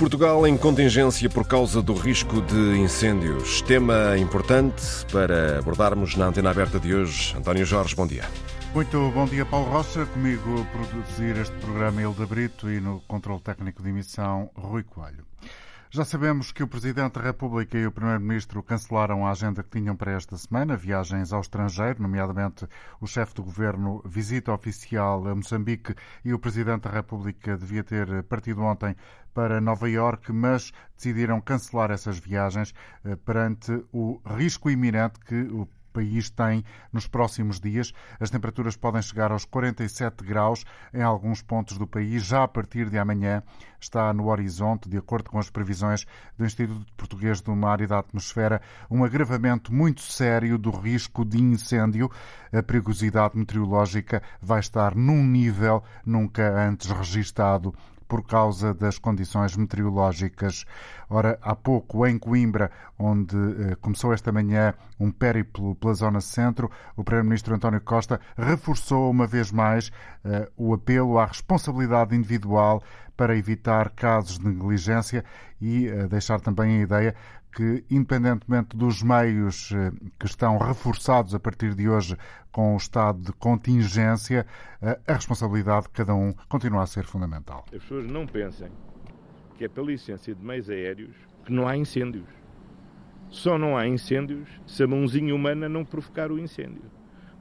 Portugal 0.00 0.46
em 0.46 0.56
contingência 0.56 1.28
por 1.28 1.46
causa 1.46 1.82
do 1.82 1.92
risco 1.92 2.40
de 2.40 2.78
incêndios. 2.78 3.60
Tema 3.60 4.16
importante 4.16 4.82
para 5.12 5.58
abordarmos 5.58 6.16
na 6.16 6.24
antena 6.24 6.50
aberta 6.50 6.80
de 6.80 6.94
hoje. 6.94 7.36
António 7.36 7.66
Jorge, 7.66 7.94
bom 7.94 8.06
dia. 8.06 8.24
Muito 8.74 9.10
bom 9.10 9.26
dia, 9.26 9.44
Paulo 9.44 9.70
Rocha. 9.70 10.06
Comigo 10.06 10.66
produzir 10.72 11.36
este 11.36 11.54
programa 11.56 12.00
Hilda 12.00 12.24
Brito 12.24 12.70
e 12.70 12.80
no 12.80 13.00
controle 13.00 13.42
técnico 13.42 13.82
de 13.82 13.90
emissão 13.90 14.50
Rui 14.56 14.84
Coelho. 14.84 15.26
Já 15.92 16.04
sabemos 16.04 16.52
que 16.52 16.62
o 16.62 16.68
Presidente 16.68 17.14
da 17.14 17.20
República 17.20 17.76
e 17.76 17.84
o 17.84 17.90
Primeiro-Ministro 17.90 18.62
cancelaram 18.62 19.26
a 19.26 19.32
agenda 19.32 19.60
que 19.60 19.70
tinham 19.70 19.96
para 19.96 20.12
esta 20.12 20.36
semana, 20.36 20.76
viagens 20.76 21.32
ao 21.32 21.40
estrangeiro, 21.40 22.00
nomeadamente 22.00 22.64
o 23.00 23.08
chefe 23.08 23.34
do 23.34 23.42
governo 23.42 24.00
visita 24.06 24.52
oficial 24.52 25.26
a 25.26 25.34
Moçambique 25.34 25.96
e 26.24 26.32
o 26.32 26.38
Presidente 26.38 26.82
da 26.82 26.90
República 26.90 27.56
devia 27.56 27.82
ter 27.82 28.22
partido 28.22 28.62
ontem 28.62 28.94
para 29.34 29.60
Nova 29.60 29.90
Iorque, 29.90 30.32
mas 30.32 30.72
decidiram 30.94 31.40
cancelar 31.40 31.90
essas 31.90 32.20
viagens 32.20 32.72
eh, 33.04 33.16
perante 33.16 33.84
o 33.92 34.20
risco 34.24 34.70
iminente 34.70 35.18
que 35.18 35.42
o 35.42 35.66
país 35.90 36.30
tem 36.30 36.64
nos 36.92 37.06
próximos 37.06 37.60
dias. 37.60 37.92
As 38.18 38.30
temperaturas 38.30 38.76
podem 38.76 39.02
chegar 39.02 39.32
aos 39.32 39.44
47 39.44 40.24
graus 40.24 40.64
em 40.92 41.02
alguns 41.02 41.42
pontos 41.42 41.76
do 41.76 41.86
país. 41.86 42.24
Já 42.24 42.44
a 42.44 42.48
partir 42.48 42.88
de 42.88 42.98
amanhã 42.98 43.42
está 43.80 44.12
no 44.12 44.28
horizonte, 44.28 44.88
de 44.88 44.96
acordo 44.96 45.30
com 45.30 45.38
as 45.38 45.50
previsões 45.50 46.06
do 46.36 46.44
Instituto 46.44 46.86
Português 46.96 47.40
do 47.40 47.54
Mar 47.54 47.80
e 47.80 47.86
da 47.86 47.98
Atmosfera, 47.98 48.60
um 48.90 49.04
agravamento 49.04 49.72
muito 49.72 50.00
sério 50.00 50.58
do 50.58 50.70
risco 50.70 51.24
de 51.24 51.38
incêndio. 51.38 52.10
A 52.52 52.62
perigosidade 52.62 53.36
meteorológica 53.36 54.22
vai 54.40 54.60
estar 54.60 54.94
num 54.94 55.24
nível 55.24 55.82
nunca 56.04 56.50
antes 56.66 56.90
registado 56.90 57.74
por 58.10 58.26
causa 58.26 58.74
das 58.74 58.98
condições 58.98 59.56
meteorológicas. 59.56 60.66
Ora, 61.08 61.38
há 61.40 61.54
pouco 61.54 62.04
em 62.04 62.18
Coimbra, 62.18 62.72
onde 62.98 63.36
eh, 63.36 63.76
começou 63.80 64.12
esta 64.12 64.32
manhã 64.32 64.74
um 64.98 65.12
périplo 65.12 65.76
pela 65.76 65.94
zona 65.94 66.20
centro, 66.20 66.68
o 66.96 67.04
Primeiro-Ministro 67.04 67.54
António 67.54 67.80
Costa 67.80 68.20
reforçou 68.36 69.08
uma 69.08 69.28
vez 69.28 69.52
mais 69.52 69.92
eh, 70.24 70.50
o 70.56 70.74
apelo 70.74 71.20
à 71.20 71.26
responsabilidade 71.26 72.16
individual 72.16 72.82
para 73.16 73.36
evitar 73.36 73.90
casos 73.90 74.40
de 74.40 74.48
negligência 74.48 75.24
e 75.60 75.86
eh, 75.86 76.08
deixar 76.08 76.40
também 76.40 76.80
a 76.80 76.82
ideia 76.82 77.14
que, 77.54 77.84
independentemente 77.90 78.76
dos 78.76 79.02
meios 79.02 79.72
eh, 79.72 79.92
que 80.18 80.26
estão 80.26 80.58
reforçados 80.58 81.34
a 81.34 81.40
partir 81.40 81.74
de 81.74 81.88
hoje 81.88 82.16
com 82.52 82.74
o 82.74 82.76
estado 82.76 83.20
de 83.20 83.32
contingência, 83.32 84.46
eh, 84.80 84.98
a 85.06 85.14
responsabilidade 85.14 85.84
de 85.84 85.90
cada 85.90 86.14
um 86.14 86.32
continua 86.48 86.82
a 86.82 86.86
ser 86.86 87.04
fundamental. 87.04 87.64
As 87.66 87.82
pessoas 87.82 88.06
não 88.06 88.26
pensem 88.26 88.70
que 89.56 89.64
é 89.64 89.68
pela 89.68 89.88
licença 89.88 90.34
de 90.34 90.44
meios 90.44 90.70
aéreos 90.70 91.14
que 91.44 91.52
não 91.52 91.66
há 91.66 91.76
incêndios. 91.76 92.28
Só 93.28 93.58
não 93.58 93.76
há 93.76 93.86
incêndios 93.86 94.48
se 94.66 94.82
a 94.82 94.86
mãozinha 94.86 95.34
humana 95.34 95.68
não 95.68 95.84
provocar 95.84 96.32
o 96.32 96.38
incêndio. 96.38 96.82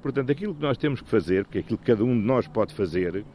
Portanto, 0.02 0.32
aquilo 0.32 0.56
que 0.56 0.62
nós 0.62 0.78
temos 0.78 1.02
que 1.02 1.10
fazer, 1.10 1.46
que 1.46 1.58
é 1.58 1.62
aquilo 1.62 1.78
que 1.78 1.86
cada 1.86 2.04
um 2.04 2.20
de 2.20 2.26
nós 2.26 2.48
pode 2.48 2.74
fazer, 2.74 3.26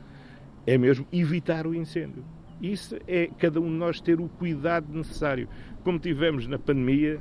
é 0.66 0.78
mesmo 0.78 1.06
evitar 1.12 1.66
o 1.66 1.75
incêndio. 1.75 2.25
Isso 2.60 2.97
é 3.06 3.28
cada 3.38 3.60
um 3.60 3.69
de 3.69 3.77
nós 3.77 4.00
ter 4.00 4.20
o 4.20 4.28
cuidado 4.28 4.92
necessário. 4.92 5.48
Como 5.83 5.98
tivemos 5.98 6.47
na 6.47 6.58
pandemia, 6.58 7.20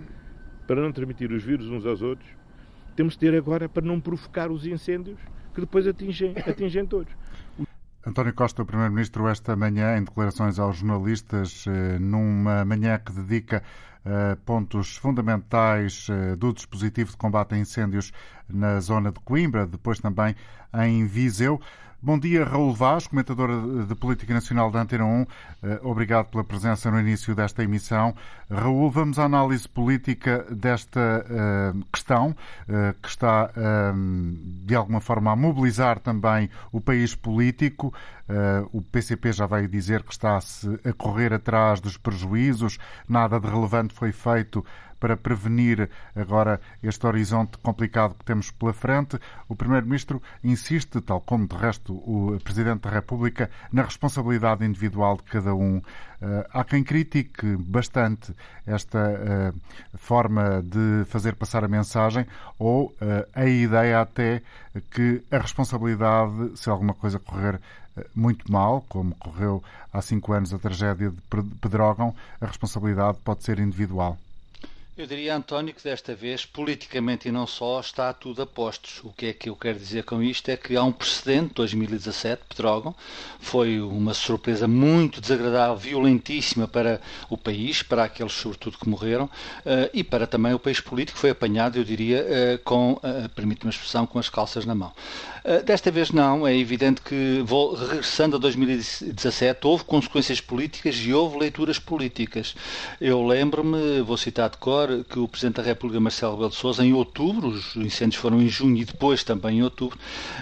para 0.67 0.81
não 0.81 0.91
transmitir 0.91 1.31
os 1.31 1.43
vírus 1.43 1.67
uns 1.69 1.85
aos 1.85 2.01
outros, 2.01 2.29
temos 2.95 3.13
de 3.13 3.19
ter 3.19 3.35
agora 3.35 3.67
para 3.67 3.85
não 3.85 3.99
provocar 3.99 4.51
os 4.51 4.65
incêndios 4.65 5.19
que 5.53 5.61
depois 5.61 5.87
atingem, 5.87 6.33
atingem 6.47 6.85
todos. 6.85 7.13
António 8.05 8.33
Costa, 8.33 8.61
o 8.61 8.65
Primeiro-Ministro, 8.65 9.27
esta 9.27 9.55
manhã, 9.55 9.97
em 9.97 10.03
declarações 10.03 10.59
aos 10.59 10.77
jornalistas, 10.77 11.65
eh, 11.67 11.97
numa 11.99 12.65
manhã 12.65 12.99
que 12.99 13.13
dedica 13.13 13.63
eh, 14.05 14.35
pontos 14.45 14.97
fundamentais 14.97 16.07
eh, 16.09 16.35
do 16.35 16.51
dispositivo 16.51 17.11
de 17.11 17.17
combate 17.17 17.55
a 17.55 17.57
incêndios 17.57 18.11
na 18.49 18.81
zona 18.81 19.13
de 19.13 19.21
Coimbra, 19.21 19.65
depois 19.65 19.99
também 20.01 20.35
em 20.73 21.05
Viseu. 21.05 21.61
Bom 22.05 22.19
dia, 22.19 22.43
Raul 22.43 22.73
Vaz, 22.73 23.07
comentador 23.07 23.85
de 23.85 23.95
Política 23.95 24.33
Nacional 24.33 24.69
da 24.69 24.81
Antena 24.81 25.05
1. 25.05 25.21
Eh, 25.63 25.79
obrigado 25.83 26.25
pela 26.25 26.43
presença 26.43 26.91
no 26.91 26.99
início 26.99 27.33
desta 27.33 27.63
emissão. 27.63 28.13
Raul, 28.51 28.91
vamos 28.91 29.17
à 29.17 29.23
análise 29.23 29.69
política 29.69 30.45
desta 30.51 30.99
uh, 30.99 31.85
questão, 31.89 32.31
uh, 32.31 32.93
que 33.01 33.07
está, 33.07 33.49
de 34.65 34.75
alguma 34.75 34.99
forma, 34.99 35.31
a 35.31 35.35
mobilizar 35.37 35.97
também 35.97 36.49
o 36.73 36.81
país 36.81 37.15
político. 37.15 37.93
o 38.73 38.81
PCP 38.81 39.31
já 39.31 39.45
veio 39.45 39.69
dizer 39.69 40.03
que 40.03 40.11
está-se 40.11 40.67
a 40.83 40.91
correr 40.91 41.33
atrás 41.33 41.79
dos 41.79 41.95
prejuízos, 41.95 42.77
nada 43.07 43.39
de 43.39 43.47
relevante 43.47 43.93
foi 43.93 44.11
feito 44.11 44.63
para 45.03 45.17
prevenir 45.17 45.89
agora 46.15 46.61
este 46.81 47.05
horizonte 47.05 47.57
complicado 47.57 48.15
que 48.15 48.23
temos 48.23 48.51
pela 48.51 48.71
frente. 48.71 49.19
O 49.49 49.53
Primeiro-Ministro 49.53 50.23
insiste, 50.41 51.01
tal 51.01 51.19
como 51.19 51.45
de 51.45 51.57
resto 51.57 51.93
o 51.93 52.39
Presidente 52.41 52.83
da 52.83 52.89
República, 52.89 53.51
na 53.69 53.83
responsabilidade 53.83 54.63
individual 54.63 55.17
de 55.17 55.23
cada 55.23 55.53
um. 55.53 55.81
Eh, 56.21 56.47
há 56.53 56.63
quem 56.63 56.85
critique 56.85 57.57
bastante 57.57 58.33
esta 58.65 58.97
eh, 58.97 59.53
forma 59.95 60.63
de 60.63 61.03
fazer 61.09 61.35
passar 61.35 61.65
a 61.65 61.67
mensagem 61.67 62.25
ou 62.57 62.95
eh, 63.01 63.27
a 63.35 63.45
ideia 63.45 63.99
até 63.99 64.41
que 64.89 65.21
a 65.29 65.37
responsabilidade, 65.37 66.57
se 66.57 66.69
alguma 66.69 66.93
coisa 66.93 67.19
correr 67.19 67.59
muito 68.15 68.49
mal, 68.49 68.85
como 68.87 69.13
correu 69.15 69.61
há 69.91 70.01
cinco 70.01 70.31
anos 70.31 70.53
a 70.53 70.57
tragédia 70.57 71.11
de 71.11 71.21
Pedrógão, 71.59 72.15
a 72.39 72.45
responsabilidade 72.45 73.17
pode 73.23 73.43
ser 73.43 73.59
individual. 73.59 74.17
Eu 74.95 75.07
diria, 75.07 75.35
António, 75.35 75.73
que 75.73 75.83
desta 75.83 76.13
vez, 76.13 76.45
politicamente 76.45 77.27
e 77.27 77.31
não 77.31 77.47
só, 77.47 77.79
está 77.79 78.13
tudo 78.13 78.43
a 78.43 78.45
postos. 78.45 79.01
O 79.03 79.11
que 79.11 79.25
é 79.25 79.33
que 79.33 79.49
eu 79.49 79.55
quero 79.55 79.79
dizer 79.79 80.03
com 80.03 80.21
isto 80.21 80.49
é 80.49 80.55
que 80.55 80.75
há 80.75 80.83
um 80.83 80.91
precedente, 80.91 81.55
2017, 81.55 82.43
Petrógão, 82.47 82.93
foi 83.39 83.81
uma 83.81 84.13
surpresa 84.13 84.67
muito 84.67 85.19
desagradável, 85.19 85.75
violentíssima 85.75 86.67
para 86.67 87.01
o 87.27 87.35
país, 87.35 87.81
para 87.81 88.03
aqueles, 88.03 88.33
sobretudo, 88.33 88.77
que 88.77 88.87
morreram, 88.87 89.25
uh, 89.25 89.89
e 89.95 90.03
para 90.03 90.27
também 90.27 90.53
o 90.53 90.59
país 90.59 90.79
político, 90.79 91.17
foi 91.17 91.31
apanhado, 91.31 91.79
eu 91.79 91.83
diria, 91.83 92.23
uh, 92.23 92.63
com, 92.63 92.91
uh, 92.91 93.27
permite-me 93.33 93.69
a 93.69 93.73
expressão, 93.73 94.05
com 94.05 94.19
as 94.19 94.29
calças 94.29 94.63
na 94.63 94.75
mão. 94.75 94.93
desta 95.65 95.89
vez 95.89 96.11
não, 96.11 96.45
é 96.45 96.55
evidente 96.55 97.01
que, 97.01 97.43
regressando 97.89 98.35
a 98.35 98.39
2017, 98.39 99.65
houve 99.65 99.85
consequências 99.85 100.39
políticas 100.39 100.95
e 100.97 101.11
houve 101.11 101.39
leituras 101.39 101.79
políticas. 101.79 102.55
Eu 103.01 103.25
lembro-me, 103.25 103.99
vou 104.01 104.17
citar 104.17 104.51
de 104.51 104.57
cor, 104.57 104.82
que 105.09 105.19
o 105.19 105.27
Presidente 105.27 105.57
da 105.57 105.63
República, 105.63 105.99
Marcelo 105.99 106.33
Rebelo 106.33 106.49
de 106.49 106.55
Sousa, 106.55 106.85
em 106.85 106.93
outubro, 106.93 107.47
os 107.47 107.75
incêndios 107.75 108.21
foram 108.21 108.41
em 108.41 108.47
junho 108.47 108.77
e 108.77 108.85
depois 108.85 109.23
também 109.23 109.59
em 109.59 109.63
outubro, 109.63 109.97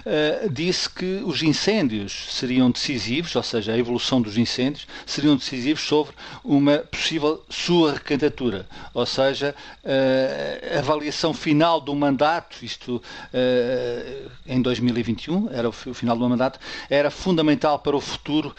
uh, 0.05 0.49
disse 0.49 0.89
que 0.89 1.21
os 1.25 1.41
incêndios 1.41 2.27
seriam 2.31 2.69
decisivos, 2.71 3.35
ou 3.35 3.43
seja, 3.43 3.73
a 3.73 3.77
evolução 3.77 4.21
dos 4.21 4.37
incêndios, 4.37 4.87
seriam 5.05 5.35
decisivos 5.35 5.81
sobre 5.81 6.13
uma 6.43 6.79
possível 6.79 7.43
sua 7.49 7.93
recandidatura, 7.93 8.67
ou 8.93 9.05
seja, 9.05 9.55
uh, 9.83 10.75
a 10.75 10.79
avaliação 10.79 11.33
final 11.33 11.79
do 11.79 11.95
mandato, 11.95 12.63
isto 12.63 12.95
uh, 12.97 14.31
em 14.45 14.61
2021, 14.61 15.49
era 15.51 15.69
o 15.69 15.71
final 15.71 16.17
do 16.17 16.27
mandato, 16.27 16.59
era 16.89 17.09
fundamental 17.09 17.79
para 17.79 17.95
o 17.95 18.01
futuro 18.01 18.55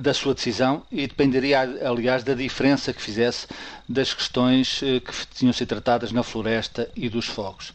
da 0.00 0.14
sua 0.14 0.34
decisão 0.34 0.82
e 0.90 1.06
dependeria, 1.06 1.60
aliás, 1.60 2.22
da 2.22 2.34
diferença 2.34 2.92
que 2.92 3.02
fizesse 3.02 3.46
das 3.90 4.14
questões 4.14 4.80
eh, 4.84 5.00
que 5.00 5.12
tinham 5.34 5.52
sido 5.52 5.66
tratadas 5.66 6.12
na 6.12 6.22
floresta 6.22 6.88
e 6.94 7.08
dos 7.08 7.26
fogos. 7.26 7.72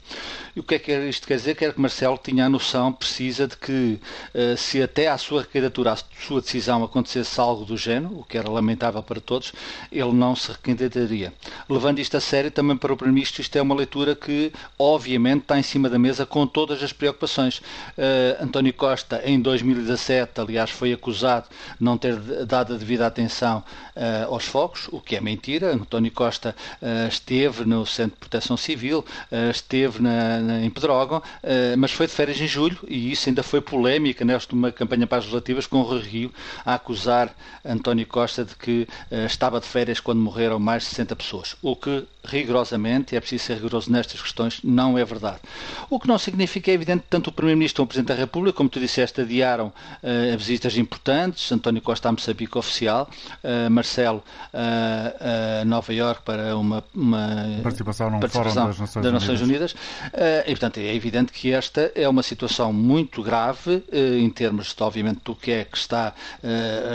E 0.56 0.62
o 0.62 0.64
que 0.64 0.76
é 0.76 0.80
que 0.80 0.98
isto 1.10 1.28
quer 1.28 1.36
dizer? 1.36 1.56
Quer 1.56 1.74
que 1.74 1.82
Marcelo 1.82 2.18
tinha 2.18 2.46
a 2.46 2.50
noção 2.50 2.94
precisa 2.94 3.46
de 3.46 3.58
que 3.58 4.00
eh, 4.34 4.56
se 4.56 4.82
até 4.82 5.10
à 5.10 5.18
sua 5.18 5.42
recandidatura, 5.42 5.92
à 5.92 5.98
sua 6.26 6.40
decisão 6.40 6.82
acontecesse 6.86 7.38
algo 7.42 7.66
do 7.66 7.76
género, 7.76 8.20
o 8.20 8.24
que 8.24 8.38
era 8.38 8.50
lamentável 8.50 9.04
para 9.04 9.20
todos, 9.20 9.52
ele 9.92 10.14
não 10.14 10.34
se 10.34 10.54
recandidataria. 10.54 11.34
Levando 11.68 12.00
isto 12.00 12.16
a 12.16 12.22
sério, 12.22 12.50
também 12.50 12.78
para 12.78 12.94
o 12.94 12.96
Primeiro-Ministro, 12.96 13.42
isto 13.42 13.58
é 13.58 13.62
uma 13.62 13.76
leitura 13.76 14.16
que, 14.16 14.54
obviamente, 14.80 15.42
está 15.42 15.60
em 15.60 15.64
cima 15.64 15.90
da 15.90 16.00
mesa 16.00 16.26
com 16.26 16.48
todas 16.48 16.82
as 16.82 16.94
preocupações. 16.94 17.58
Uh, 17.58 18.42
António 18.42 18.74
Costa, 18.74 19.22
em 19.26 19.42
2017, 19.42 20.40
aliás, 20.40 20.70
foi 20.70 20.94
acusado 20.94 21.50
de 21.50 21.84
não 21.84 21.98
ter 21.98 22.18
dado 22.46 22.74
a 22.74 22.78
devida 22.78 23.06
atenção 23.06 23.62
uh, 23.94 24.34
aos 24.34 24.46
fogos, 24.46 24.88
o 24.90 25.02
que 25.02 25.18
é 25.18 25.22
mentira. 25.22 25.74
António 25.74 26.05
Costa 26.10 26.56
uh, 26.82 27.08
esteve 27.08 27.66
no 27.66 27.86
Centro 27.86 28.14
de 28.16 28.20
Proteção 28.20 28.58
Civil, 28.58 29.06
esteve 29.52 30.02
na, 30.02 30.40
na, 30.40 30.66
em 30.66 30.70
Pedrógão, 30.70 31.22
mas 31.78 31.92
foi 31.92 32.08
de 32.08 32.14
férias 32.14 32.40
em 32.40 32.48
julho 32.48 32.78
e 32.88 33.12
isso 33.12 33.30
ainda 33.30 33.44
foi 33.44 33.62
polémica 33.62 34.24
nesta 34.24 34.56
uma 34.56 34.72
campanha 34.72 35.08
para 35.08 35.20
as 35.20 35.26
legislativas 35.26 35.68
com 35.68 35.82
o 35.82 36.00
Rio 36.00 36.32
a 36.66 36.76
acusar 36.76 37.36
António 37.64 38.06
Costa 38.08 38.46
de 38.46 38.56
que 38.56 38.88
estava 39.26 39.60
de 39.60 39.68
férias 39.68 40.00
quando 40.00 40.20
morreram 40.20 40.60
mais 40.60 40.84
de 40.84 40.90
60 40.90 41.16
pessoas, 41.16 41.56
o 41.62 41.76
que 41.76 42.06
rigorosamente, 42.26 43.14
e 43.14 43.18
é 43.18 43.20
preciso 43.20 43.46
ser 43.46 43.56
rigoroso 43.56 43.92
nestas 43.92 44.22
questões, 44.22 44.60
não 44.64 44.98
é 44.98 45.06
verdade. 45.06 45.40
O 45.90 46.00
que 46.00 46.08
não 46.08 46.18
significa, 46.18 46.72
é 46.72 46.74
evidente, 46.74 47.04
tanto 47.10 47.30
o 47.30 47.34
Primeiro-Ministro 47.34 47.78
como 47.78 47.86
o 47.86 47.88
Presidente 47.88 48.08
da 48.10 48.16
República, 48.16 48.58
como 48.58 48.70
tu 48.70 48.80
disseste, 48.80 49.22
adiaram 49.22 49.68
uh, 49.68 50.38
visitas 50.38 50.78
importantes, 50.78 51.52
António 51.52 51.82
Costa 51.82 52.10
a 52.10 52.12
Moçambique 52.12 52.58
oficial, 52.58 53.10
uh, 53.44 53.70
Marcelo 53.70 54.24
uh, 54.54 55.66
Nova 55.66 55.94
Iorque 55.96 56.24
para 56.24 56.56
uma, 56.58 56.84
uma 56.94 57.60
participação 57.64 58.10
num 58.10 58.20
participação 58.20 58.68
das 58.68 58.80
Nações, 58.80 59.04
das 59.04 59.14
Nações 59.14 59.42
Unidas. 59.42 59.74
Unidas. 59.74 60.44
e, 60.46 60.52
portanto, 60.52 60.78
é 60.78 60.94
evidente 60.94 61.32
que 61.32 61.52
esta 61.52 61.92
é 61.96 62.08
uma 62.08 62.24
situação 62.24 62.72
muito 62.72 63.22
grave 63.22 63.84
em 63.92 64.30
termos, 64.30 64.76
obviamente, 64.80 65.22
do 65.24 65.36
que 65.36 65.52
é 65.52 65.64
que 65.64 65.78
está 65.78 66.14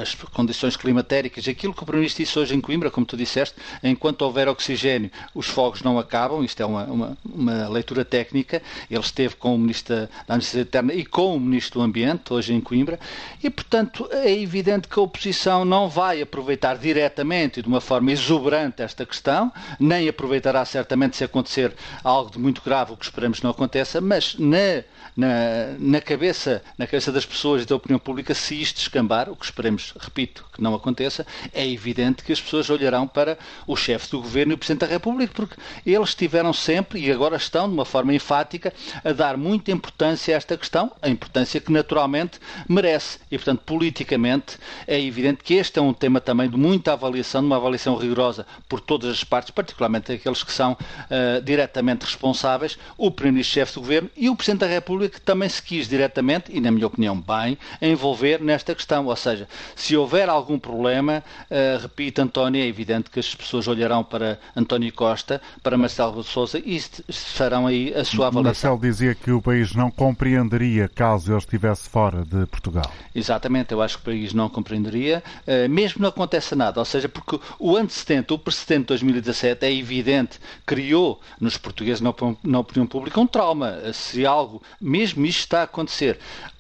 as 0.01 0.15
condições 0.15 0.77
climatéricas, 0.77 1.47
aquilo 1.49 1.73
que 1.73 1.83
o 1.83 1.87
Primeiro-Ministro 1.87 2.25
disse 2.25 2.39
hoje 2.39 2.55
em 2.55 2.61
Coimbra, 2.61 2.91
como 2.91 3.07
tu 3.07 3.17
disseste, 3.17 3.57
enquanto 3.83 4.23
houver 4.23 4.49
oxigênio, 4.49 5.11
os 5.35 5.47
fogos 5.47 5.83
não 5.83 5.99
acabam, 5.99 6.45
isto 6.45 6.63
é 6.63 6.67
uma, 6.67 6.85
uma, 6.85 7.19
uma 7.25 7.69
leitura 7.69 8.05
técnica, 8.05 8.63
ele 8.91 9.01
esteve 9.01 9.37
com 9.37 9.55
o 9.55 9.59
Ministro 9.59 9.97
da 9.97 10.09
Administração 10.29 10.63
Interna 10.63 10.95
e 10.95 11.05
com 11.05 11.37
o 11.37 11.41
Ministro 11.41 11.81
do 11.81 11.85
Ambiente, 11.85 12.33
hoje 12.33 12.53
em 12.53 12.61
Coimbra, 12.61 12.99
e, 13.43 13.51
portanto, 13.51 14.09
é 14.11 14.33
evidente 14.33 14.89
que 14.89 14.99
a 14.99 15.03
oposição 15.03 15.65
não 15.65 15.89
vai 15.89 16.23
aproveitar 16.23 16.77
diretamente 16.77 17.61
e 17.61 17.63
de 17.63 17.69
uma 17.69 17.81
forma 17.81 18.13
exuberante 18.13 18.83
esta 18.91 19.07
questão, 19.07 19.53
nem 19.79 20.09
aproveitará 20.09 20.65
certamente 20.65 21.17
se 21.17 21.25
acontecer 21.25 21.73
algo 22.05 22.31
de 22.31 22.39
muito 22.39 22.61
grave, 22.63 22.93
o 22.93 22.97
que 22.97 23.05
esperamos 23.05 23.41
não 23.41 23.51
aconteça, 23.51 24.01
mas 24.01 24.35
na 24.39 24.83
na, 25.17 25.75
na, 25.79 26.01
cabeça, 26.01 26.63
na 26.79 26.87
cabeça 26.87 27.13
das 27.13 27.27
pessoas 27.27 27.63
e 27.63 27.67
da 27.67 27.77
opinião 27.77 27.99
pública, 27.99 28.35
se 28.35 28.61
isto 28.61 28.77
descambar, 28.77 29.31
o 29.31 29.37
que 29.37 29.45
esperemos, 29.45 29.95
repito, 29.99 30.45
que 30.53 30.63
não 30.63 30.75
aconteça, 30.75 31.27
é 31.53 31.67
evidente 31.67 32.23
que 32.23 32.33
as 32.33 32.41
pessoas 32.41 32.71
olharão 32.71 33.07
para 33.07 33.39
o 33.67 33.77
chefe 33.77 34.11
do 34.11 34.21
governo 34.21 34.53
e 34.53 34.55
o 34.55 34.59
Presidente 34.59 34.81
da 34.81 34.87
República, 34.87 35.33
porque 35.35 35.57
eles 35.85 36.15
tiveram 36.15 36.53
sempre 36.53 37.01
e 37.01 37.11
agora 37.11 37.37
estão, 37.37 37.69
de 37.69 37.75
uma 37.75 37.85
forma 37.85 38.15
enfática, 38.15 38.73
a 39.05 39.13
dar 39.13 39.37
muita 39.37 39.71
importância 39.71 40.35
a 40.35 40.37
esta 40.37 40.57
questão, 40.57 40.93
a 41.03 41.09
importância 41.09 41.61
que 41.61 41.73
naturalmente 41.73 42.39
merece. 42.69 43.19
E, 43.31 43.37
portanto, 43.37 43.63
politicamente, 43.65 44.59
é 44.87 45.01
evidente 45.01 45.43
que 45.43 45.55
este 45.55 45.79
é 45.79 45.83
um 45.83 45.93
tema 45.93 46.21
também 46.21 46.49
de 46.49 46.57
muita 46.57 46.93
avaliação, 46.93 47.41
de 47.41 47.47
uma 47.47 47.57
avaliação 47.57 47.97
rigorosa 47.97 48.47
por 48.69 48.81
todas 48.81 49.11
as 49.11 49.25
partes, 49.25 49.51
particularmente 49.51 50.13
aqueles 50.13 50.43
que 50.43 50.53
são 50.53 50.73
uh, 50.73 51.43
diretamente 51.43 52.05
responsáveis, 52.05 52.79
o 52.97 53.11
Primeiro-Ministro-Chefe 53.11 53.75
do 53.75 53.81
Governo 53.81 54.11
e 54.17 54.29
o 54.29 54.37
Presidente 54.37 54.61
da 54.61 54.67
República 54.67 55.00
que 55.09 55.21
também 55.21 55.49
se 55.49 55.63
quis 55.63 55.89
diretamente, 55.89 56.51
e 56.53 56.61
na 56.61 56.71
minha 56.71 56.87
opinião 56.87 57.19
bem, 57.21 57.57
envolver 57.81 58.41
nesta 58.41 58.75
questão. 58.75 59.07
Ou 59.07 59.17
seja, 59.17 59.49
se 59.75 59.97
houver 59.97 60.29
algum 60.29 60.59
problema, 60.59 61.23
uh, 61.51 61.83
repito, 61.83 62.21
António, 62.21 62.63
é 62.63 62.67
evidente 62.67 63.11
que 63.11 63.21
as 63.21 63.35
pessoas 63.35 63.69
olharão 63.69 64.03
para 64.03 64.39
António 64.57 64.93
Costa, 64.93 65.41
para 65.63 65.77
Marcelo 65.77 66.23
Souza 66.23 66.59
e 66.59 66.81
farão 67.11 67.67
aí 67.67 67.95
a 67.95 68.05
sua 68.05 68.27
avaliação. 68.27 68.73
Marcelo 68.73 68.81
dizia 68.81 69.15
que 69.15 69.31
o 69.31 69.41
país 69.41 69.75
não 69.75 69.91
compreenderia 69.91 70.89
caso 70.89 71.31
ele 71.33 71.39
estivesse 71.39 71.89
fora 71.89 72.25
de 72.25 72.47
Portugal. 72.47 72.91
Exatamente, 73.15 73.73
eu 73.73 73.83
acho 73.83 73.97
que 73.99 74.03
o 74.03 74.05
país 74.07 74.33
não 74.33 74.49
compreenderia, 74.49 75.23
uh, 75.47 75.69
mesmo 75.69 76.03
não 76.03 76.09
aconteça 76.09 76.55
nada. 76.57 76.81
Ou 76.81 76.85
seja, 76.85 77.09
porque 77.09 77.39
o 77.59 77.77
antecedente, 77.77 78.33
o 78.33 78.39
precedente 78.39 78.83
de 78.83 78.87
2017 78.89 79.67
é 79.67 79.73
evidente, 79.73 80.39
criou 80.67 81.21
nos 81.41 81.57
portugueses 81.57 82.01
na 82.01 82.59
opinião 82.59 82.87
pública 82.87 83.21
um 83.21 83.27
trauma. 83.27 83.79
Se 83.93 84.25
algo 84.27 84.63
mesmo 84.91 85.25
isto 85.25 85.41
está 85.41 85.61
a 85.61 85.65
acontecer 85.65 86.19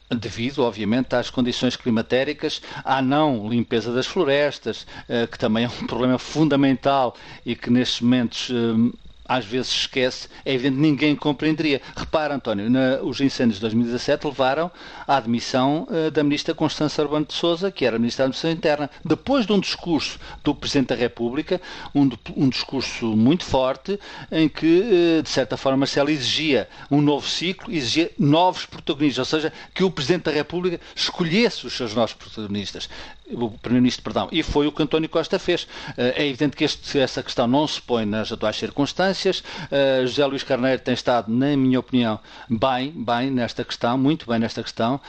devido, 0.09 0.62
obviamente, 0.62 1.15
às 1.15 1.31
condições 1.31 1.77
climatéricas, 1.77 2.62
à 2.85 3.00
não 3.03 3.49
limpeza 3.49 3.93
das 3.93 4.06
florestas, 4.06 4.87
eh, 5.09 5.27
que 5.27 5.38
também 5.38 5.65
é 5.65 5.69
um 5.69 5.87
problema 5.87 6.19
fundamental 6.19 7.15
e 7.44 7.55
que 7.55 7.71
nestes 7.71 8.00
momentos 8.00 8.50
eh, 8.50 8.97
às 9.31 9.44
vezes 9.44 9.71
esquece, 9.71 10.27
é 10.44 10.53
evidente 10.53 10.81
ninguém 10.81 11.15
compreenderia. 11.15 11.81
Repara, 11.97 12.35
António, 12.35 12.69
na, 12.69 13.00
os 13.00 13.21
incêndios 13.21 13.59
de 13.59 13.61
2017 13.61 14.27
levaram 14.27 14.73
à 15.06 15.19
admissão 15.19 15.87
uh, 15.88 16.11
da 16.11 16.25
ministra 16.25 16.53
Constança 16.53 17.00
Urbano 17.00 17.27
de 17.27 17.35
Souza, 17.35 17.71
que 17.71 17.87
era 17.87 17.97
ministra 17.97 18.25
da 18.25 18.27
Administração 18.27 18.50
Interna. 18.50 18.91
Depois 19.05 19.47
de 19.47 19.53
um 19.53 19.61
discurso 19.61 20.19
do 20.43 20.53
Presidente 20.53 20.88
da 20.88 20.97
República, 20.97 21.61
um, 21.94 22.11
um 22.37 22.49
discurso 22.49 23.06
muito 23.17 23.44
forte, 23.44 24.00
em 24.32 24.49
que, 24.49 25.21
uh, 25.21 25.23
de 25.23 25.29
certa 25.29 25.56
forma, 25.56 25.79
Marcelo 25.79 26.11
exigia 26.11 26.69
um 26.91 27.00
novo 27.00 27.29
ciclo, 27.29 27.73
exigia 27.73 28.11
novos 28.19 28.67
protagonistas, 28.67 29.19
ou 29.32 29.38
seja, 29.38 29.53
que 29.73 29.85
o 29.85 29.93
Presidente 29.93 30.25
da 30.25 30.32
República 30.32 30.81
escolhesse 30.93 31.69
os 31.69 31.77
seus 31.77 31.94
novos 31.94 32.15
protagonistas 32.15 32.88
o 33.32 33.50
Primeiro-Ministro, 33.50 34.03
perdão, 34.03 34.29
e 34.32 34.43
foi 34.43 34.67
o 34.67 34.73
que 34.73 34.82
António 34.82 35.09
Costa 35.09 35.38
fez. 35.38 35.67
Eh, 35.97 36.25
é 36.25 36.27
evidente 36.27 36.56
que 36.56 36.65
este, 36.65 36.99
essa 36.99 37.23
questão 37.23 37.47
não 37.47 37.67
se 37.67 37.81
põe 37.81 38.05
nas 38.05 38.31
atuais 38.32 38.56
circunstâncias. 38.56 39.41
Uh, 39.41 40.06
José 40.06 40.27
Luís 40.27 40.43
Carneiro 40.43 40.81
tem 40.81 40.94
estado, 40.94 41.31
na 41.31 41.56
minha 41.56 41.79
opinião, 41.79 42.19
bem, 42.49 42.93
bem 42.94 43.31
nesta 43.31 43.65
questão, 43.65 43.97
muito 43.97 44.27
bem 44.27 44.38
nesta 44.38 44.62
questão, 44.62 44.97
uh, 44.97 45.00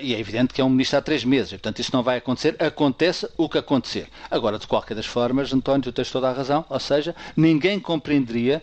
e 0.00 0.14
é 0.14 0.20
evidente 0.20 0.54
que 0.54 0.60
é 0.60 0.64
um 0.64 0.68
Ministro 0.68 0.98
há 0.98 1.02
três 1.02 1.24
meses, 1.24 1.52
e, 1.52 1.54
portanto 1.56 1.78
isso 1.80 1.90
não 1.92 2.02
vai 2.02 2.18
acontecer, 2.18 2.56
acontece 2.58 3.28
o 3.36 3.48
que 3.48 3.58
acontecer. 3.58 4.08
Agora, 4.30 4.58
de 4.58 4.66
qualquer 4.66 4.94
das 4.94 5.06
formas, 5.06 5.52
António, 5.52 5.82
tu 5.82 5.92
tens 5.92 6.10
toda 6.10 6.28
a 6.28 6.32
razão, 6.32 6.64
ou 6.68 6.80
seja, 6.80 7.14
ninguém 7.36 7.78
compreenderia 7.80 8.62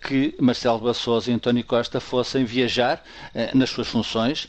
que 0.00 0.34
Marcelo 0.40 0.78
Bassoso 0.78 1.30
e 1.30 1.34
António 1.34 1.64
Costa 1.64 2.00
fossem 2.00 2.44
viajar 2.44 3.02
nas 3.54 3.70
suas 3.70 3.88
funções 3.88 4.48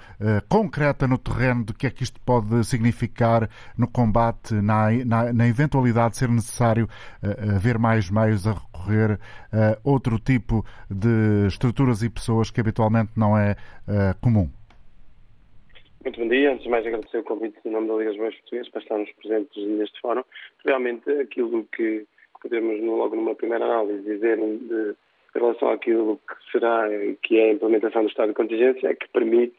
concreta 0.49 1.07
no 1.07 1.19
terreno 1.19 1.65
do 1.65 1.75
que 1.75 1.87
é 1.87 1.91
que 1.91 2.03
isto 2.03 2.21
pode 2.21 2.65
significar 2.65 3.49
no 3.77 3.89
combate, 3.89 4.55
na, 4.55 4.91
na, 5.05 5.33
na 5.33 5.49
eventualidade 5.49 6.13
de 6.13 6.19
ser 6.19 6.29
necessário 6.29 6.89
haver 7.57 7.79
mais 7.79 8.11
meios 8.11 8.47
a 8.47 8.53
recorrer 8.53 9.19
a 9.53 9.79
outro 9.85 10.19
tipo 10.19 10.65
de 10.91 11.47
estruturas 11.47 12.03
e 12.03 12.11
pessoas 12.11 12.51
que 12.51 12.61
habitualmente 12.61 13.13
não 13.17 13.37
é 13.37 13.57
comum. 14.21 14.49
Muito 16.05 16.21
bom 16.21 16.29
dia. 16.29 16.53
Antes 16.53 16.63
de 16.63 16.71
mais, 16.71 16.87
agradecer 16.87 17.19
o 17.19 17.25
convite 17.25 17.59
em 17.65 17.71
nome 17.73 17.89
da 17.89 17.95
Liga 17.95 18.11
dos 18.11 18.19
Bois 18.19 18.35
Portugueses 18.37 18.71
para 18.71 18.81
estarmos 18.81 19.11
presentes 19.21 19.67
neste 19.67 20.01
fórum. 20.01 20.23
Realmente, 20.65 21.11
aquilo 21.11 21.65
que 21.75 22.07
podemos, 22.41 22.81
logo 22.81 23.17
numa 23.17 23.35
primeira 23.35 23.65
análise, 23.65 24.05
dizer 24.05 24.37
de, 24.37 24.95
em 25.37 25.41
relação 25.41 25.69
àquilo 25.69 26.19
que 26.27 26.51
será 26.51 26.89
que 27.23 27.39
é 27.39 27.51
a 27.51 27.53
implementação 27.53 28.03
do 28.03 28.09
estado 28.09 28.29
de 28.29 28.35
contingência 28.35 28.89
é 28.89 28.95
que 28.95 29.09
permite 29.09 29.55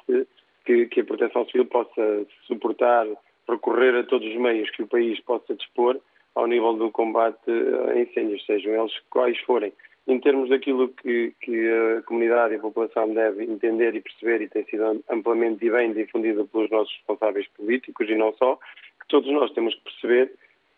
que, 0.66 0.88
que 0.88 1.02
a 1.02 1.06
proteção 1.06 1.46
civil 1.46 1.66
possa 1.66 2.26
suportar, 2.46 3.06
recorrer 3.48 3.96
a 3.96 4.04
todos 4.04 4.28
os 4.28 4.36
meios 4.36 4.70
que 4.72 4.84
o 4.84 4.88
país 4.88 5.20
possa 5.22 5.56
dispor 5.56 6.00
ao 6.36 6.48
nível 6.48 6.74
do 6.74 6.92
combate 6.92 7.50
a 7.90 8.00
incêndios, 8.00 8.46
sejam 8.46 8.74
eles 8.74 8.94
quais 9.10 9.38
forem. 9.40 9.72
Em 10.08 10.20
termos 10.20 10.50
daquilo 10.50 10.90
que, 10.90 11.34
que, 11.42 11.70
a 11.70 12.02
comunidade 12.04 12.54
e 12.54 12.58
a 12.58 12.62
população 12.62 13.14
deve 13.14 13.44
entender 13.44 13.94
e 13.96 14.02
perceber, 14.02 14.42
e 14.42 14.48
tem 14.48 14.64
sido 14.66 15.04
amplamente 15.10 15.66
e 15.66 15.70
bem 15.70 15.94
difundido 15.94 16.48
pelos 16.48 16.70
nossos 16.70 16.94
responsáveis 16.96 17.48
políticos 17.50 18.10
e 18.10 18.16
não 18.16 18.34
só, 18.34 18.56
que 18.56 19.08
todos 19.10 19.30
nós 19.32 19.52
temos 19.52 19.76
que 19.76 19.82
perceber 19.82 20.32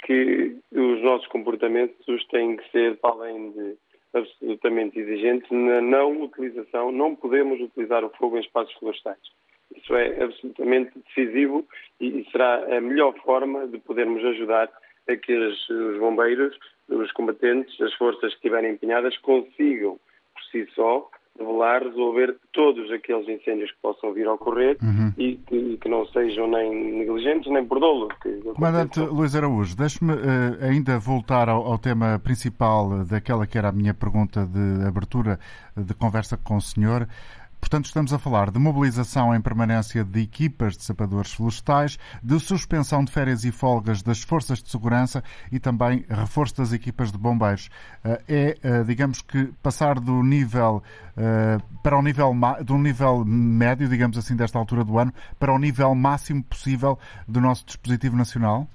que 0.05 0.55
os 0.71 1.01
nossos 1.03 1.27
comportamentos 1.27 2.25
têm 2.27 2.57
que 2.57 2.71
ser, 2.71 2.97
para 2.97 3.11
além 3.11 3.51
de 3.51 3.75
absolutamente 4.13 4.99
exigentes, 4.99 5.49
na 5.51 5.81
não 5.81 6.23
utilização, 6.23 6.91
não 6.91 7.15
podemos 7.15 7.59
utilizar 7.61 8.03
o 8.03 8.09
fogo 8.09 8.37
em 8.37 8.41
espaços 8.41 8.73
florestais. 8.75 9.19
Isso 9.75 9.95
é 9.95 10.23
absolutamente 10.23 10.91
decisivo 10.99 11.65
e 12.01 12.25
será 12.31 12.77
a 12.77 12.81
melhor 12.81 13.13
forma 13.19 13.67
de 13.67 13.77
podermos 13.79 14.23
ajudar 14.25 14.69
a 15.07 15.15
que 15.15 15.33
os 15.35 15.99
bombeiros, 15.99 16.57
os 16.87 17.11
combatentes, 17.11 17.79
as 17.81 17.93
forças 17.95 18.31
que 18.31 18.37
estiverem 18.37 18.73
empenhadas 18.73 19.17
consigam, 19.19 19.99
por 20.33 20.43
si 20.51 20.67
só, 20.73 21.09
revelar, 21.37 21.83
resolver 21.83 22.35
todos 22.51 22.91
aqueles 22.91 23.27
incêndios 23.27 23.71
que 23.71 23.77
possam 23.81 24.13
vir 24.13 24.27
a 24.27 24.33
ocorrer 24.33 24.77
uhum. 24.81 25.13
e 25.17 25.35
que, 25.37 25.77
que, 25.77 25.89
não 25.89 26.05
sejam 26.07 26.47
nem 26.47 26.97
negligentes 26.99 27.51
nem 27.51 27.65
por 27.65 27.79
dolo. 27.79 28.09
Comandante 28.55 28.99
Luís 28.99 29.35
Araújo, 29.35 29.75
deixe-me 29.75 30.13
uh, 30.13 30.17
ainda 30.61 30.99
voltar 30.99 31.49
ao, 31.49 31.65
ao, 31.65 31.77
tema 31.77 32.19
principal 32.19 33.05
daquela 33.05 33.47
que 33.47 33.57
era 33.57 33.69
a 33.69 33.71
minha 33.71 33.93
pergunta 33.93 34.45
de 34.45 34.85
abertura 34.85 35.39
de 35.75 35.93
conversa 35.93 36.37
com 36.37 36.57
o 36.57 36.61
senhor. 36.61 37.07
Portanto, 37.59 37.85
estamos 37.85 38.13
a 38.13 38.17
falar 38.17 38.49
de 38.49 38.57
mobilização 38.57 39.35
em 39.35 39.41
permanência 39.41 40.03
de 40.03 40.21
equipas 40.21 40.77
de 40.77 40.83
sapadores 40.83 41.33
florestais, 41.33 41.97
de 42.23 42.39
suspensão 42.39 43.03
de 43.03 43.11
férias 43.11 43.43
e 43.43 43.51
folgas 43.51 44.01
das 44.01 44.23
forças 44.23 44.63
de 44.63 44.69
segurança 44.69 45.21
e 45.51 45.59
também 45.59 46.03
reforço 46.09 46.57
das 46.57 46.73
equipas 46.73 47.11
de 47.11 47.17
bombeiros. 47.17 47.69
Eh, 48.03 48.21
é, 48.27 48.55
eh, 48.63 48.83
digamos 48.83 49.21
que, 49.21 49.49
passar 49.61 49.99
do 49.99 50.23
nível 50.23 50.81
eh, 51.17 51.57
para 51.83 51.97
o 51.97 52.01
nível 52.01 52.29
um 52.29 52.81
nível 52.81 53.23
médio, 53.25 53.87
digamos 53.87 54.17
assim, 54.17 54.35
desta 54.35 54.57
altura 54.57 54.83
do 54.83 54.97
ano, 54.97 55.11
para 55.39 55.53
o 55.53 55.59
nível 55.59 55.93
máximo 55.93 56.43
possível 56.43 56.97
do 57.27 57.41
nosso 57.41 57.65
dispositivo 57.65 58.15
nacional? 58.15 58.67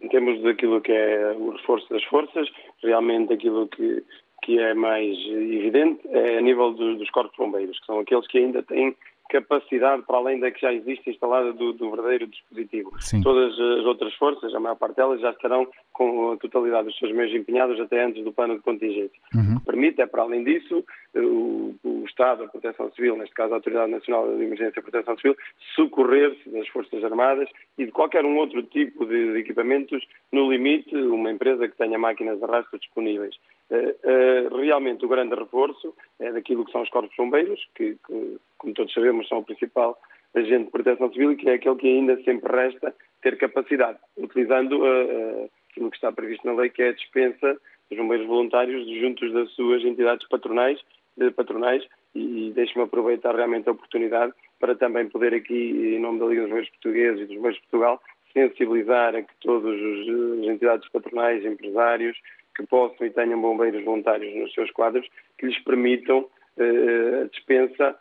Em 0.00 0.08
termos 0.08 0.42
daquilo 0.42 0.80
que 0.80 0.92
é 0.92 1.32
o 1.38 1.50
reforço 1.50 1.88
das 1.90 2.02
forças, 2.04 2.48
realmente 2.82 3.32
aquilo 3.32 3.68
que 3.68 4.04
que 4.42 4.58
é 4.58 4.74
mais 4.74 5.16
evidente 5.28 6.00
é 6.08 6.38
a 6.38 6.40
nível 6.40 6.72
do, 6.72 6.96
dos 6.96 7.08
corpos 7.10 7.36
bombeiros, 7.36 7.78
que 7.80 7.86
são 7.86 8.00
aqueles 8.00 8.26
que 8.26 8.38
ainda 8.38 8.62
têm 8.62 8.94
capacidade 9.32 10.02
para 10.02 10.18
além 10.18 10.38
da 10.38 10.50
que 10.50 10.60
já 10.60 10.72
existe 10.72 11.08
instalada 11.08 11.54
do, 11.54 11.72
do 11.72 11.90
verdadeiro 11.90 12.26
dispositivo. 12.26 12.92
Sim. 13.00 13.22
Todas 13.22 13.58
as 13.58 13.86
outras 13.86 14.14
forças, 14.14 14.54
a 14.54 14.60
maior 14.60 14.74
parte 14.74 14.96
delas, 14.96 15.20
já 15.20 15.30
estarão 15.30 15.66
com 15.92 16.32
a 16.32 16.36
totalidade 16.36 16.88
dos 16.88 16.98
seus 16.98 17.12
meios 17.12 17.34
empenhados 17.34 17.80
até 17.80 18.04
antes 18.04 18.22
do 18.22 18.32
plano 18.32 18.56
de 18.56 18.60
contingência. 18.60 19.18
Uhum. 19.34 19.56
O 19.56 19.60
que 19.60 19.66
permite 19.66 20.02
é, 20.02 20.06
para 20.06 20.22
além 20.22 20.44
disso, 20.44 20.84
o, 21.14 21.74
o, 21.82 22.04
Estado, 22.04 22.44
a 22.44 22.48
Proteção 22.48 22.90
Civil, 22.92 23.16
neste 23.16 23.34
caso 23.34 23.54
a 23.54 23.56
Autoridade 23.56 23.90
Nacional 23.90 24.36
de 24.36 24.42
Emergência 24.42 24.80
e 24.80 24.82
Proteção 24.82 25.16
Civil, 25.16 25.36
socorrer-se 25.74 26.50
das 26.50 26.68
Forças 26.68 27.02
Armadas 27.02 27.48
e 27.78 27.86
de 27.86 27.92
qualquer 27.92 28.26
um 28.26 28.36
outro 28.36 28.62
tipo 28.64 29.06
de, 29.06 29.32
de 29.32 29.38
equipamentos, 29.38 30.04
no 30.30 30.50
limite, 30.50 30.94
uma 30.94 31.30
empresa 31.30 31.68
que 31.68 31.76
tenha 31.76 31.98
máquinas 31.98 32.38
de 32.38 32.44
rastro 32.44 32.78
disponíveis. 32.78 33.34
Eh, 33.72 33.96
eh, 34.04 34.48
realmente 34.52 35.06
o 35.06 35.08
grande 35.08 35.34
reforço 35.34 35.94
é 36.20 36.30
daquilo 36.30 36.66
que 36.66 36.72
são 36.72 36.82
os 36.82 36.90
corpos 36.90 37.16
bombeiros, 37.16 37.58
que, 37.74 37.96
que, 38.06 38.38
como 38.58 38.74
todos 38.74 38.92
sabemos, 38.92 39.26
são 39.28 39.38
o 39.38 39.44
principal 39.44 39.98
agente 40.34 40.64
de 40.64 40.70
proteção 40.70 41.10
civil 41.10 41.32
e 41.32 41.36
que 41.36 41.48
é 41.48 41.54
aquele 41.54 41.76
que 41.76 41.88
ainda 41.88 42.22
sempre 42.22 42.54
resta 42.54 42.94
ter 43.22 43.38
capacidade, 43.38 43.98
utilizando 44.16 44.82
uh, 44.82 45.50
aquilo 45.70 45.90
que 45.90 45.96
está 45.96 46.12
previsto 46.12 46.46
na 46.46 46.54
lei, 46.54 46.68
que 46.68 46.82
é 46.82 46.88
a 46.88 46.92
dispensa 46.92 47.58
dos 47.88 47.98
bombeiros 47.98 48.26
voluntários 48.26 48.86
juntos 49.00 49.32
das 49.32 49.50
suas 49.52 49.82
entidades 49.84 50.26
patronais, 50.28 50.78
patronais 51.36 51.86
e 52.14 52.50
deixe-me 52.54 52.84
aproveitar 52.84 53.34
realmente 53.34 53.68
a 53.68 53.72
oportunidade 53.72 54.32
para 54.58 54.74
também 54.74 55.08
poder 55.08 55.34
aqui, 55.34 55.94
em 55.96 56.00
nome 56.00 56.18
da 56.18 56.26
Liga 56.26 56.42
dos 56.42 56.50
Bombeiros 56.50 56.70
Portugueses 56.70 57.20
e 57.20 57.26
dos 57.26 57.36
Bombeiros 57.36 57.60
de 57.60 57.68
Portugal, 57.68 58.02
sensibilizar 58.32 59.14
a 59.14 59.22
que 59.22 59.34
todas 59.40 59.74
as 59.74 60.46
entidades 60.48 60.88
patronais, 60.90 61.44
empresários, 61.44 62.16
que 62.54 62.66
possam 62.66 63.06
e 63.06 63.10
tenham 63.10 63.40
bombeiros 63.40 63.84
voluntários 63.84 64.34
nos 64.36 64.52
seus 64.54 64.70
quadros 64.72 65.06
que 65.38 65.46
lhes 65.46 65.58
permitam 65.64 66.20
uh, 66.20 67.22
a 67.22 67.28
dispensa 67.28 67.96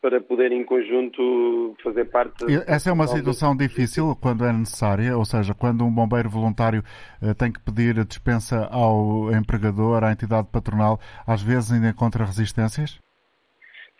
para 0.00 0.20
poderem 0.20 0.60
em 0.60 0.64
conjunto 0.64 1.76
fazer 1.82 2.06
parte. 2.06 2.44
Essa 2.66 2.90
é 2.90 2.92
uma 2.92 3.06
situação 3.06 3.56
difícil 3.56 4.16
quando 4.20 4.44
é 4.44 4.52
necessária, 4.52 5.16
ou 5.16 5.24
seja, 5.24 5.54
quando 5.54 5.84
um 5.84 5.92
bombeiro 5.92 6.28
voluntário 6.28 6.82
uh, 7.22 7.34
tem 7.34 7.52
que 7.52 7.60
pedir 7.60 7.98
a 8.00 8.04
dispensa 8.04 8.68
ao 8.70 9.30
empregador, 9.32 10.02
à 10.02 10.12
entidade 10.12 10.48
patronal, 10.50 10.98
às 11.26 11.42
vezes 11.42 11.72
ainda 11.72 11.90
encontra 11.90 12.24
resistências? 12.24 13.00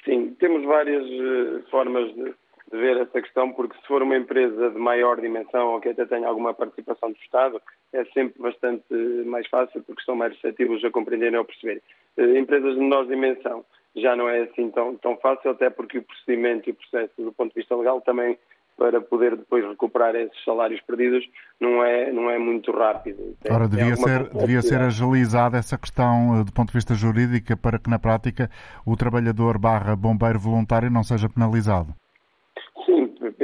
Sim, 0.05 0.35
temos 0.41 0.65
várias 0.65 1.05
uh, 1.05 1.71
formas 1.71 2.13
de 2.15 2.35
ver 2.73 2.97
essa 2.97 3.21
questão, 3.21 3.53
porque 3.53 3.77
se 3.79 3.87
for 3.87 4.03
uma 4.03 4.17
empresa 4.17 4.71
de 4.71 4.79
maior 4.79 5.21
dimensão 5.21 5.75
ou 5.75 5.81
que 5.81 5.91
até 5.91 6.07
tenha 6.07 6.27
alguma 6.27 6.55
participação 6.55 7.11
do 7.11 7.19
Estado, 7.19 7.61
é 7.93 8.05
sempre 8.07 8.41
bastante 8.41 8.85
mais 9.27 9.47
fácil, 9.49 9.83
porque 9.83 10.03
são 10.03 10.17
mais 10.17 10.35
receptivos 10.35 10.83
a 10.85 10.91
compreenderem 10.91 11.39
ou 11.39 11.45
perceberem. 11.45 11.83
Eh, 12.17 12.39
empresas 12.39 12.75
de 12.75 12.81
menor 12.81 13.07
dimensão 13.07 13.65
já 13.95 14.17
não 14.17 14.29
é 14.29 14.43
assim 14.43 14.71
tão, 14.71 14.97
tão 14.97 15.17
fácil, 15.19 15.51
até 15.51 15.69
porque 15.69 15.99
o 15.99 16.03
procedimento 16.03 16.69
e 16.69 16.73
o 16.73 16.75
processo, 16.75 17.13
do 17.19 17.33
ponto 17.33 17.53
de 17.53 17.61
vista 17.61 17.77
legal, 17.77 18.01
também 18.01 18.39
para 18.75 19.03
poder 19.03 19.37
depois 19.37 19.63
recuperar 19.69 20.15
esses 20.17 20.43
salários 20.45 20.81
perdidos 20.81 21.23
não 21.61 21.85
é, 21.85 22.11
não 22.11 22.31
é 22.31 22.39
muito 22.39 22.73
rápido. 22.73 23.37
Tem, 23.43 23.53
Ora, 23.53 23.69
devia, 23.69 23.95
ser, 23.97 24.31
devia 24.31 24.63
ser 24.63 24.81
agilizada 24.81 25.59
essa 25.59 25.77
questão 25.77 26.41
eh, 26.41 26.45
do 26.45 26.53
ponto 26.53 26.69
de 26.69 26.75
vista 26.75 26.95
jurídico 26.95 27.55
para 27.59 27.79
que 27.79 27.91
na 27.91 27.99
prática 27.99 28.51
o 28.87 28.97
trabalhador 28.97 29.59
barra 29.59 29.95
bombeiro 29.95 30.39
voluntário 30.39 30.91
não 30.91 31.05
seja 31.05 31.29
penalizado 31.29 31.95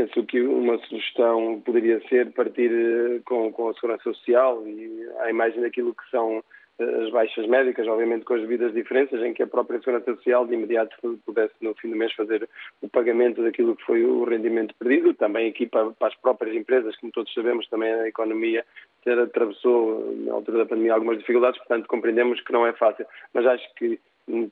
penso 0.08 0.26
que 0.26 0.40
uma 0.40 0.78
sugestão 0.86 1.60
poderia 1.64 2.00
ser 2.08 2.32
partir 2.32 2.70
eh, 2.70 3.20
com, 3.24 3.52
com 3.52 3.68
a 3.68 3.74
Segurança 3.74 4.02
Social 4.04 4.66
e 4.66 5.06
à 5.20 5.30
imagem 5.30 5.60
daquilo 5.60 5.94
que 5.94 6.10
são 6.10 6.42
eh, 6.78 7.04
as 7.04 7.10
baixas 7.10 7.46
médicas, 7.46 7.86
obviamente 7.86 8.24
com 8.24 8.34
as 8.34 8.40
devidas 8.40 8.72
diferenças, 8.72 9.22
em 9.22 9.34
que 9.34 9.42
a 9.42 9.46
própria 9.46 9.78
Segurança 9.78 10.14
Social 10.16 10.46
de 10.46 10.54
imediato 10.54 10.96
pudesse 11.24 11.54
no 11.60 11.74
fim 11.74 11.90
do 11.90 11.96
mês 11.96 12.12
fazer 12.14 12.48
o 12.80 12.88
pagamento 12.88 13.42
daquilo 13.42 13.76
que 13.76 13.84
foi 13.84 14.04
o 14.04 14.24
rendimento 14.24 14.74
perdido, 14.78 15.14
também 15.14 15.48
aqui 15.48 15.66
para, 15.66 15.90
para 15.90 16.08
as 16.08 16.14
próprias 16.16 16.56
empresas, 16.56 16.96
como 16.96 17.12
todos 17.12 17.32
sabemos, 17.34 17.68
também 17.68 17.92
a 17.92 18.08
economia 18.08 18.64
atravessou 19.06 20.14
na 20.18 20.34
altura 20.34 20.58
da 20.58 20.66
pandemia 20.66 20.92
algumas 20.92 21.18
dificuldades, 21.18 21.58
portanto 21.58 21.86
compreendemos 21.88 22.40
que 22.42 22.52
não 22.52 22.66
é 22.66 22.74
fácil, 22.74 23.06
mas 23.32 23.46
acho 23.46 23.74
que 23.74 23.98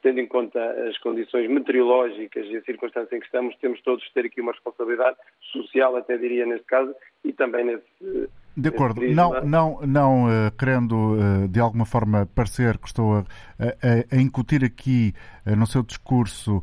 tendo 0.02 0.20
em 0.20 0.26
conta 0.26 0.58
as 0.88 0.96
condições 0.98 1.48
meteorológicas 1.50 2.46
e 2.46 2.56
a 2.56 2.62
circunstância 2.62 3.14
em 3.14 3.20
que 3.20 3.26
estamos, 3.26 3.54
temos 3.56 3.80
todos 3.82 4.02
de 4.04 4.12
ter 4.12 4.26
aqui 4.26 4.40
uma 4.40 4.52
responsabilidade 4.52 5.16
social, 5.52 5.96
até 5.96 6.16
diria 6.16 6.46
neste 6.46 6.66
caso, 6.66 6.94
e 7.24 7.32
também 7.32 7.64
nesse. 7.64 8.28
De 8.56 8.70
acordo, 8.70 9.02
não, 9.02 9.44
não, 9.44 9.80
não 9.82 10.24
uh, 10.24 10.50
querendo 10.58 10.94
uh, 10.94 11.46
de 11.48 11.60
alguma 11.60 11.84
forma 11.84 12.26
parecer 12.34 12.78
que 12.78 12.86
estou 12.86 13.16
a, 13.16 13.24
a, 13.60 14.16
a 14.16 14.20
incutir 14.20 14.64
aqui 14.64 15.12
uh, 15.46 15.54
no 15.54 15.66
seu 15.66 15.82
discurso 15.82 16.62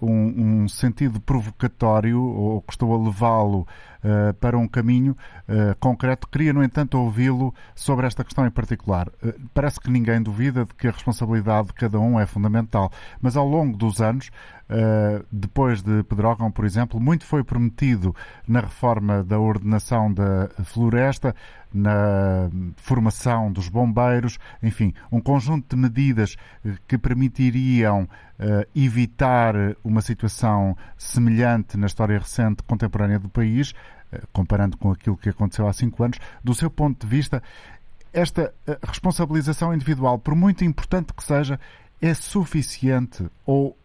um, 0.00 0.62
um, 0.62 0.68
sentido 0.68 1.20
provocatório 1.20 2.20
ou 2.20 2.60
que 2.62 2.72
estou 2.72 2.94
a 2.94 3.04
levá-lo 3.04 3.66
uh, 4.04 4.34
para 4.34 4.58
um 4.58 4.66
caminho 4.66 5.16
uh, 5.48 5.76
concreto. 5.78 6.28
Queria, 6.28 6.52
no 6.52 6.62
entanto, 6.62 6.98
ouvi-lo 6.98 7.54
sobre 7.74 8.06
esta 8.06 8.24
questão 8.24 8.46
em 8.46 8.50
particular. 8.50 9.08
Uh, 9.22 9.32
parece 9.54 9.80
que 9.80 9.90
ninguém 9.90 10.20
duvida 10.22 10.64
de 10.64 10.74
que 10.74 10.88
a 10.88 10.90
responsabilidade 10.90 11.68
de 11.68 11.74
cada 11.74 11.98
um 11.98 12.18
é 12.18 12.26
fundamental, 12.26 12.90
mas 13.20 13.36
ao 13.36 13.46
longo 13.46 13.76
dos 13.76 14.00
anos, 14.00 14.30
depois 15.32 15.82
de 15.82 16.04
Pedrógão, 16.04 16.48
por 16.48 16.64
exemplo, 16.64 17.00
muito 17.00 17.24
foi 17.26 17.42
prometido 17.42 18.14
na 18.46 18.60
reforma 18.60 19.24
da 19.24 19.36
ordenação 19.36 20.12
da 20.12 20.48
floresta, 20.62 21.34
na 21.72 22.50
formação 22.76 23.50
dos 23.52 23.68
bombeiros, 23.68 24.38
enfim, 24.62 24.92
um 25.10 25.20
conjunto 25.20 25.74
de 25.74 25.80
medidas 25.80 26.36
que 26.86 26.98
permitiriam 26.98 28.02
uh, 28.04 28.08
evitar 28.74 29.54
uma 29.84 30.00
situação 30.00 30.76
semelhante 30.96 31.76
na 31.76 31.86
história 31.86 32.18
recente 32.18 32.62
contemporânea 32.64 33.18
do 33.18 33.28
país, 33.28 33.70
uh, 33.70 34.26
comparando 34.32 34.76
com 34.76 34.90
aquilo 34.90 35.16
que 35.16 35.28
aconteceu 35.28 35.68
há 35.68 35.72
cinco 35.72 36.02
anos. 36.02 36.18
Do 36.42 36.54
seu 36.54 36.70
ponto 36.70 37.06
de 37.06 37.10
vista, 37.10 37.42
esta 38.12 38.52
responsabilização 38.82 39.72
individual, 39.72 40.18
por 40.18 40.34
muito 40.34 40.64
importante 40.64 41.12
que 41.14 41.22
seja, 41.22 41.60
é 42.00 42.14
suficiente 42.14 43.28
ou 43.44 43.76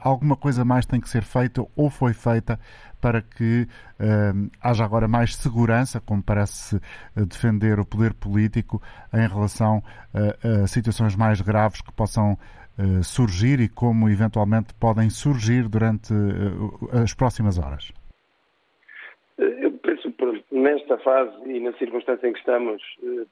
alguma 0.00 0.36
coisa 0.36 0.64
mais 0.64 0.86
tem 0.86 1.00
que 1.00 1.08
ser 1.08 1.24
feita 1.24 1.64
ou 1.74 1.90
foi 1.90 2.12
feita 2.12 2.60
para 3.04 3.20
que 3.20 3.68
uh, 4.00 4.50
haja 4.62 4.82
agora 4.82 5.06
mais 5.06 5.36
segurança, 5.36 6.00
como 6.00 6.22
parece 6.22 6.80
defender 7.14 7.78
o 7.78 7.84
poder 7.84 8.14
político, 8.14 8.80
em 9.12 9.28
relação 9.28 9.82
a, 10.14 10.62
a 10.62 10.66
situações 10.66 11.14
mais 11.14 11.38
graves 11.42 11.82
que 11.82 11.92
possam 11.92 12.38
uh, 12.78 13.04
surgir 13.04 13.60
e 13.60 13.68
como 13.68 14.08
eventualmente 14.08 14.72
podem 14.80 15.10
surgir 15.10 15.68
durante 15.68 16.14
uh, 16.14 16.88
as 17.02 17.12
próximas 17.12 17.58
horas? 17.58 17.92
Nesta 20.64 20.96
fase 20.96 21.30
e 21.44 21.60
na 21.60 21.74
circunstância 21.74 22.26
em 22.26 22.32
que 22.32 22.38
estamos, 22.38 22.82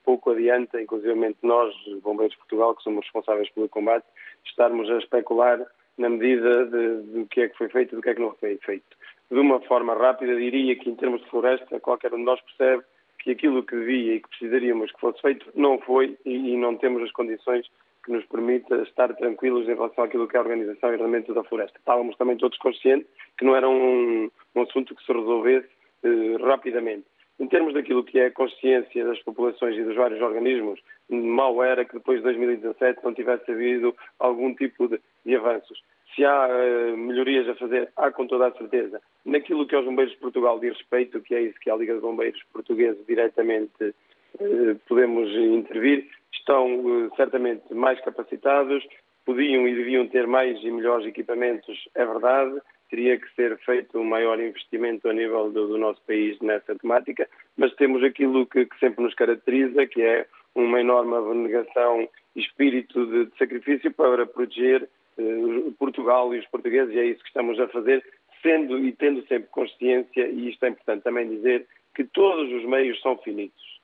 pouco 0.05 0.33
adianta, 0.33 0.79
inclusive 0.79 1.35
nós, 1.43 1.75
Bombeiros 2.03 2.33
de 2.33 2.39
Portugal, 2.41 2.75
que 2.75 2.83
somos 2.83 3.07
responsáveis 3.07 3.49
pelo 3.55 3.71
combate, 3.71 4.05
estarmos 4.45 4.91
a 4.91 4.99
especular 4.99 5.59
na 5.97 6.11
medida 6.11 6.67
do 6.67 7.27
que 7.31 7.41
é 7.41 7.49
que 7.49 7.57
foi 7.57 7.71
feito 7.71 7.95
e 7.95 7.97
do 7.97 8.03
que 8.03 8.11
é 8.11 8.15
que 8.15 8.21
não 8.21 8.35
foi 8.35 8.59
feito 8.59 8.95
de 9.31 9.39
uma 9.39 9.59
forma 9.63 9.95
rápida, 9.95 10.37
diria 10.37 10.77
que 10.77 10.91
em 10.91 10.95
termos 10.95 11.23
de 11.23 11.31
floresta, 11.31 11.81
qualquer 11.81 12.13
um 12.13 12.19
de 12.19 12.25
nós 12.25 12.39
percebe 12.43 12.83
que 13.19 13.31
aquilo 13.31 13.63
que 13.63 13.77
devia 13.77 14.17
e 14.17 14.21
que 14.21 14.29
precisaríamos 14.29 14.93
que 14.93 15.01
fosse 15.01 15.23
feito 15.23 15.51
não 15.55 15.79
foi 15.79 16.19
e, 16.27 16.55
não 16.59 16.77
temos 16.77 17.03
as 17.03 17.13
condições 17.13 17.67
que 18.05 18.13
nos 18.13 18.27
permita 18.27 18.77
estar 18.83 19.11
tranquilos 19.15 19.67
em 19.71 19.75
relação 19.75 20.05
àquilo 20.05 20.29
que 20.29 20.37
é 20.37 20.39
a 20.39 20.43
organização 20.43 20.91
e 20.91 20.93
ordenamento 20.93 21.33
da 21.33 21.45
floresta. 21.45 21.79
Estávamos 21.79 22.15
também 22.19 22.37
todos 22.37 22.59
conscientes 22.59 23.09
que 23.39 23.45
não 23.47 23.57
era 23.57 23.67
um, 23.67 24.31
um 24.55 24.61
assunto 24.61 24.95
que 24.95 25.03
se 25.03 25.11
resolvesse 25.11 25.69
eh, 26.05 26.37
rapidamente. 26.43 27.07
Em 27.41 27.47
termos 27.49 27.75
daquilo 27.75 28.05
que 28.05 28.19
é 28.19 28.27
a 28.27 28.31
consciência 28.31 29.05
das 29.05 29.19
populações 29.23 29.77
e 29.77 29.83
dos 29.83 29.97
vários 29.97 30.21
organismos, 30.21 30.81
mal 31.09 31.63
era 31.63 31.85
que 31.85 31.95
depois 31.95 32.19
de 32.19 32.25
2017 32.25 33.01
não 33.03 33.15
tivesse 33.15 33.51
havido 33.51 33.95
algum 34.19 34.55
tipo 34.55 34.89
de, 34.89 35.01
de 35.25 35.37
avanços. 35.37 35.83
Se 36.15 36.25
há 36.25 36.47
uh, 36.47 36.97
melhorias 36.97 37.49
a 37.49 37.55
fazer, 37.55 37.91
há 37.97 38.11
com 38.11 38.27
toda 38.27 38.49
a 38.49 38.53
certeza. 38.53 39.01
Naquilo 39.25 39.67
que 39.67 39.75
aos 39.75 39.85
Bombeiros 39.85 40.13
de 40.13 40.21
Portugal 40.21 40.61
diz 40.61 40.77
respeito, 40.77 41.23
que 41.23 41.35
é 41.35 41.43
isso 41.43 41.59
que 41.59 41.71
a 41.71 41.77
Liga 41.77 41.95
de 41.95 42.01
Bombeiros 42.01 42.43
Portugueses 42.53 43.05
diretamente 43.07 43.83
uh, 43.83 44.79
podemos 44.87 45.31
intervir, 45.35 46.07
estão 46.33 46.81
uh, 46.81 47.17
certamente 47.17 47.73
mais 47.73 47.99
capacitados, 48.03 48.87
podiam 49.25 49.67
e 49.67 49.75
deviam 49.75 50.07
ter 50.07 50.27
mais 50.27 50.63
e 50.63 50.71
melhores 50.71 51.07
equipamentos, 51.07 51.89
é 51.95 52.05
verdade, 52.05 52.61
teria 52.93 53.19
que 53.19 53.35
ser 53.35 53.57
feito 53.61 53.99
um 53.99 54.05
maior 54.05 54.39
investimento 54.39 55.09
a 55.09 55.15
nível 55.15 55.51
do, 55.51 55.67
do 55.67 55.79
nosso 55.79 56.03
país 56.03 56.39
nessa 56.41 56.77
temática, 56.77 57.27
mas 57.57 57.75
temos 57.77 58.05
aquilo 58.05 58.47
que, 58.47 58.67
que, 58.67 58.79
sempre 58.79 59.03
nos 59.03 59.15
caracteriza, 59.15 59.87
que 59.87 60.03
é 60.03 60.27
uma 60.55 60.79
enorme 60.79 61.15
abnegação 61.17 62.07
e 62.37 62.41
espírito 62.41 63.07
de, 63.07 63.25
de 63.25 63.39
sacrifício 63.39 63.91
para 63.95 64.27
proteger 64.27 64.87
eh, 65.17 65.71
Portugal 65.79 66.35
e 66.35 66.39
os 66.39 66.47
portugueses, 66.49 66.95
e 66.95 66.99
é 66.99 67.07
isso 67.07 67.23
que 67.23 67.29
estamos 67.29 67.59
a 67.59 67.67
fazer, 67.69 68.05
sendo 68.43 68.79
e 68.79 68.93
tendo 68.93 69.27
sempre 69.27 69.49
consciência, 69.49 70.27
e 70.29 70.51
isto 70.51 70.63
é 70.67 70.69
importante 70.69 71.03
também 71.03 71.31
dizer, 71.31 71.67
que 71.95 72.05
todos 72.05 72.53
os 72.53 72.65
meios 72.67 73.01
são 73.01 73.17
finitos. 73.17 73.81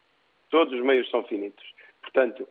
Todos 0.50 0.74
os 0.74 0.84
meios 0.84 1.08
são 1.08 1.24
finitos. 1.24 1.64
Portanto, 2.02 2.46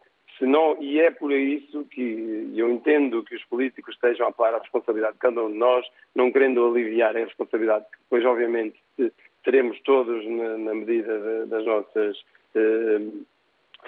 não 0.45 0.77
e 0.81 0.99
é 0.99 1.09
por 1.09 1.31
isso 1.31 1.85
que 1.85 2.51
eu 2.55 2.69
entendo 2.69 3.23
que 3.23 3.35
os 3.35 3.43
políticos 3.45 3.95
estejam 3.95 4.27
a 4.27 4.31
parar 4.31 4.57
a 4.57 4.61
responsabilidade 4.61 5.13
de 5.13 5.19
cada 5.19 5.43
um 5.43 5.51
de 5.51 5.57
nós, 5.57 5.85
não 6.15 6.31
querendo 6.31 6.65
aliviar 6.65 7.15
a 7.15 7.21
responsabilidade, 7.21 7.85
que 7.85 7.97
depois, 7.99 8.25
obviamente, 8.25 8.77
teremos 9.43 9.79
todos 9.81 10.25
na, 10.27 10.57
na 10.57 10.75
medida 10.75 11.17
de, 11.19 11.49
das 11.49 11.65
nossas 11.65 12.17
eh, 12.55 12.99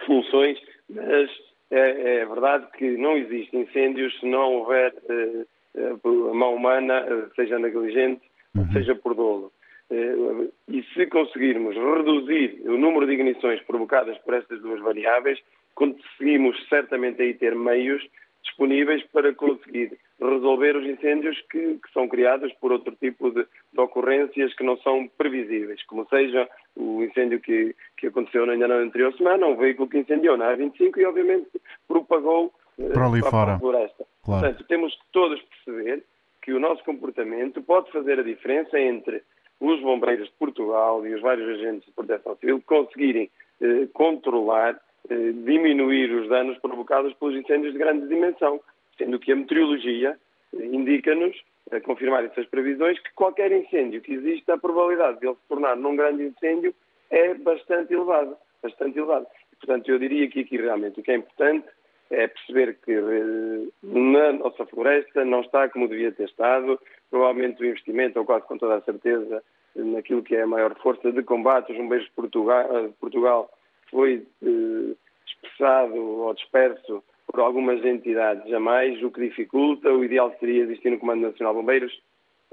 funções, 0.06 0.58
mas 0.90 1.30
é, 1.72 2.20
é, 2.22 2.26
verdade 2.26 2.68
que 2.78 2.98
não 2.98 3.18
existe 3.18 3.56
incêndios 3.56 4.18
se 4.20 4.26
não 4.26 4.54
houver 4.56 4.94
eh, 5.10 5.46
eh 5.76 5.92
a 5.92 6.34
mão 6.34 6.56
humana, 6.56 7.06
eh, 7.08 7.28
seja 7.36 7.60
negligente, 7.60 8.22
uhum. 8.56 8.72
seja 8.72 8.96
por 8.96 9.14
dolo. 9.14 9.52
Eh, 9.92 10.48
e 10.68 10.84
se 10.94 11.06
conseguirmos 11.08 11.76
reduzir 11.76 12.62
o 12.66 12.78
número 12.78 13.06
de 13.06 13.14
ignições 13.14 13.62
provocadas 13.64 14.18
por 14.20 14.34
estas 14.34 14.62
duas 14.62 14.80
variáveis, 14.82 15.40
conseguimos 15.80 16.58
certamente 16.68 17.22
aí 17.22 17.34
ter 17.34 17.56
meios 17.56 18.06
disponíveis 18.44 19.02
para 19.14 19.34
conseguir 19.34 19.98
resolver 20.20 20.76
os 20.76 20.86
incêndios 20.86 21.40
que, 21.50 21.76
que 21.76 21.94
são 21.94 22.08
criados 22.10 22.52
por 22.60 22.74
outro 22.74 22.94
tipo 22.98 23.32
de, 23.32 23.44
de, 23.44 23.80
ocorrências 23.80 24.54
que 24.56 24.64
não 24.64 24.78
são 24.80 25.08
previsíveis, 25.18 25.82
como 25.86 26.06
seja 26.10 26.50
o 26.76 27.02
incêndio 27.04 27.40
que, 27.40 27.74
que 27.98 28.08
aconteceu 28.08 28.46
na 28.46 28.76
anterior 28.76 29.14
semana, 29.14 29.48
um 29.48 29.56
veículo 29.56 29.88
que 29.88 30.00
incendiou 30.00 30.36
na 30.36 30.54
A25 30.54 30.98
e 30.98 31.06
obviamente 31.06 31.50
propagou 31.88 32.54
eh, 32.78 32.90
para 32.90 33.06
ali 33.06 33.22
fora. 33.22 33.54
a 33.54 33.60
floresta. 33.60 34.06
Claro. 34.24 34.42
Portanto, 34.42 34.68
temos 34.68 34.94
que 34.94 35.06
todos 35.14 35.42
perceber 35.42 36.04
que 36.42 36.52
o 36.52 36.60
nosso 36.60 36.84
comportamento 36.84 37.62
pode 37.62 37.90
fazer 37.92 38.20
a 38.20 38.24
diferença 38.24 38.78
entre 38.78 39.24
os 39.62 39.82
bombeiros 39.82 40.28
de 40.28 40.34
Portugal 40.36 41.06
e 41.06 41.14
os 41.14 41.22
vários 41.22 41.48
agentes 41.48 41.86
de 41.86 41.92
proteção 41.92 42.36
civil 42.38 42.62
conseguirem 42.66 43.30
eh, 43.62 43.88
controlar 43.94 44.80
eh, 45.10 45.32
diminuir 45.44 46.12
os 46.12 46.30
danos 46.30 46.58
provocados 46.60 47.14
pelos 47.14 47.36
incêndios 47.36 47.74
de 47.74 47.80
grande 47.80 48.08
dimensão, 48.08 48.60
sendo 48.98 49.20
que 49.20 49.32
a 49.32 49.36
meteorologia 49.36 50.18
eh, 50.54 50.66
indica-nos, 50.66 51.36
a 51.72 51.80
confirmar 51.82 52.24
essas 52.26 52.46
previsões, 52.48 53.00
que 53.00 53.14
qualquer 53.14 53.52
incêndio 53.52 54.02
que 54.02 54.14
exista, 54.14 54.54
a 54.54 54.58
probabilidade 54.58 55.20
de 55.20 55.28
ele 55.28 55.36
se 55.36 55.48
tornar 55.48 55.76
num 55.76 55.96
grande 55.96 56.24
incêndio 56.24 56.74
é 57.10 57.34
bastante 57.34 57.94
elevada. 57.94 58.38
Bastante 58.62 58.98
elevada. 58.98 59.26
portanto, 59.60 59.90
eu 59.90 59.98
diria 59.98 60.30
que 60.30 60.42
aqui 60.42 60.58
realmente 60.58 61.00
o 61.00 61.04
que 61.04 61.12
é 61.12 61.16
importante 61.16 61.68
é 62.12 62.28
perceber 62.28 62.78
que 62.84 62.92
eh, 62.92 63.68
na 63.84 64.34
nossa 64.34 64.66
floresta 64.66 65.24
não 65.26 65.42
está 65.42 65.70
como 65.70 65.88
devia 65.88 66.12
ter 66.12 66.26
estado. 66.26 66.80
Provavelmente 67.10 67.62
o 67.62 67.66
investimento, 67.66 68.20
ou 68.20 68.26
quase 68.26 68.46
com 68.46 68.58
toda 68.58 68.76
a 68.76 68.82
certeza, 68.82 69.44
naquilo 69.76 70.24
que 70.24 70.36
é 70.36 70.42
a 70.42 70.48
maior 70.48 70.76
força 70.80 71.12
de 71.12 71.24
combate, 71.24 71.72
os 71.72 71.78
bombeiros 71.78 72.08
de 72.08 72.14
Portugal, 72.14 72.94
Portugal 73.00 73.52
foi 73.90 74.26
eh, 74.44 74.96
expressado 75.26 75.96
ou 75.96 76.34
disperso 76.34 77.04
por 77.28 77.42
algumas 77.42 77.84
entidades 77.86 78.52
a 78.52 78.60
mais, 78.60 79.02
o 79.04 79.12
que 79.12 79.22
dificulta. 79.22 79.92
O 79.92 80.04
ideal 80.04 80.36
seria 80.40 80.64
existir 80.64 80.90
no 80.90 81.00
Comando 81.00 81.22
Nacional 81.22 81.54
de 81.54 81.60
Bombeiros. 81.60 82.02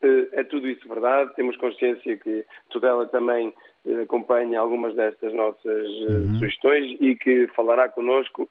Eh, 0.02 0.28
é 0.32 0.44
tudo 0.44 0.68
isso 0.68 0.86
verdade. 0.88 1.34
Temos 1.34 1.56
consciência 1.56 2.16
que 2.16 2.44
Tudela 2.70 3.06
também 3.06 3.54
eh, 3.86 4.02
acompanha 4.02 4.60
algumas 4.60 4.94
destas 4.94 5.32
nossas 5.32 5.64
eh, 5.64 6.12
uhum. 6.12 6.34
sugestões 6.34 6.96
e 7.00 7.16
que 7.16 7.46
falará 7.48 7.88
connosco, 7.88 8.48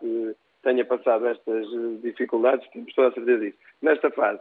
que 0.00 0.34
tenha 0.62 0.84
passado 0.84 1.26
estas 1.26 1.66
dificuldades, 2.02 2.66
temos 2.70 2.94
toda 2.94 3.08
a 3.08 3.12
certeza 3.12 3.44
disso. 3.44 3.58
Nesta 3.82 4.10
fase, 4.10 4.40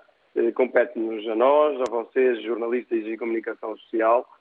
compete-nos 0.53 1.27
a 1.27 1.36
nós, 1.36 1.82
a 1.82 1.91
vocês, 1.91 2.41
jornalistas 2.43 3.05
e 3.05 3.17
comunicação 3.17 3.75
social, 3.77 4.25
eh, 4.25 4.38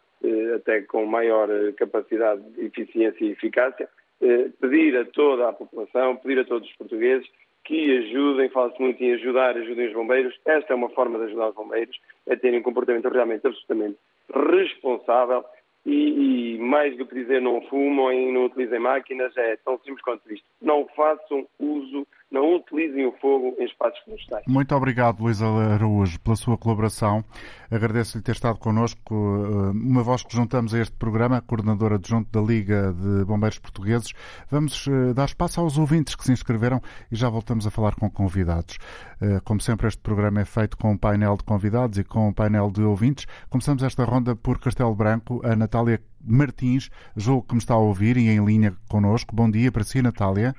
até 0.56 0.82
com 0.82 1.06
maior 1.06 1.48
eh, 1.50 1.72
capacidade 1.72 2.42
de 2.50 2.66
eficiência 2.66 3.24
e 3.24 3.30
eficácia, 3.30 3.88
eh, 4.20 4.48
pedir 4.60 4.96
a 4.96 5.04
toda 5.04 5.48
a 5.48 5.52
população, 5.52 6.16
pedir 6.16 6.40
a 6.40 6.44
todos 6.44 6.68
os 6.68 6.76
portugueses 6.76 7.28
que 7.64 7.98
ajudem, 7.98 8.48
fala-se 8.48 8.80
muito 8.80 9.02
em 9.02 9.12
ajudar, 9.12 9.56
ajudem 9.56 9.88
os 9.88 9.92
bombeiros. 9.92 10.34
Esta 10.46 10.72
é 10.72 10.76
uma 10.76 10.88
forma 10.90 11.18
de 11.18 11.26
ajudar 11.26 11.50
os 11.50 11.54
bombeiros, 11.54 11.98
é 12.26 12.34
terem 12.34 12.60
um 12.60 12.62
comportamento 12.62 13.08
realmente 13.08 13.46
absolutamente 13.46 13.98
responsável 14.32 15.44
e, 15.84 16.54
e, 16.54 16.58
mais 16.58 16.96
do 16.96 17.06
que 17.06 17.14
dizer 17.14 17.40
não 17.40 17.62
fumam 17.62 18.12
e 18.12 18.32
não 18.32 18.46
utilizem 18.46 18.78
máquinas, 18.78 19.36
é 19.36 19.56
tão 19.56 19.78
simples 19.78 20.02
quanto 20.02 20.32
isto. 20.32 20.44
Não 20.60 20.86
façam 20.96 21.46
uso, 21.58 22.06
não 22.30 22.56
utilizem 22.56 23.06
o 23.06 23.12
fogo 23.12 23.54
em 23.58 23.64
espaços 23.64 23.98
florestais. 24.04 24.44
Muito 24.46 24.74
obrigado, 24.74 25.20
Luísa 25.20 25.46
Araújo, 25.46 26.20
pela 26.20 26.36
sua 26.36 26.58
colaboração. 26.58 27.24
Agradeço-lhe 27.70 28.22
ter 28.22 28.32
estado 28.32 28.58
connosco. 28.58 29.14
Eh, 29.14 29.70
uma 29.70 30.02
voz 30.02 30.22
que 30.22 30.34
juntamos 30.34 30.74
a 30.74 30.78
este 30.78 30.94
programa, 30.96 31.40
coordenadora 31.40 31.94
adjunto 31.94 32.30
da 32.30 32.46
Liga 32.46 32.92
de 32.92 33.24
Bombeiros 33.24 33.58
Portugueses. 33.58 34.12
Vamos 34.50 34.86
eh, 34.86 35.14
dar 35.14 35.24
espaço 35.24 35.60
aos 35.60 35.78
ouvintes 35.78 36.14
que 36.14 36.24
se 36.24 36.32
inscreveram 36.32 36.80
e 37.10 37.16
já 37.16 37.30
voltamos 37.30 37.66
a 37.66 37.70
falar 37.70 37.94
com 37.94 38.10
convidados. 38.10 38.78
Eh, 39.22 39.40
como 39.44 39.60
sempre, 39.60 39.88
este 39.88 40.00
programa 40.00 40.42
é 40.42 40.44
feito 40.44 40.76
com 40.76 40.92
um 40.92 40.98
painel 40.98 41.36
de 41.36 41.44
convidados 41.44 41.98
e 41.98 42.04
com 42.04 42.28
um 42.28 42.32
painel 42.32 42.70
de 42.70 42.82
ouvintes. 42.82 43.26
Começamos 43.48 43.82
esta 43.82 44.04
ronda 44.04 44.36
por 44.36 44.58
Castelo 44.58 44.94
Branco. 44.94 45.40
A 45.44 45.56
Natália 45.56 46.00
Martins, 46.20 46.90
julgo 47.16 47.46
que 47.46 47.54
me 47.54 47.58
está 47.58 47.74
a 47.74 47.78
ouvir 47.78 48.18
e 48.18 48.28
em 48.28 48.44
linha 48.44 48.76
connosco. 48.88 49.34
Bom 49.34 49.50
dia 49.50 49.72
para 49.72 49.84
si, 49.84 50.02
Natália. 50.02 50.54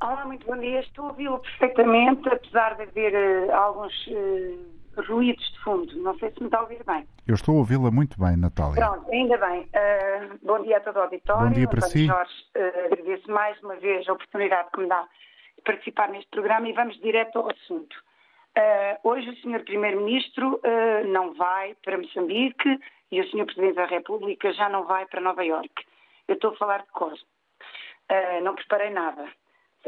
Olá, 0.00 0.24
muito 0.26 0.46
bom 0.46 0.56
dia. 0.56 0.78
Estou 0.78 1.06
a 1.06 1.08
ouvi-lo 1.08 1.40
perfeitamente, 1.40 2.28
apesar 2.28 2.76
de 2.76 2.82
haver 2.82 3.48
uh, 3.48 3.52
alguns 3.52 4.06
uh, 4.06 5.02
ruídos 5.08 5.44
de 5.52 5.58
fundo. 5.58 5.92
Não 6.00 6.16
sei 6.20 6.30
se 6.30 6.38
me 6.38 6.46
está 6.46 6.58
a 6.58 6.62
ouvir 6.62 6.84
bem. 6.84 7.04
Eu 7.26 7.34
estou 7.34 7.56
a 7.56 7.58
ouvi-la 7.58 7.90
muito 7.90 8.16
bem, 8.16 8.36
Natália. 8.36 8.76
Pronto, 8.76 9.10
ainda 9.10 9.36
bem. 9.38 9.62
Uh, 9.62 10.38
bom 10.40 10.62
dia 10.62 10.76
a 10.76 10.80
todo 10.80 10.98
o 10.98 11.00
auditório. 11.00 11.48
Bom 11.48 11.52
dia 11.52 11.68
para 11.68 11.80
si. 11.80 12.06
Jorge, 12.06 12.32
agradeço 12.86 13.28
mais 13.28 13.60
uma 13.60 13.74
vez 13.74 14.08
a 14.08 14.12
oportunidade 14.12 14.68
que 14.72 14.80
me 14.80 14.86
dá 14.86 15.02
de 15.02 15.62
participar 15.64 16.10
neste 16.10 16.30
programa 16.30 16.68
e 16.68 16.72
vamos 16.72 16.96
direto 17.00 17.40
ao 17.40 17.50
assunto. 17.50 17.96
hoje 19.02 19.30
o 19.30 19.36
Sr. 19.38 19.64
Primeiro-Ministro 19.64 20.60
não 21.08 21.34
vai 21.34 21.74
para 21.84 21.98
Moçambique 21.98 22.78
e 23.10 23.20
o 23.20 23.28
Sr. 23.30 23.46
Presidente 23.46 23.74
da 23.74 23.86
República 23.86 24.52
já 24.52 24.68
não 24.68 24.84
vai 24.84 25.06
para 25.06 25.20
Nova 25.20 25.44
Iorque. 25.44 25.84
Eu 26.28 26.36
estou 26.36 26.52
a 26.52 26.56
falar 26.56 26.82
de 26.82 26.92
Cosmo. 26.92 27.26
não 28.44 28.54
preparei 28.54 28.90
nada. 28.90 29.28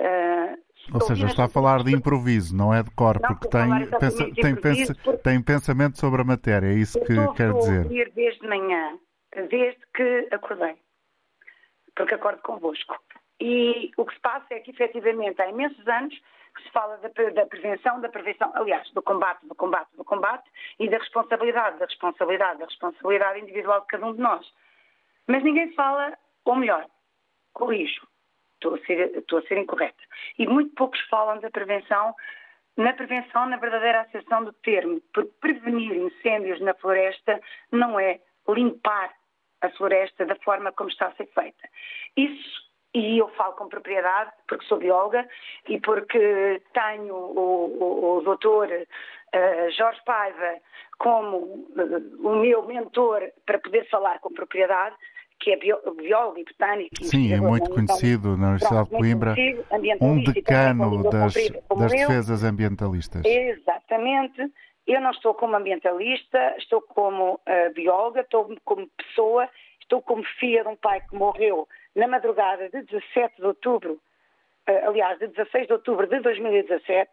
Uh, 0.00 0.56
Ou 0.94 1.00
seja, 1.02 1.26
está 1.26 1.44
a 1.44 1.48
falar 1.48 1.84
de 1.84 1.94
improviso, 1.94 2.56
não 2.56 2.72
é 2.72 2.82
de 2.82 2.90
cor, 2.92 3.20
não, 3.20 3.28
porque 3.28 3.48
tem, 3.48 3.68
pensa, 3.98 4.34
tem, 4.34 4.56
pensa, 4.56 5.18
tem 5.18 5.42
pensamento 5.42 5.98
sobre 5.98 6.22
a 6.22 6.24
matéria, 6.24 6.68
é 6.68 6.72
isso 6.72 6.98
que 7.00 7.14
quer 7.36 7.52
dizer. 7.52 7.92
Eu 7.92 8.10
desde 8.12 8.48
manhã, 8.48 8.98
desde 9.50 9.80
que 9.94 10.28
acordei, 10.32 10.76
porque 11.94 12.14
acordo 12.14 12.40
convosco. 12.40 12.96
E 13.38 13.90
o 13.96 14.06
que 14.06 14.14
se 14.14 14.20
passa 14.20 14.46
é 14.54 14.60
que, 14.60 14.70
efetivamente, 14.70 15.40
há 15.40 15.48
imensos 15.48 15.86
anos 15.86 16.14
que 16.56 16.62
se 16.62 16.70
fala 16.70 16.96
da, 16.98 17.08
da, 17.08 17.46
prevenção, 17.46 18.00
da 18.00 18.08
prevenção, 18.08 18.50
aliás, 18.54 18.90
do 18.92 19.02
combate, 19.02 19.46
do 19.46 19.54
combate, 19.54 19.88
do 19.96 20.04
combate 20.04 20.48
e 20.78 20.88
da 20.88 20.98
responsabilidade, 20.98 21.78
da 21.78 21.86
responsabilidade, 21.86 22.58
da 22.58 22.64
responsabilidade 22.66 23.40
individual 23.40 23.80
de 23.82 23.86
cada 23.86 24.06
um 24.06 24.14
de 24.14 24.20
nós. 24.20 24.46
Mas 25.26 25.44
ninguém 25.44 25.72
fala, 25.74 26.16
ou 26.44 26.56
melhor, 26.56 26.86
corrijo, 27.52 28.06
estou 28.60 28.74
a 28.74 28.78
ser, 28.86 29.16
estou 29.16 29.38
a 29.38 29.42
ser 29.42 29.58
incorreta. 29.58 30.02
E 30.38 30.46
muito 30.46 30.74
poucos 30.74 31.00
falam 31.08 31.40
da 31.40 31.50
prevenção, 31.50 32.14
na 32.76 32.92
prevenção, 32.92 33.46
na 33.46 33.56
verdadeira 33.56 34.02
acessão 34.02 34.44
do 34.44 34.52
termo, 34.52 35.00
porque 35.12 35.32
prevenir 35.40 35.96
incêndios 35.96 36.60
na 36.60 36.74
floresta 36.74 37.40
não 37.72 37.98
é 37.98 38.20
limpar 38.48 39.12
a 39.62 39.70
floresta 39.70 40.24
da 40.26 40.36
forma 40.36 40.72
como 40.72 40.90
está 40.90 41.06
a 41.06 41.14
ser 41.14 41.26
feita. 41.26 41.68
Isso, 42.16 42.70
e 42.94 43.18
eu 43.18 43.28
falo 43.30 43.54
com 43.54 43.68
propriedade, 43.68 44.32
porque 44.48 44.66
sou 44.66 44.78
bióloga 44.78 45.26
e 45.68 45.78
porque 45.80 46.62
tenho 46.72 47.14
o, 47.14 47.82
o, 47.82 48.16
o 48.18 48.20
doutor 48.22 48.68
uh, 48.68 49.70
Jorge 49.70 50.00
Paiva 50.04 50.58
como 50.98 51.36
uh, 51.36 52.28
o 52.28 52.36
meu 52.36 52.62
mentor 52.64 53.30
para 53.46 53.58
poder 53.58 53.88
falar 53.88 54.18
com 54.20 54.32
propriedade, 54.32 54.96
que 55.40 55.52
é 55.52 55.56
biólogo 55.56 56.38
e 56.38 56.44
botânico. 56.44 57.02
Sim, 57.02 57.32
é 57.32 57.40
muito 57.40 57.70
conhecido 57.70 58.36
na 58.36 58.48
Universidade 58.48 58.88
Pronto, 58.88 59.02
de 59.02 59.08
Coimbra, 59.08 59.34
um 60.00 60.22
decano 60.22 61.10
das, 61.10 61.34
das 61.34 61.90
defesas 61.90 62.44
ambientalistas. 62.44 63.24
Exatamente. 63.24 64.52
Eu 64.86 65.00
não 65.00 65.10
estou 65.10 65.34
como 65.34 65.56
ambientalista, 65.56 66.56
estou 66.58 66.82
como 66.82 67.34
uh, 67.34 67.74
bióloga, 67.74 68.20
estou 68.20 68.54
como 68.64 68.86
pessoa, 68.88 69.48
estou 69.80 70.02
como 70.02 70.22
filha 70.38 70.62
de 70.62 70.68
um 70.68 70.76
pai 70.76 71.00
que 71.00 71.16
morreu 71.16 71.66
na 71.96 72.06
madrugada 72.06 72.68
de 72.68 72.82
17 72.82 73.36
de 73.36 73.46
outubro, 73.46 73.94
uh, 74.68 74.88
aliás, 74.88 75.18
de 75.18 75.28
16 75.28 75.68
de 75.68 75.72
outubro 75.72 76.06
de 76.06 76.20
2017, 76.20 77.10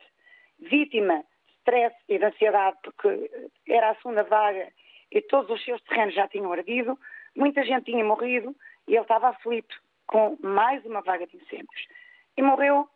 vítima 0.70 1.20
de 1.20 1.54
stress 1.60 1.96
e 2.10 2.20
de 2.20 2.26
ansiedade, 2.26 2.78
porque 2.84 3.32
era 3.68 3.92
a 3.92 3.96
segunda 3.96 4.24
vaga 4.24 4.68
e 5.12 5.22
todos 5.22 5.50
os 5.50 5.64
seus 5.64 5.82
terrenos 5.84 6.14
já 6.14 6.28
tinham 6.28 6.52
ardido, 6.52 6.98
muita 7.38 7.64
gente 7.64 7.86
tinha 7.86 8.04
morrido 8.04 8.56
e 8.88 8.94
ele 8.94 9.02
estava 9.02 9.30
aflito 9.30 9.76
com 10.08 10.38
mais 10.42 10.84
uma 10.86 11.02
vaga 11.02 11.28
de 11.28 11.38
incêndios. 11.38 11.88
E 12.36 12.42
morreu 12.42 12.90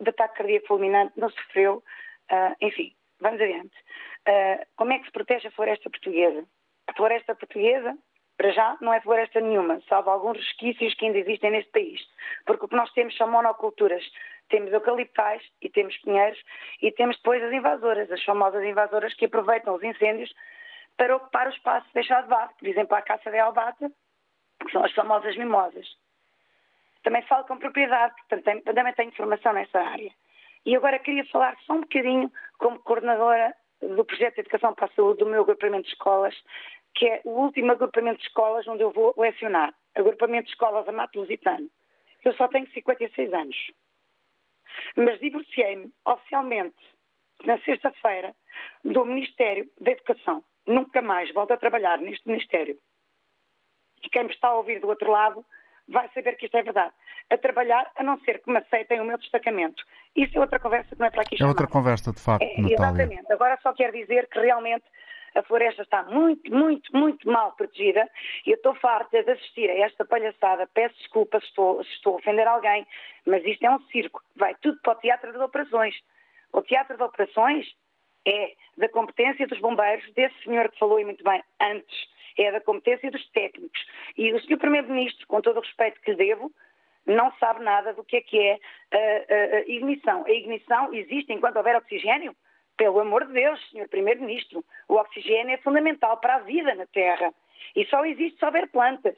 de 0.00 0.10
ataque 0.10 0.38
cardíaco 0.38 0.66
fulminante, 0.66 1.12
não 1.16 1.30
sofreu, 1.30 1.82
uh, 2.30 2.56
enfim, 2.60 2.92
vamos 3.20 3.40
adiante. 3.40 3.74
Uh, 4.26 4.66
como 4.76 4.92
é 4.92 4.98
que 4.98 5.06
se 5.06 5.12
protege 5.12 5.48
a 5.48 5.50
floresta 5.50 5.90
portuguesa? 5.90 6.44
A 6.86 6.92
floresta 6.94 7.34
portuguesa, 7.34 7.96
para 8.36 8.50
já, 8.50 8.76
não 8.80 8.92
é 8.92 9.00
floresta 9.00 9.40
nenhuma, 9.40 9.80
salvo 9.88 10.10
alguns 10.10 10.38
resquícios 10.38 10.94
que 10.94 11.06
ainda 11.06 11.18
existem 11.18 11.50
neste 11.50 11.70
país. 11.70 12.00
Porque 12.46 12.64
o 12.64 12.68
que 12.68 12.76
nós 12.76 12.92
temos 12.92 13.16
são 13.16 13.30
monoculturas. 13.30 14.04
Temos 14.48 14.72
eucaliptais 14.72 15.42
e 15.60 15.68
temos 15.68 15.94
pinheiros 15.98 16.42
e 16.80 16.90
temos 16.92 17.16
depois 17.18 17.42
as 17.42 17.52
invasoras, 17.52 18.10
as 18.10 18.22
famosas 18.24 18.64
invasoras 18.64 19.12
que 19.14 19.26
aproveitam 19.26 19.74
os 19.74 19.82
incêndios 19.82 20.32
para 20.98 21.16
ocupar 21.16 21.46
o 21.46 21.50
espaço 21.50 21.86
deixado 21.94 22.24
de 22.24 22.30
lado, 22.30 22.54
por 22.58 22.68
exemplo, 22.68 22.94
a 22.94 23.00
caça 23.00 23.30
de 23.30 23.38
albata, 23.38 23.90
que 24.60 24.72
são 24.72 24.84
as 24.84 24.92
famosas 24.92 25.36
mimosas. 25.36 25.86
Também 27.04 27.22
falo 27.22 27.44
com 27.46 27.56
propriedade, 27.56 28.14
portanto 28.28 28.64
também 28.64 28.92
tenho 28.92 29.08
informação 29.08 29.52
nessa 29.52 29.78
área. 29.80 30.12
E 30.66 30.76
agora 30.76 30.98
queria 30.98 31.24
falar 31.26 31.56
só 31.64 31.74
um 31.74 31.82
bocadinho 31.82 32.30
como 32.58 32.80
coordenadora 32.80 33.54
do 33.80 34.04
projeto 34.04 34.34
de 34.34 34.40
Educação 34.40 34.74
para 34.74 34.86
a 34.86 34.90
Saúde 34.90 35.20
do 35.20 35.26
meu 35.26 35.42
agrupamento 35.42 35.84
de 35.84 35.92
escolas, 35.92 36.34
que 36.96 37.06
é 37.06 37.20
o 37.24 37.30
último 37.30 37.70
agrupamento 37.70 38.18
de 38.18 38.26
escolas 38.26 38.66
onde 38.66 38.82
eu 38.82 38.90
vou 38.90 39.14
lecionar, 39.16 39.72
agrupamento 39.94 40.46
de 40.46 40.50
escolas 40.50 40.88
Amato 40.88 41.20
Lusitano. 41.20 41.70
Eu 42.24 42.34
só 42.34 42.48
tenho 42.48 42.68
56 42.72 43.32
anos. 43.32 43.56
Mas 44.96 45.20
divorciei-me 45.20 45.92
oficialmente 46.04 46.76
na 47.44 47.56
sexta-feira 47.60 48.34
do 48.84 49.04
Ministério 49.04 49.70
da 49.80 49.92
Educação. 49.92 50.42
Nunca 50.68 51.00
mais 51.00 51.32
volto 51.32 51.52
a 51.52 51.56
trabalhar 51.56 51.98
neste 51.98 52.28
Ministério. 52.28 52.78
E 54.02 54.08
quem 54.10 54.24
me 54.24 54.30
está 54.30 54.48
a 54.48 54.54
ouvir 54.54 54.80
do 54.80 54.88
outro 54.88 55.10
lado 55.10 55.44
vai 55.88 56.08
saber 56.12 56.36
que 56.36 56.44
isto 56.44 56.56
é 56.58 56.62
verdade. 56.62 56.92
A 57.30 57.38
trabalhar, 57.38 57.90
a 57.96 58.02
não 58.02 58.18
ser 58.20 58.42
que 58.42 58.50
me 58.50 58.58
aceitem 58.58 59.00
o 59.00 59.04
meu 59.04 59.16
destacamento. 59.16 59.82
Isso 60.14 60.36
é 60.36 60.40
outra 60.40 60.60
conversa 60.60 60.94
que 60.94 61.00
não 61.00 61.06
é 61.06 61.10
para 61.10 61.22
aqui 61.22 61.42
É 61.42 61.46
outra 61.46 61.66
conversa, 61.66 62.12
de 62.12 62.20
facto, 62.20 62.42
é, 62.42 62.60
Natália. 62.60 62.74
Exatamente. 62.74 63.32
Agora 63.32 63.58
só 63.62 63.72
quero 63.72 63.92
dizer 63.92 64.28
que 64.28 64.38
realmente 64.38 64.84
a 65.34 65.42
floresta 65.42 65.82
está 65.82 66.02
muito, 66.04 66.54
muito, 66.54 66.94
muito 66.94 67.30
mal 67.30 67.52
protegida 67.52 68.06
e 68.46 68.50
eu 68.50 68.56
estou 68.56 68.74
farta 68.74 69.22
de 69.22 69.30
assistir 69.30 69.70
a 69.70 69.86
esta 69.86 70.04
palhaçada. 70.04 70.68
Peço 70.74 70.96
desculpa 70.98 71.40
se 71.40 71.46
estou, 71.46 71.82
se 71.82 71.90
estou 71.92 72.14
a 72.14 72.16
ofender 72.16 72.46
alguém, 72.46 72.86
mas 73.26 73.42
isto 73.44 73.64
é 73.64 73.70
um 73.70 73.80
circo. 73.86 74.22
Vai 74.36 74.54
tudo 74.56 74.78
para 74.82 74.92
o 74.92 75.00
teatro 75.00 75.32
de 75.32 75.38
operações. 75.38 75.94
O 76.52 76.60
teatro 76.60 76.96
de 76.96 77.02
operações 77.02 77.66
é 78.26 78.52
da 78.76 78.88
competência 78.88 79.46
dos 79.46 79.58
bombeiros, 79.60 80.10
desse 80.14 80.34
senhor 80.44 80.68
que 80.70 80.78
falou 80.78 81.00
e 81.00 81.04
muito 81.04 81.24
bem 81.24 81.42
antes, 81.60 82.08
é 82.38 82.52
da 82.52 82.60
competência 82.60 83.10
dos 83.10 83.26
técnicos. 83.30 83.80
E 84.16 84.32
o 84.32 84.40
senhor 84.42 84.58
Primeiro-Ministro, 84.58 85.26
com 85.26 85.40
todo 85.40 85.58
o 85.58 85.60
respeito 85.60 86.00
que 86.00 86.12
lhe 86.12 86.16
devo, 86.16 86.52
não 87.06 87.32
sabe 87.40 87.64
nada 87.64 87.92
do 87.94 88.04
que 88.04 88.16
é 88.16 88.20
que 88.20 88.38
é 88.38 88.58
a, 88.92 88.96
a, 88.96 89.56
a 89.56 89.60
ignição. 89.62 90.24
A 90.26 90.30
ignição 90.30 90.94
existe 90.94 91.32
enquanto 91.32 91.56
houver 91.56 91.76
oxigênio? 91.76 92.34
Pelo 92.76 93.00
amor 93.00 93.26
de 93.26 93.32
Deus, 93.32 93.58
senhor 93.70 93.88
Primeiro-Ministro, 93.88 94.64
o 94.88 94.94
oxigênio 94.94 95.54
é 95.54 95.58
fundamental 95.58 96.18
para 96.18 96.36
a 96.36 96.40
vida 96.40 96.74
na 96.76 96.86
Terra. 96.86 97.32
E 97.74 97.84
só 97.86 98.04
existe 98.04 98.38
se 98.38 98.44
houver 98.44 98.68
plantas. 98.68 99.16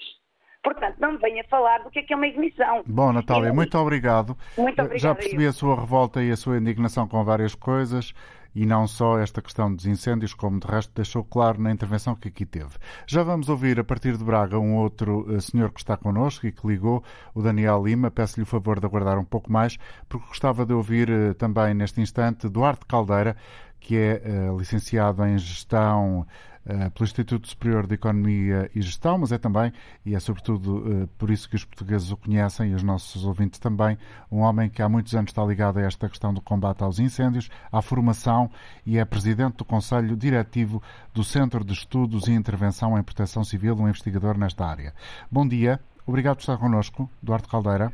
Portanto, 0.63 0.97
não 0.99 1.13
me 1.13 1.19
venha 1.19 1.45
falar 1.45 1.79
do 1.79 1.91
que 1.91 1.99
é 1.99 2.03
que 2.03 2.13
é 2.13 2.17
uma 2.17 2.27
ignição. 2.27 2.83
Bom, 2.87 3.13
Natália, 3.13 3.53
muito 3.53 3.77
obrigado. 3.79 4.37
Muito 4.57 4.81
obrigado. 4.81 4.99
Já 4.99 5.15
percebi 5.15 5.47
a 5.47 5.53
sua 5.53 5.79
revolta 5.79 6.23
e 6.23 6.31
a 6.31 6.37
sua 6.37 6.59
indignação 6.59 7.09
com 7.09 7.25
várias 7.25 7.55
coisas 7.55 8.15
e 8.55 8.67
não 8.67 8.87
só 8.87 9.19
esta 9.19 9.41
questão 9.41 9.73
dos 9.75 9.87
incêndios, 9.87 10.35
como 10.35 10.59
de 10.59 10.67
resto 10.67 10.93
deixou 10.95 11.25
claro 11.25 11.61
na 11.61 11.71
intervenção 11.71 12.15
que 12.15 12.29
aqui 12.29 12.45
teve. 12.45 12.77
Já 13.07 13.23
vamos 13.23 13.49
ouvir 13.49 13.79
a 13.79 13.85
partir 13.85 14.17
de 14.17 14.25
Braga 14.25 14.59
um 14.59 14.77
outro 14.77 15.21
uh, 15.31 15.41
senhor 15.41 15.71
que 15.71 15.81
está 15.81 15.97
connosco 15.97 16.47
e 16.47 16.53
que 16.53 16.67
ligou, 16.67 17.03
o 17.35 17.43
Daniel 17.43 17.85
Lima. 17.85 18.11
Peço-lhe 18.11 18.43
o 18.43 18.47
favor 18.47 18.81
de 18.81 18.87
aguardar 18.87 19.19
um 19.19 19.25
pouco 19.25 19.53
mais, 19.53 19.79
porque 20.09 20.27
gostava 20.27 20.67
de 20.67 20.73
ouvir 20.73 21.11
uh, 21.11 21.35
também 21.35 21.75
neste 21.75 22.01
instante 22.01 22.49
Duarte 22.49 22.87
Caldeira, 22.87 23.37
que 23.81 23.97
é 23.97 24.23
uh, 24.25 24.59
licenciado 24.59 25.25
em 25.25 25.37
Gestão 25.39 26.21
uh, 26.21 26.91
pelo 26.91 27.05
Instituto 27.05 27.49
Superior 27.49 27.87
de 27.87 27.95
Economia 27.95 28.71
e 28.75 28.83
Gestão, 28.83 29.19
mas 29.19 29.33
é 29.33 29.39
também, 29.39 29.73
e 30.05 30.15
é 30.15 30.21
sobretudo 30.21 30.79
uh, 30.79 31.07
por 31.19 31.31
isso 31.31 31.49
que 31.49 31.57
os 31.57 31.65
portugueses 31.65 32.11
o 32.13 32.17
conhecem 32.17 32.71
e 32.71 32.75
os 32.75 32.83
nossos 32.83 33.25
ouvintes 33.25 33.59
também, 33.59 33.97
um 34.31 34.41
homem 34.41 34.69
que 34.69 34.83
há 34.83 34.89
muitos 34.89 35.15
anos 35.15 35.31
está 35.31 35.45
ligado 35.45 35.79
a 35.79 35.83
esta 35.83 36.09
questão 36.09 36.33
do 36.33 36.41
combate 36.41 36.83
aos 36.83 36.99
incêndios, 36.99 37.51
à 37.73 37.81
formação 37.81 38.51
e 38.85 38.99
é 38.99 39.05
presidente 39.05 39.57
do 39.57 39.65
Conselho 39.65 40.17
Diretivo 40.17 40.83
do 41.15 41.25
Centro 41.25 41.65
de 41.65 41.73
Estudos 41.73 42.29
e 42.29 42.33
Intervenção 42.33 42.99
em 42.99 43.03
Proteção 43.03 43.43
Civil, 43.43 43.75
um 43.77 43.89
investigador 43.89 44.37
nesta 44.37 44.67
área. 44.67 44.95
Bom 45.31 45.49
dia, 45.49 45.81
obrigado 46.07 46.37
por 46.37 46.43
estar 46.43 46.59
connosco, 46.59 47.11
Duarte 47.23 47.49
Caldeira. 47.49 47.93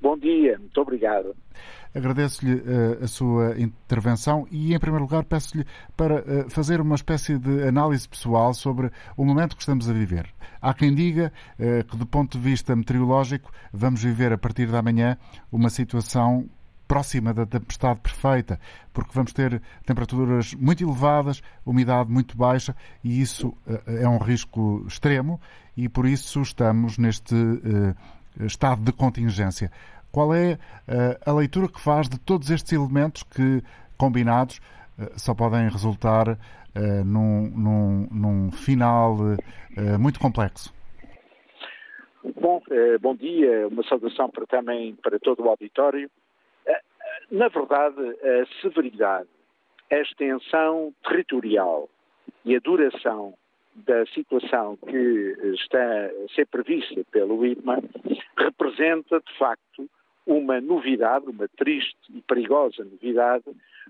Bom 0.00 0.16
dia, 0.18 0.58
muito 0.58 0.80
obrigado. 0.80 1.34
Agradeço-lhe 1.94 2.56
uh, 2.56 3.02
a 3.02 3.06
sua 3.06 3.58
intervenção 3.58 4.46
e, 4.50 4.74
em 4.74 4.78
primeiro 4.78 5.04
lugar, 5.04 5.24
peço-lhe 5.24 5.64
para 5.96 6.16
uh, 6.20 6.50
fazer 6.50 6.78
uma 6.78 6.94
espécie 6.94 7.38
de 7.38 7.62
análise 7.66 8.06
pessoal 8.06 8.52
sobre 8.52 8.90
o 9.16 9.24
momento 9.24 9.56
que 9.56 9.62
estamos 9.62 9.88
a 9.88 9.94
viver. 9.94 10.28
Há 10.60 10.74
quem 10.74 10.94
diga 10.94 11.32
uh, 11.58 11.82
que, 11.84 11.96
do 11.96 12.04
ponto 12.04 12.36
de 12.36 12.44
vista 12.44 12.76
meteorológico, 12.76 13.50
vamos 13.72 14.02
viver 14.02 14.30
a 14.30 14.36
partir 14.36 14.66
da 14.66 14.82
manhã 14.82 15.16
uma 15.50 15.70
situação 15.70 16.46
próxima 16.86 17.32
da 17.32 17.46
tempestade 17.46 17.98
perfeita, 18.00 18.60
porque 18.92 19.12
vamos 19.14 19.32
ter 19.32 19.62
temperaturas 19.86 20.52
muito 20.54 20.84
elevadas, 20.84 21.42
umidade 21.64 22.10
muito 22.10 22.36
baixa 22.36 22.76
e 23.02 23.20
isso 23.20 23.52
é 23.86 24.08
um 24.08 24.18
risco 24.18 24.84
extremo 24.86 25.40
e 25.76 25.88
por 25.88 26.06
isso 26.06 26.40
estamos 26.42 26.96
neste 26.96 27.34
estado 28.40 28.82
de 28.82 28.92
contingência. 28.92 29.70
Qual 30.12 30.34
é 30.34 30.54
uh, 30.54 31.30
a 31.30 31.32
leitura 31.32 31.68
que 31.68 31.80
faz 31.80 32.08
de 32.08 32.18
todos 32.18 32.50
estes 32.50 32.72
elementos 32.72 33.22
que, 33.22 33.62
combinados, 33.98 34.58
uh, 34.98 35.18
só 35.18 35.34
podem 35.34 35.68
resultar 35.68 36.38
num, 37.06 37.48
num, 37.56 38.08
num, 38.12 38.52
final 38.52 39.16
muito 39.98 40.20
complexo? 40.20 40.74
Bom, 42.38 42.60
bom 43.00 43.16
dia, 43.16 43.66
uma 43.68 43.82
saudação 43.84 44.28
para, 44.28 44.46
também 44.46 44.94
para 44.96 45.18
todo 45.18 45.42
o 45.42 45.48
auditório. 45.48 46.10
Na 47.30 47.48
verdade, 47.48 47.96
a 47.98 48.60
severidade, 48.60 49.26
a 49.90 49.96
extensão 49.96 50.92
territorial 51.02 51.88
e 52.44 52.54
a 52.54 52.60
duração 52.60 53.32
da 53.84 54.06
situação 54.06 54.76
que 54.76 55.36
está 55.54 56.06
a 56.06 56.34
ser 56.34 56.46
prevista 56.46 57.04
pelo 57.10 57.44
IPMA 57.44 57.82
representa, 58.36 59.20
de 59.20 59.38
facto, 59.38 59.88
uma 60.26 60.60
novidade, 60.60 61.26
uma 61.26 61.48
triste 61.56 61.96
e 62.12 62.20
perigosa 62.22 62.84
novidade, 62.84 63.44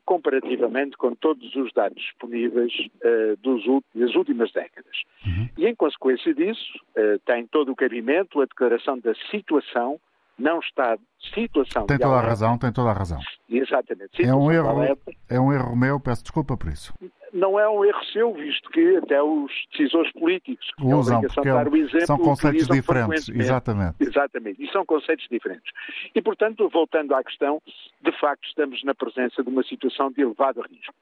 comparativamente 0.05 0.96
com 0.96 1.14
todos 1.14 1.55
os 1.57 1.72
dados 1.72 2.01
disponíveis 2.03 2.72
uh, 3.03 3.37
dos, 3.42 3.64
das 3.94 4.14
últimas 4.14 4.53
décadas. 4.53 5.03
Uhum. 5.25 5.49
E, 5.57 5.66
em 5.66 5.75
consequência 5.75 6.35
disso, 6.35 6.79
uh, 6.90 7.18
tem 7.25 7.46
todo 7.46 7.72
o 7.72 7.77
cabimento 7.77 8.40
a 8.40 8.44
declaração 8.44 8.99
da 8.99 9.14
situação 9.31 9.99
não 10.38 10.59
está 10.61 10.99
situação. 11.35 11.87
Tem 11.87 11.99
toda 11.99 12.16
a 12.16 12.20
razão, 12.20 12.59
tem 12.59 12.72
toda 12.72 12.90
a 12.90 12.92
razão. 12.92 13.18
Exatamente. 13.49 14.22
É 14.22 14.35
um, 14.35 14.51
erro, 14.51 14.99
é 15.29 15.40
um 15.40 15.53
erro 15.53 15.77
meu, 15.77 15.99
peço 15.99 16.22
desculpa 16.22 16.57
por 16.57 16.68
isso. 16.68 16.92
Não 17.33 17.59
é 17.59 17.68
um 17.68 17.85
erro 17.85 18.05
seu, 18.12 18.33
visto 18.33 18.70
que 18.70 18.96
até 18.96 19.22
os 19.22 19.51
decisores 19.72 20.12
políticos 20.12 20.70
que 20.77 20.85
usam, 20.85 21.20
porque 21.20 21.51
dar 21.51 21.68
o 21.68 21.77
exemplo, 21.77 22.07
são 22.07 22.18
conceitos 22.18 22.66
diferentes, 22.68 23.29
exatamente. 23.29 23.96
Exatamente, 24.01 24.64
e 24.64 24.70
são 24.70 24.87
conceitos 24.87 25.27
diferentes. 25.31 25.70
E, 26.14 26.22
portanto, 26.22 26.68
voltando 26.68 27.14
à 27.14 27.22
questão, 27.22 27.61
de 28.03 28.12
facto 28.20 28.46
estamos 28.46 28.83
na 28.85 28.94
presença 28.94 29.42
de 29.42 29.49
uma 29.49 29.62
situação 29.64 30.11
de 30.11 30.22
elevado 30.22 30.62
risco. 30.62 30.94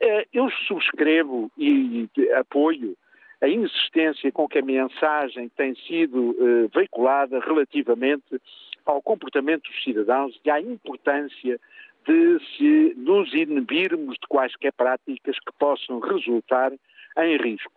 Eh, 0.00 0.26
eu 0.32 0.50
subscrevo 0.68 1.50
e 1.56 2.08
apoio 2.36 2.96
a 3.42 3.48
insistência 3.48 4.30
com 4.30 4.46
que 4.46 4.60
a 4.60 4.64
mensagem 4.64 5.48
tem 5.48 5.74
sido 5.74 6.30
uh, 6.30 6.70
veiculada 6.72 7.40
relativamente 7.40 8.40
ao 8.86 9.02
comportamento 9.02 9.62
dos 9.70 9.84
cidadãos 9.84 10.38
e 10.44 10.50
à 10.50 10.60
importância 10.60 11.60
de 12.06 12.38
se 12.56 12.94
nos 12.96 13.32
inibirmos 13.32 14.16
de 14.20 14.26
quaisquer 14.28 14.72
práticas 14.72 15.38
que 15.38 15.52
possam 15.58 16.00
resultar 16.00 16.72
em 17.18 17.36
risco. 17.36 17.72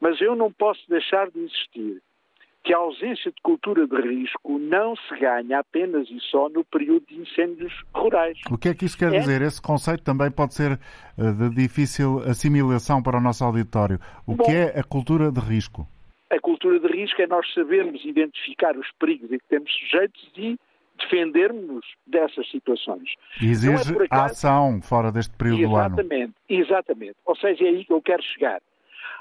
Mas 0.00 0.20
eu 0.20 0.36
não 0.36 0.52
posso 0.52 0.88
deixar 0.88 1.30
de 1.30 1.40
insistir 1.40 2.00
que 2.64 2.72
a 2.72 2.78
ausência 2.78 3.30
de 3.30 3.42
cultura 3.42 3.86
de 3.86 3.96
risco 4.00 4.58
não 4.58 4.96
se 4.96 5.20
ganha 5.20 5.58
apenas 5.58 6.08
e 6.08 6.18
só 6.30 6.48
no 6.48 6.64
período 6.64 7.04
de 7.06 7.20
incêndios 7.20 7.72
rurais. 7.94 8.38
O 8.50 8.56
que 8.56 8.70
é 8.70 8.74
que 8.74 8.86
isso 8.86 8.96
quer 8.96 9.12
é... 9.12 9.18
dizer? 9.18 9.42
Esse 9.42 9.60
conceito 9.60 10.02
também 10.02 10.30
pode 10.30 10.54
ser 10.54 10.72
eh, 10.72 11.32
de 11.32 11.50
difícil 11.50 12.20
assimilação 12.20 13.02
para 13.02 13.18
o 13.18 13.20
nosso 13.20 13.44
auditório. 13.44 14.00
O 14.26 14.34
Bom, 14.34 14.44
que 14.44 14.50
é 14.50 14.80
a 14.80 14.82
cultura 14.82 15.30
de 15.30 15.40
risco? 15.40 15.86
A 16.34 16.40
cultura 16.40 16.80
de 16.80 16.88
risco 16.88 17.22
é 17.22 17.28
nós 17.28 17.46
sabermos 17.54 18.04
identificar 18.04 18.76
os 18.76 18.90
perigos 18.98 19.30
em 19.30 19.38
que 19.38 19.46
temos 19.48 19.70
sujeitos 19.72 20.32
e 20.36 20.58
defendermos 20.98 21.86
dessas 22.04 22.50
situações. 22.50 23.08
E 23.40 23.50
exige 23.50 23.96
é 23.96 24.04
acaso... 24.04 24.24
ação 24.24 24.82
fora 24.82 25.12
deste 25.12 25.36
período 25.36 25.62
exatamente, 25.62 25.76
do 25.76 25.78
ano. 25.78 25.94
Exatamente, 26.00 26.34
exatamente. 26.48 27.16
Ou 27.24 27.36
seja, 27.36 27.64
é 27.64 27.68
aí 27.68 27.84
que 27.84 27.92
eu 27.92 28.02
quero 28.02 28.22
chegar. 28.22 28.60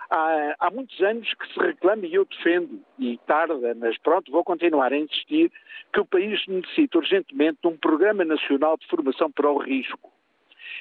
Há, 0.09 0.55
há, 0.59 0.71
muitos 0.71 0.99
anos 1.01 1.31
que 1.35 1.53
se 1.53 1.59
reclama 1.59 2.05
e 2.05 2.15
eu 2.15 2.25
defendo, 2.25 2.81
e 2.97 3.19
tarda, 3.27 3.75
mas 3.75 3.97
pronto, 3.99 4.31
vou 4.31 4.43
continuar 4.43 4.91
a 4.91 4.97
insistir, 4.97 5.51
que 5.91 5.99
o 5.99 6.05
país 6.05 6.39
necessita 6.47 6.97
urgentemente 6.97 7.59
de 7.61 7.67
um 7.67 7.77
Programa 7.77 8.25
Nacional 8.25 8.75
de 8.77 8.87
Formação 8.87 9.31
para 9.31 9.49
o 9.49 9.59
Risco. 9.59 10.11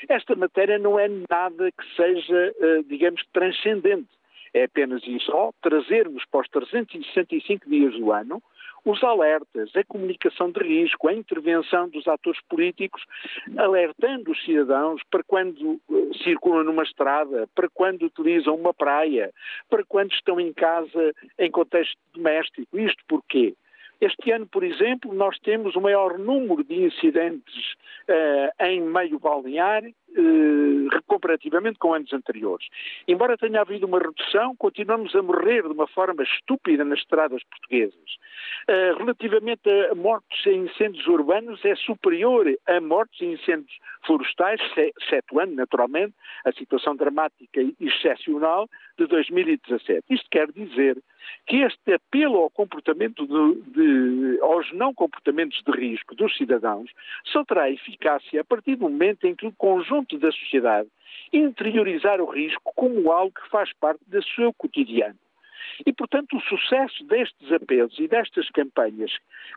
Esta 0.08 0.34
matéria 0.34 0.78
não 0.78 0.98
é 0.98 1.08
nada 1.08 1.70
que 1.70 1.96
seja, 1.96 2.54
eh, 2.58 2.82
digamos, 2.88 3.22
transcendente. 3.32 4.08
É 4.54 4.64
apenas 4.64 5.02
e 5.06 5.18
só 5.20 5.50
trazermos 5.62 6.24
para 6.30 6.40
os 6.40 6.48
365 6.48 7.68
dias 7.68 7.94
do 7.94 8.12
ano 8.12 8.42
os 8.84 9.02
alertas, 9.04 9.70
a 9.76 9.84
comunicação 9.84 10.50
de 10.50 10.60
risco, 10.60 11.08
a 11.08 11.12
intervenção 11.12 11.88
dos 11.88 12.06
atores 12.08 12.40
políticos, 12.48 13.02
alertando 13.56 14.32
os 14.32 14.44
cidadãos 14.44 15.00
para 15.10 15.22
quando 15.22 15.80
uh, 15.88 16.14
circulam 16.22 16.64
numa 16.64 16.82
estrada, 16.82 17.48
para 17.54 17.68
quando 17.70 18.02
utilizam 18.02 18.56
uma 18.56 18.74
praia, 18.74 19.32
para 19.70 19.84
quando 19.84 20.12
estão 20.12 20.40
em 20.40 20.52
casa 20.52 21.12
em 21.38 21.50
contexto 21.50 21.96
doméstico. 22.12 22.76
Isto 22.76 23.02
porquê? 23.06 23.54
Este 24.00 24.32
ano, 24.32 24.48
por 24.48 24.64
exemplo, 24.64 25.14
nós 25.14 25.38
temos 25.38 25.76
o 25.76 25.80
maior 25.80 26.18
número 26.18 26.64
de 26.64 26.74
incidentes 26.74 27.74
uh, 28.08 28.64
em 28.64 28.80
meio 28.80 29.16
balnear 29.20 29.84
uh, 30.16 31.02
comparativamente 31.06 31.78
com 31.78 31.94
anos 31.94 32.12
anteriores. 32.12 32.66
Embora 33.06 33.36
tenha 33.36 33.60
havido 33.60 33.86
uma 33.86 33.98
redução, 33.98 34.54
continuamos 34.56 35.14
a 35.14 35.22
morrer 35.22 35.62
de 35.62 35.72
uma 35.72 35.86
forma 35.86 36.22
estúpida 36.22 36.84
nas 36.84 36.98
estradas 37.00 37.42
portuguesas. 37.44 38.16
Uh, 38.68 38.98
relativamente 38.98 39.68
a 39.90 39.94
mortes 39.94 40.46
em 40.46 40.64
incêndios 40.64 41.06
urbanos, 41.06 41.64
é 41.64 41.74
superior 41.76 42.46
a 42.66 42.80
mortes 42.80 43.20
em 43.20 43.32
incêndios 43.32 43.72
florestais, 44.06 44.60
ano, 45.40 45.54
naturalmente, 45.54 46.14
a 46.44 46.52
situação 46.52 46.94
dramática 46.94 47.60
e 47.60 47.74
excepcional 47.80 48.68
de 48.98 49.06
2017. 49.06 50.04
Isto 50.10 50.28
quer 50.30 50.50
dizer 50.52 50.98
que 51.46 51.58
este 51.58 51.92
apelo 51.92 52.38
ao 52.38 52.50
comportamento 52.50 53.26
de, 53.26 53.62
de, 53.70 54.40
aos 54.40 54.72
não 54.72 54.92
comportamentos 54.92 55.60
de 55.64 55.72
risco 55.72 56.14
dos 56.14 56.36
cidadãos 56.36 56.90
só 57.24 57.44
terá 57.44 57.70
eficácia 57.70 58.40
a 58.40 58.44
partir 58.44 58.76
do 58.76 58.88
momento 58.88 59.26
em 59.26 59.34
que 59.34 59.46
o 59.46 59.52
conjunto 59.52 60.01
da 60.18 60.30
sociedade 60.32 60.88
interiorizar 61.32 62.20
o 62.20 62.30
risco 62.30 62.72
como 62.74 63.10
algo 63.10 63.32
que 63.32 63.48
faz 63.50 63.72
parte 63.74 64.00
do 64.06 64.22
seu 64.22 64.52
cotidiano. 64.52 65.16
E, 65.86 65.92
portanto, 65.92 66.36
o 66.36 66.40
sucesso 66.42 67.04
destes 67.04 67.50
apelos 67.50 67.98
e 67.98 68.06
destas 68.06 68.48
campanhas 68.50 69.10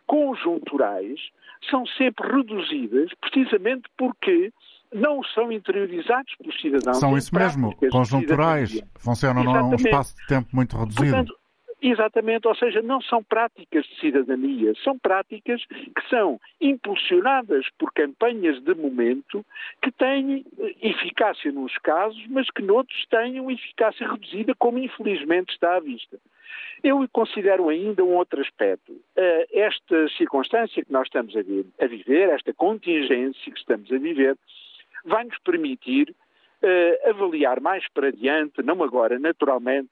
conjunturais 0.06 1.20
são 1.70 1.84
sempre 1.86 2.26
reduzidas 2.28 3.10
precisamente 3.20 3.84
porque 3.96 4.52
não 4.94 5.22
são 5.22 5.52
interiorizados 5.52 6.34
pelos 6.36 6.60
cidadãos. 6.60 6.98
São 6.98 7.16
isso 7.16 7.34
mesmo, 7.34 7.76
conjunturais, 7.90 8.80
funcionam 8.98 9.42
num 9.42 9.74
espaço 9.74 10.16
de 10.16 10.26
tempo 10.26 10.48
muito 10.52 10.76
reduzido. 10.76 11.10
Portanto, 11.10 11.38
Exatamente, 11.80 12.48
ou 12.48 12.54
seja, 12.54 12.80
não 12.80 13.02
são 13.02 13.22
práticas 13.22 13.84
de 13.84 14.00
cidadania, 14.00 14.72
são 14.82 14.98
práticas 14.98 15.62
que 15.66 16.08
são 16.08 16.40
impulsionadas 16.58 17.66
por 17.78 17.92
campanhas 17.92 18.60
de 18.62 18.74
momento 18.74 19.44
que 19.82 19.92
têm 19.92 20.44
eh, 20.58 20.74
eficácia 20.80 21.52
nos 21.52 21.76
casos, 21.78 22.24
mas 22.28 22.48
que 22.50 22.62
noutros 22.62 23.04
têm 23.10 23.38
uma 23.40 23.52
eficácia 23.52 24.08
reduzida, 24.08 24.54
como 24.58 24.78
infelizmente 24.78 25.52
está 25.52 25.76
à 25.76 25.80
vista. 25.80 26.18
Eu 26.82 27.06
considero 27.12 27.68
ainda 27.68 28.02
um 28.02 28.14
outro 28.14 28.40
aspecto. 28.40 28.92
Uh, 28.92 29.46
esta 29.52 30.08
circunstância 30.16 30.84
que 30.84 30.92
nós 30.92 31.06
estamos 31.06 31.34
a, 31.36 31.86
viver, 31.86 32.30
esta 32.30 32.54
contingência 32.54 33.52
que 33.52 33.58
estamos 33.58 33.90
a 33.92 33.98
viver, 33.98 34.36
vai 35.04 35.24
nos 35.24 35.38
permitir 35.38 36.14
uh, 36.62 37.10
avaliar 37.10 37.60
mais 37.60 37.86
para 37.88 38.12
diante, 38.12 38.62
não 38.62 38.82
agora, 38.82 39.18
naturalmente, 39.18 39.88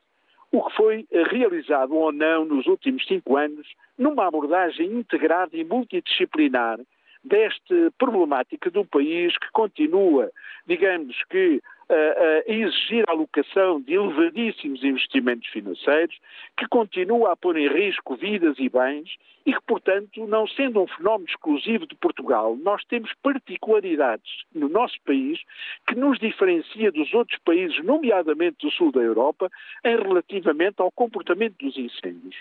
o 0.55 0.63
que 0.63 0.77
foi 0.77 1.07
realizado 1.11 1.95
ou 1.97 2.13
não 2.13 2.45
nos 2.45 2.67
últimos 2.67 3.05
cinco 3.07 3.37
anos 3.37 3.67
numa 3.99 4.27
abordagem 4.27 4.87
integrada 4.87 5.57
e 5.57 5.65
multidisciplinar 5.65 6.79
desta 7.25 7.91
problemática 7.99 8.71
do 8.71 8.85
país 8.85 9.37
que 9.39 9.51
continua, 9.53 10.31
digamos 10.67 11.17
que, 11.31 11.61
a 11.89 12.51
exigir 12.51 13.05
a 13.07 13.13
alocação 13.13 13.81
de 13.81 13.95
elevadíssimos 13.95 14.83
investimentos 14.83 15.49
financeiros, 15.49 16.19
que 16.57 16.67
continua 16.69 17.33
a 17.33 17.37
pôr 17.37 17.57
em 17.59 17.69
risco 17.69 18.17
vidas 18.17 18.59
e 18.59 18.69
bens 18.69 19.17
e 19.45 19.53
que, 19.53 19.61
portanto, 19.67 20.27
não 20.27 20.47
sendo 20.47 20.81
um 20.81 20.87
fenómeno 20.87 21.29
exclusivo 21.29 21.87
de 21.87 21.95
Portugal, 21.97 22.57
nós 22.57 22.83
temos 22.85 23.13
particularidades 23.23 24.45
no 24.55 24.69
nosso 24.69 24.97
país 25.05 25.39
que 25.87 25.95
nos 25.95 26.19
diferencia 26.19 26.91
dos 26.91 27.13
outros 27.13 27.39
países, 27.45 27.85
nomeadamente 27.85 28.57
do 28.63 28.71
sul 28.71 28.91
da 28.91 29.01
Europa, 29.01 29.51
em 29.85 29.97
relativamente 29.97 30.81
ao 30.81 30.91
comportamento 30.91 31.57
dos 31.59 31.77
incêndios. 31.77 32.37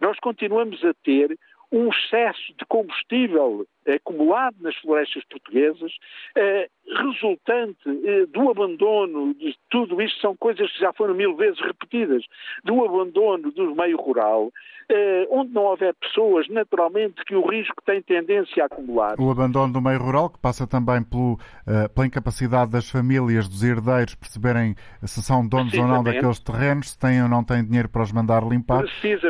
Nós 0.00 0.18
continuamos 0.20 0.82
a 0.84 0.94
ter 1.04 1.38
um 1.70 1.88
excesso 1.90 2.54
de 2.58 2.64
combustível 2.66 3.66
acumulado 3.94 4.56
nas 4.60 4.76
florestas 4.76 5.24
portuguesas, 5.24 5.92
eh, 6.36 6.68
resultante 6.86 7.78
eh, 7.86 8.26
do 8.26 8.50
abandono 8.50 9.34
de 9.34 9.56
tudo 9.70 10.00
isto, 10.02 10.20
são 10.20 10.36
coisas 10.36 10.70
que 10.72 10.80
já 10.80 10.92
foram 10.92 11.14
mil 11.14 11.36
vezes 11.36 11.60
repetidas, 11.60 12.22
do 12.64 12.84
abandono 12.84 13.50
do 13.52 13.74
meio 13.74 13.96
rural, 13.96 14.50
eh, 14.88 15.26
onde 15.30 15.52
não 15.52 15.64
houver 15.64 15.94
pessoas, 15.94 16.48
naturalmente 16.48 17.24
que 17.24 17.34
o 17.34 17.46
risco 17.46 17.82
tem 17.84 18.02
tendência 18.02 18.62
a 18.62 18.66
acumular. 18.66 19.14
O 19.18 19.30
abandono 19.30 19.72
do 19.72 19.80
meio 19.80 19.98
rural, 19.98 20.30
que 20.30 20.38
passa 20.38 20.66
também 20.66 21.02
pelo, 21.02 21.38
pela 21.94 22.06
incapacidade 22.06 22.70
das 22.70 22.90
famílias, 22.90 23.48
dos 23.48 23.62
herdeiros, 23.62 24.14
perceberem 24.14 24.74
se 25.02 25.22
são 25.22 25.46
donos 25.46 25.74
ou 25.74 25.86
não 25.86 26.02
daqueles 26.02 26.38
terrenos, 26.40 26.90
se 26.90 26.98
têm 26.98 27.22
ou 27.22 27.28
não 27.28 27.44
têm 27.44 27.64
dinheiro 27.64 27.88
para 27.88 28.02
os 28.02 28.12
mandar 28.12 28.42
limpar. 28.42 28.84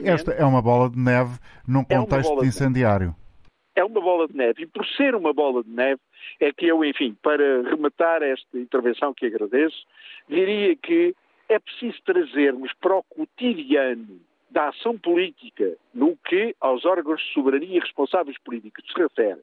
Esta 0.04 0.32
é 0.32 0.44
uma 0.44 0.62
bola 0.62 0.90
de 0.90 0.98
neve 0.98 1.38
num 1.66 1.80
é 1.88 1.96
contexto 1.96 2.42
é 2.42 2.46
incendiário 2.46 3.14
é 3.76 3.84
uma 3.84 4.00
bola 4.00 4.26
de 4.26 4.34
neve. 4.34 4.62
E 4.62 4.66
por 4.66 4.84
ser 4.86 5.14
uma 5.14 5.32
bola 5.32 5.62
de 5.62 5.70
neve, 5.70 6.00
é 6.40 6.50
que 6.50 6.66
eu, 6.66 6.82
enfim, 6.84 7.16
para 7.22 7.62
rematar 7.62 8.22
esta 8.22 8.58
intervenção 8.58 9.14
que 9.14 9.26
agradeço, 9.26 9.86
diria 10.28 10.74
que 10.74 11.14
é 11.48 11.58
preciso 11.58 11.98
trazermos 12.04 12.72
para 12.80 12.96
o 12.96 13.02
cotidiano 13.04 14.18
da 14.50 14.68
ação 14.68 14.96
política, 14.96 15.76
no 15.92 16.16
que 16.16 16.56
aos 16.60 16.84
órgãos 16.84 17.20
de 17.20 17.32
soberania 17.34 17.76
e 17.76 17.80
responsáveis 17.80 18.38
políticos 18.38 18.84
se 18.90 18.98
refere, 18.98 19.40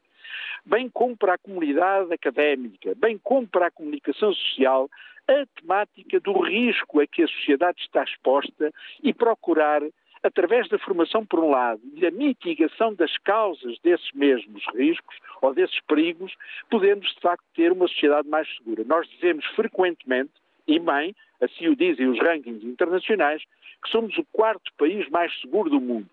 bem 0.65 0.89
como 0.89 1.15
para 1.15 1.36
a 1.36 1.38
comunidade 1.38 2.12
académica, 2.12 2.93
bem 2.96 3.17
como 3.17 3.48
para 3.48 3.67
a 3.67 3.72
comunicação 3.72 4.34
social, 4.34 4.89
a 5.28 5.46
temática 5.60 6.19
do 6.19 6.41
risco 6.41 7.00
a 7.00 7.08
que 7.08 7.24
a 7.24 7.28
sociedade 7.28 7.82
está 7.82 8.04
exposta 8.04 8.74
e 9.02 9.13
procurar 9.13 9.82
através 10.24 10.70
da 10.70 10.80
formação, 10.80 11.26
por 11.26 11.40
um 11.40 11.50
lado, 11.50 11.82
e 11.94 12.00
da 12.00 12.10
mitigação 12.10 12.94
das 12.96 13.16
causas 13.20 13.78
desses 13.80 14.10
mesmos 14.14 14.64
riscos 14.74 15.18
ou 15.42 15.54
desses 15.54 15.80
perigos, 15.82 16.34
podemos, 16.70 17.14
de 17.14 17.20
facto, 17.20 17.44
ter 17.54 17.72
uma 17.72 17.88
sociedade 17.88 18.28
mais 18.30 18.48
segura. 18.56 18.84
Nós 18.86 19.08
dizemos 19.10 19.46
frequentemente, 19.48 20.32
e 20.66 20.80
bem, 20.80 21.14
assim 21.42 21.68
o 21.68 21.76
dizem 21.76 22.08
os 22.08 22.20
rankings 22.20 22.66
internacionais, 22.66 23.44
que 23.84 23.90
somos 23.90 24.18
o 24.18 24.26
quarto 24.32 24.72
país 24.78 25.08
mais 25.10 25.38
seguro 25.42 25.70
do 25.70 25.82
mundo. 25.82 26.08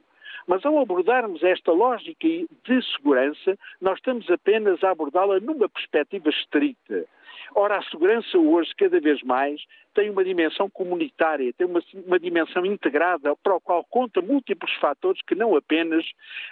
Mas 0.46 0.64
ao 0.64 0.78
abordarmos 0.78 1.42
esta 1.42 1.72
lógica 1.72 2.26
de 2.28 2.92
segurança, 2.96 3.58
nós 3.80 3.98
estamos 3.98 4.30
apenas 4.30 4.82
a 4.82 4.90
abordá-la 4.90 5.40
numa 5.40 5.68
perspectiva 5.68 6.28
estrita. 6.28 7.06
Ora, 7.54 7.78
a 7.78 7.82
segurança 7.84 8.38
hoje, 8.38 8.72
cada 8.76 9.00
vez 9.00 9.22
mais, 9.22 9.60
tem 9.94 10.08
uma 10.08 10.24
dimensão 10.24 10.70
comunitária, 10.70 11.52
tem 11.52 11.66
uma, 11.66 11.82
uma 12.06 12.18
dimensão 12.18 12.64
integrada, 12.64 13.34
para 13.42 13.56
o 13.56 13.60
qual 13.60 13.84
conta 13.84 14.22
múltiplos 14.22 14.72
fatores 14.74 15.20
que 15.22 15.34
não 15.34 15.56
apenas 15.56 16.06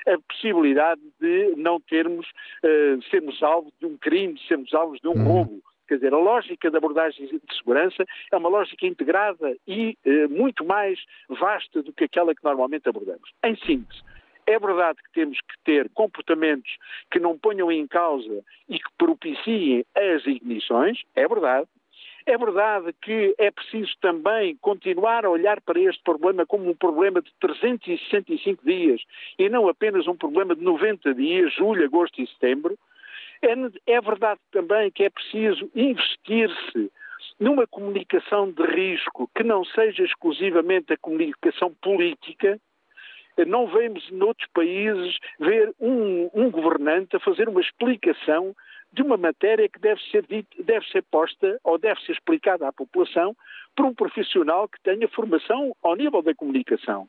a 0.06 0.18
possibilidade 0.28 1.00
de 1.20 1.54
não 1.56 1.80
termos, 1.80 2.26
uh, 2.64 3.02
sermos 3.10 3.42
alvo 3.42 3.72
de 3.78 3.86
um 3.86 3.96
crime, 3.96 4.38
sermos 4.48 4.74
alvos 4.74 5.00
de 5.00 5.08
um 5.08 5.12
uhum. 5.12 5.24
roubo. 5.24 5.62
Quer 5.88 5.94
dizer, 5.96 6.12
a 6.12 6.18
lógica 6.18 6.70
da 6.70 6.78
abordagem 6.78 7.26
de 7.26 7.56
segurança 7.56 8.04
é 8.30 8.36
uma 8.36 8.50
lógica 8.50 8.86
integrada 8.86 9.56
e 9.66 9.96
eh, 10.04 10.28
muito 10.28 10.64
mais 10.64 11.02
vasta 11.28 11.82
do 11.82 11.92
que 11.94 12.04
aquela 12.04 12.34
que 12.34 12.44
normalmente 12.44 12.86
abordamos. 12.88 13.30
Em 13.42 13.56
síntese, 13.56 14.02
é 14.46 14.58
verdade 14.58 14.98
que 15.02 15.12
temos 15.12 15.38
que 15.40 15.54
ter 15.64 15.90
comportamentos 15.90 16.70
que 17.10 17.18
não 17.18 17.38
ponham 17.38 17.70
em 17.70 17.86
causa 17.86 18.42
e 18.68 18.78
que 18.78 18.90
propiciem 18.96 19.84
as 19.94 20.26
ignições, 20.26 21.02
é 21.14 21.26
verdade. 21.26 21.68
É 22.24 22.36
verdade 22.36 22.94
que 23.00 23.34
é 23.38 23.50
preciso 23.50 23.90
também 24.02 24.54
continuar 24.60 25.24
a 25.24 25.30
olhar 25.30 25.60
para 25.62 25.80
este 25.80 26.02
problema 26.02 26.44
como 26.44 26.68
um 26.68 26.74
problema 26.74 27.22
de 27.22 27.30
365 27.40 28.62
dias 28.64 29.00
e 29.38 29.48
não 29.48 29.66
apenas 29.66 30.06
um 30.06 30.14
problema 30.14 30.54
de 30.54 30.62
90 30.62 31.14
dias, 31.14 31.54
julho, 31.54 31.84
agosto 31.84 32.20
e 32.20 32.26
setembro. 32.26 32.78
É, 33.42 33.92
é 33.94 34.00
verdade 34.00 34.40
também 34.50 34.90
que 34.90 35.04
é 35.04 35.10
preciso 35.10 35.70
investir-se 35.74 36.90
numa 37.38 37.66
comunicação 37.66 38.50
de 38.50 38.62
risco 38.62 39.30
que 39.34 39.44
não 39.44 39.64
seja 39.64 40.02
exclusivamente 40.02 40.92
a 40.92 40.98
comunicação 40.98 41.72
política. 41.80 42.60
Não 43.46 43.68
vemos 43.68 44.10
noutros 44.10 44.48
países 44.52 45.16
ver 45.38 45.72
um, 45.78 46.28
um 46.34 46.50
governante 46.50 47.14
a 47.14 47.20
fazer 47.20 47.48
uma 47.48 47.60
explicação 47.60 48.54
de 48.92 49.02
uma 49.02 49.16
matéria 49.16 49.68
que 49.68 49.78
deve 49.78 50.00
ser, 50.10 50.26
dito, 50.26 50.62
deve 50.62 50.84
ser 50.88 51.04
posta 51.04 51.60
ou 51.62 51.78
deve 51.78 52.00
ser 52.02 52.12
explicada 52.12 52.66
à 52.66 52.72
população 52.72 53.36
por 53.76 53.86
um 53.86 53.94
profissional 53.94 54.68
que 54.68 54.80
tenha 54.82 55.06
formação 55.08 55.76
ao 55.82 55.94
nível 55.94 56.22
da 56.22 56.34
comunicação. 56.34 57.08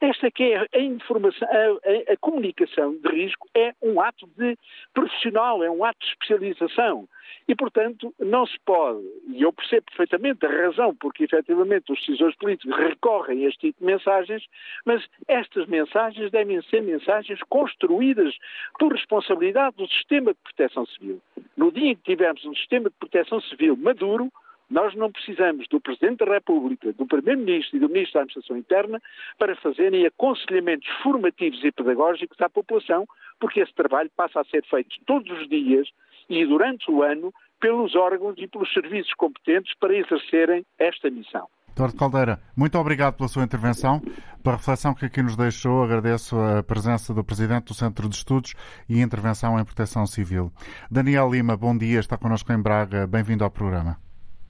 Esta 0.00 0.30
que 0.30 0.52
é 0.52 0.66
a 0.74 0.78
informação, 0.78 1.48
a, 1.48 1.54
a, 1.54 2.12
a, 2.12 2.16
comunicação 2.18 2.94
de 2.98 3.08
risco 3.08 3.48
é 3.54 3.74
um 3.82 3.98
ato 3.98 4.26
de 4.36 4.56
profissional, 4.92 5.64
é 5.64 5.70
um 5.70 5.84
ato 5.84 5.98
de 6.00 6.12
especialização. 6.12 7.08
E, 7.48 7.54
portanto, 7.54 8.14
não 8.18 8.46
se 8.46 8.58
pode, 8.64 9.02
e 9.28 9.42
eu 9.42 9.52
percebo 9.52 9.86
perfeitamente 9.86 10.44
a 10.44 10.50
razão 10.50 10.94
porque 10.94 11.24
efetivamente 11.24 11.90
os 11.90 11.98
decisores 12.00 12.36
políticos 12.36 12.76
recorrem 12.76 13.44
a 13.44 13.48
este 13.48 13.68
tipo 13.68 13.80
de 13.80 13.86
mensagens, 13.86 14.44
mas 14.84 15.02
estas 15.26 15.66
mensagens 15.66 16.30
devem 16.30 16.60
ser 16.62 16.82
mensagens 16.82 17.40
construídas 17.48 18.36
por 18.78 18.92
responsabilidade 18.92 19.76
do 19.76 19.88
sistema 19.88 20.32
de 20.32 20.38
proteção 20.40 20.84
civil. 20.86 21.22
No 21.56 21.72
dia 21.72 21.92
em 21.92 21.96
que 21.96 22.02
tivermos 22.02 22.44
um 22.44 22.54
sistema 22.54 22.90
de 22.90 22.96
proteção 22.96 23.40
civil 23.40 23.76
maduro, 23.76 24.30
nós 24.70 24.94
não 24.94 25.10
precisamos 25.10 25.68
do 25.68 25.80
Presidente 25.80 26.24
da 26.24 26.32
República, 26.32 26.92
do 26.92 27.06
Primeiro-Ministro 27.06 27.76
e 27.76 27.80
do 27.80 27.88
Ministro 27.88 28.14
da 28.14 28.20
Administração 28.22 28.56
Interna 28.56 29.00
para 29.38 29.56
fazerem 29.56 30.06
aconselhamentos 30.06 30.88
formativos 31.02 31.62
e 31.64 31.72
pedagógicos 31.72 32.40
à 32.40 32.48
população, 32.48 33.06
porque 33.40 33.60
esse 33.60 33.74
trabalho 33.74 34.10
passa 34.16 34.40
a 34.40 34.44
ser 34.44 34.64
feito 34.64 34.96
todos 35.06 35.30
os 35.40 35.48
dias 35.48 35.88
e 36.28 36.44
durante 36.44 36.90
o 36.90 37.02
ano 37.02 37.32
pelos 37.60 37.94
órgãos 37.94 38.34
e 38.38 38.46
pelos 38.46 38.72
serviços 38.72 39.12
competentes 39.14 39.74
para 39.78 39.96
exercerem 39.96 40.64
esta 40.78 41.10
missão. 41.10 41.48
Doutor 41.76 41.94
Caldeira, 41.94 42.40
muito 42.56 42.78
obrigado 42.78 43.16
pela 43.16 43.28
sua 43.28 43.44
intervenção, 43.44 44.00
pela 44.42 44.56
reflexão 44.56 44.94
que 44.94 45.04
aqui 45.04 45.22
nos 45.22 45.36
deixou. 45.36 45.84
Agradeço 45.84 46.34
a 46.40 46.62
presença 46.62 47.12
do 47.12 47.22
Presidente 47.22 47.66
do 47.66 47.74
Centro 47.74 48.08
de 48.08 48.16
Estudos 48.16 48.54
e 48.88 49.02
Intervenção 49.02 49.58
em 49.60 49.64
Proteção 49.64 50.06
Civil. 50.06 50.50
Daniel 50.90 51.30
Lima, 51.30 51.54
bom 51.54 51.76
dia, 51.76 52.00
está 52.00 52.16
connosco 52.16 52.50
em 52.50 52.62
Braga. 52.62 53.06
Bem-vindo 53.06 53.44
ao 53.44 53.50
programa. 53.50 54.05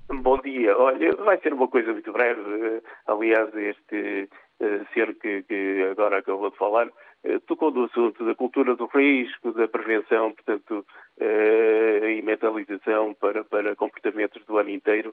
Bom 0.09 0.38
dia. 0.38 0.77
Olha, 0.79 1.11
vai 1.16 1.38
ser 1.40 1.53
uma 1.53 1.66
coisa 1.66 1.92
muito 1.92 2.12
breve. 2.12 2.40
Eh, 2.40 2.83
aliás, 3.07 3.53
este 3.57 4.29
eh, 4.61 4.81
senhor 4.95 5.12
que, 5.14 5.42
que 5.42 5.83
agora 5.90 6.19
acabou 6.19 6.49
de 6.49 6.57
falar 6.57 6.88
eh, 7.25 7.40
tocou 7.47 7.73
no 7.73 7.85
assunto 7.85 8.25
da 8.25 8.35
cultura 8.37 8.77
do 8.77 8.87
risco, 8.87 9.53
da 9.53 9.66
prevenção, 9.66 10.33
portanto, 10.33 10.87
e 11.19 12.23
mentalização 12.23 13.14
para, 13.14 13.42
para 13.45 13.75
comportamentos 13.75 14.45
do 14.47 14.59
ano 14.59 14.71
inteiro. 14.71 15.12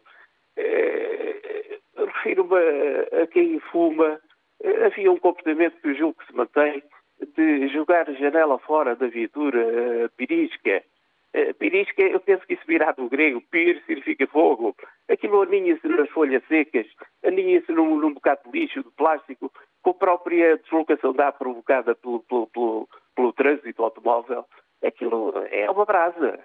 Refiro-me 1.97 2.56
a, 2.56 3.23
a 3.23 3.27
quem 3.27 3.60
fuma. 3.71 4.19
Havia 4.86 5.12
um 5.12 5.17
comportamento 5.17 5.82
que 5.82 5.89
eu 5.89 5.95
julgo 5.95 6.19
que 6.19 6.27
se 6.27 6.36
mantém 6.36 6.84
de 7.36 7.67
jogar 7.69 8.06
janela 8.13 8.60
fora 8.60 8.95
da 8.95 9.08
viatura 9.08 10.12
pirisca 10.17 10.84
Uh, 11.36 11.54
pirisca, 11.56 12.04
eu 12.04 12.19
penso 12.19 12.46
que 12.46 12.54
isso 12.54 12.63
virá 12.67 12.91
do 12.91 13.10
grego, 13.10 13.41
pir 13.50 13.82
significa 13.88 14.28
fogo. 14.28 14.76
Aquilo 15.10 15.41
aninha-se 15.41 15.88
nas 15.88 16.10
folhas 16.10 16.43
secas, 16.48 16.86
aninha-se 17.26 17.72
num, 17.72 17.98
num 17.98 18.13
bocado 18.13 18.41
de 18.46 18.60
lixo, 18.60 18.84
de 18.84 18.91
plástico, 18.91 19.52
com 19.82 19.89
a 19.89 19.96
própria 19.96 20.58
deslocação 20.58 21.12
da 21.13 21.32
provocada 21.32 21.96
pelo, 21.96 22.19
pelo, 22.24 22.48
pelo, 22.48 22.89
pelo 23.15 23.34
trânsito 23.34 23.84
automóvel. 23.84 24.46
Aquilo 24.84 25.34
é 25.50 25.69
uma 25.72 25.86
brasa. 25.86 26.39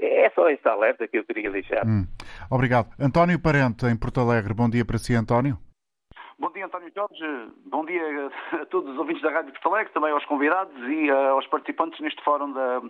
É 0.00 0.30
só 0.30 0.48
esta 0.48 0.70
alerta 0.70 1.06
que 1.06 1.18
eu 1.18 1.24
queria 1.24 1.50
deixar. 1.50 1.86
Hum. 1.86 2.06
Obrigado. 2.50 2.88
António 2.98 3.40
Parente, 3.40 3.86
em 3.86 3.96
Porto 3.96 4.20
Alegre. 4.20 4.54
Bom 4.54 4.68
dia 4.68 4.84
para 4.84 4.98
si, 4.98 5.14
António. 5.14 5.58
Bom 6.40 6.52
dia, 6.52 6.66
António 6.66 6.88
Jorge. 6.94 7.50
Bom 7.66 7.84
dia 7.84 8.30
a 8.62 8.66
todos 8.66 8.92
os 8.92 8.96
ouvintes 8.96 9.20
da 9.22 9.30
Rádio 9.30 9.50
Porto 9.54 9.74
Alegre, 9.74 9.92
também 9.92 10.12
aos 10.12 10.24
convidados 10.24 10.72
e 10.86 11.10
uh, 11.10 11.32
aos 11.32 11.44
participantes 11.48 11.98
neste 11.98 12.22
fórum 12.22 12.52
da, 12.52 12.80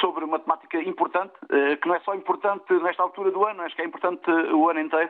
sobre 0.00 0.24
uma 0.24 0.40
temática 0.40 0.82
importante, 0.82 1.32
uh, 1.44 1.76
que 1.80 1.86
não 1.86 1.94
é 1.94 2.00
só 2.00 2.16
importante 2.16 2.72
nesta 2.82 3.00
altura 3.00 3.30
do 3.30 3.46
ano, 3.46 3.62
acho 3.62 3.76
que 3.76 3.82
é 3.82 3.84
importante 3.84 4.28
o 4.28 4.68
ano 4.68 4.80
inteiro. 4.80 5.08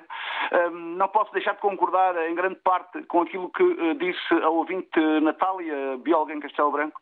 Uh, 0.52 0.70
não 0.72 1.08
posso 1.08 1.32
deixar 1.32 1.54
de 1.54 1.62
concordar 1.62 2.14
em 2.28 2.34
grande 2.34 2.56
parte 2.56 3.02
com 3.04 3.22
aquilo 3.22 3.48
que 3.48 3.94
disse 3.94 4.34
a 4.42 4.50
ouvinte 4.50 5.00
Natália 5.22 5.96
Biolga 6.02 6.34
em 6.34 6.40
Castelo 6.40 6.70
Branco. 6.70 7.00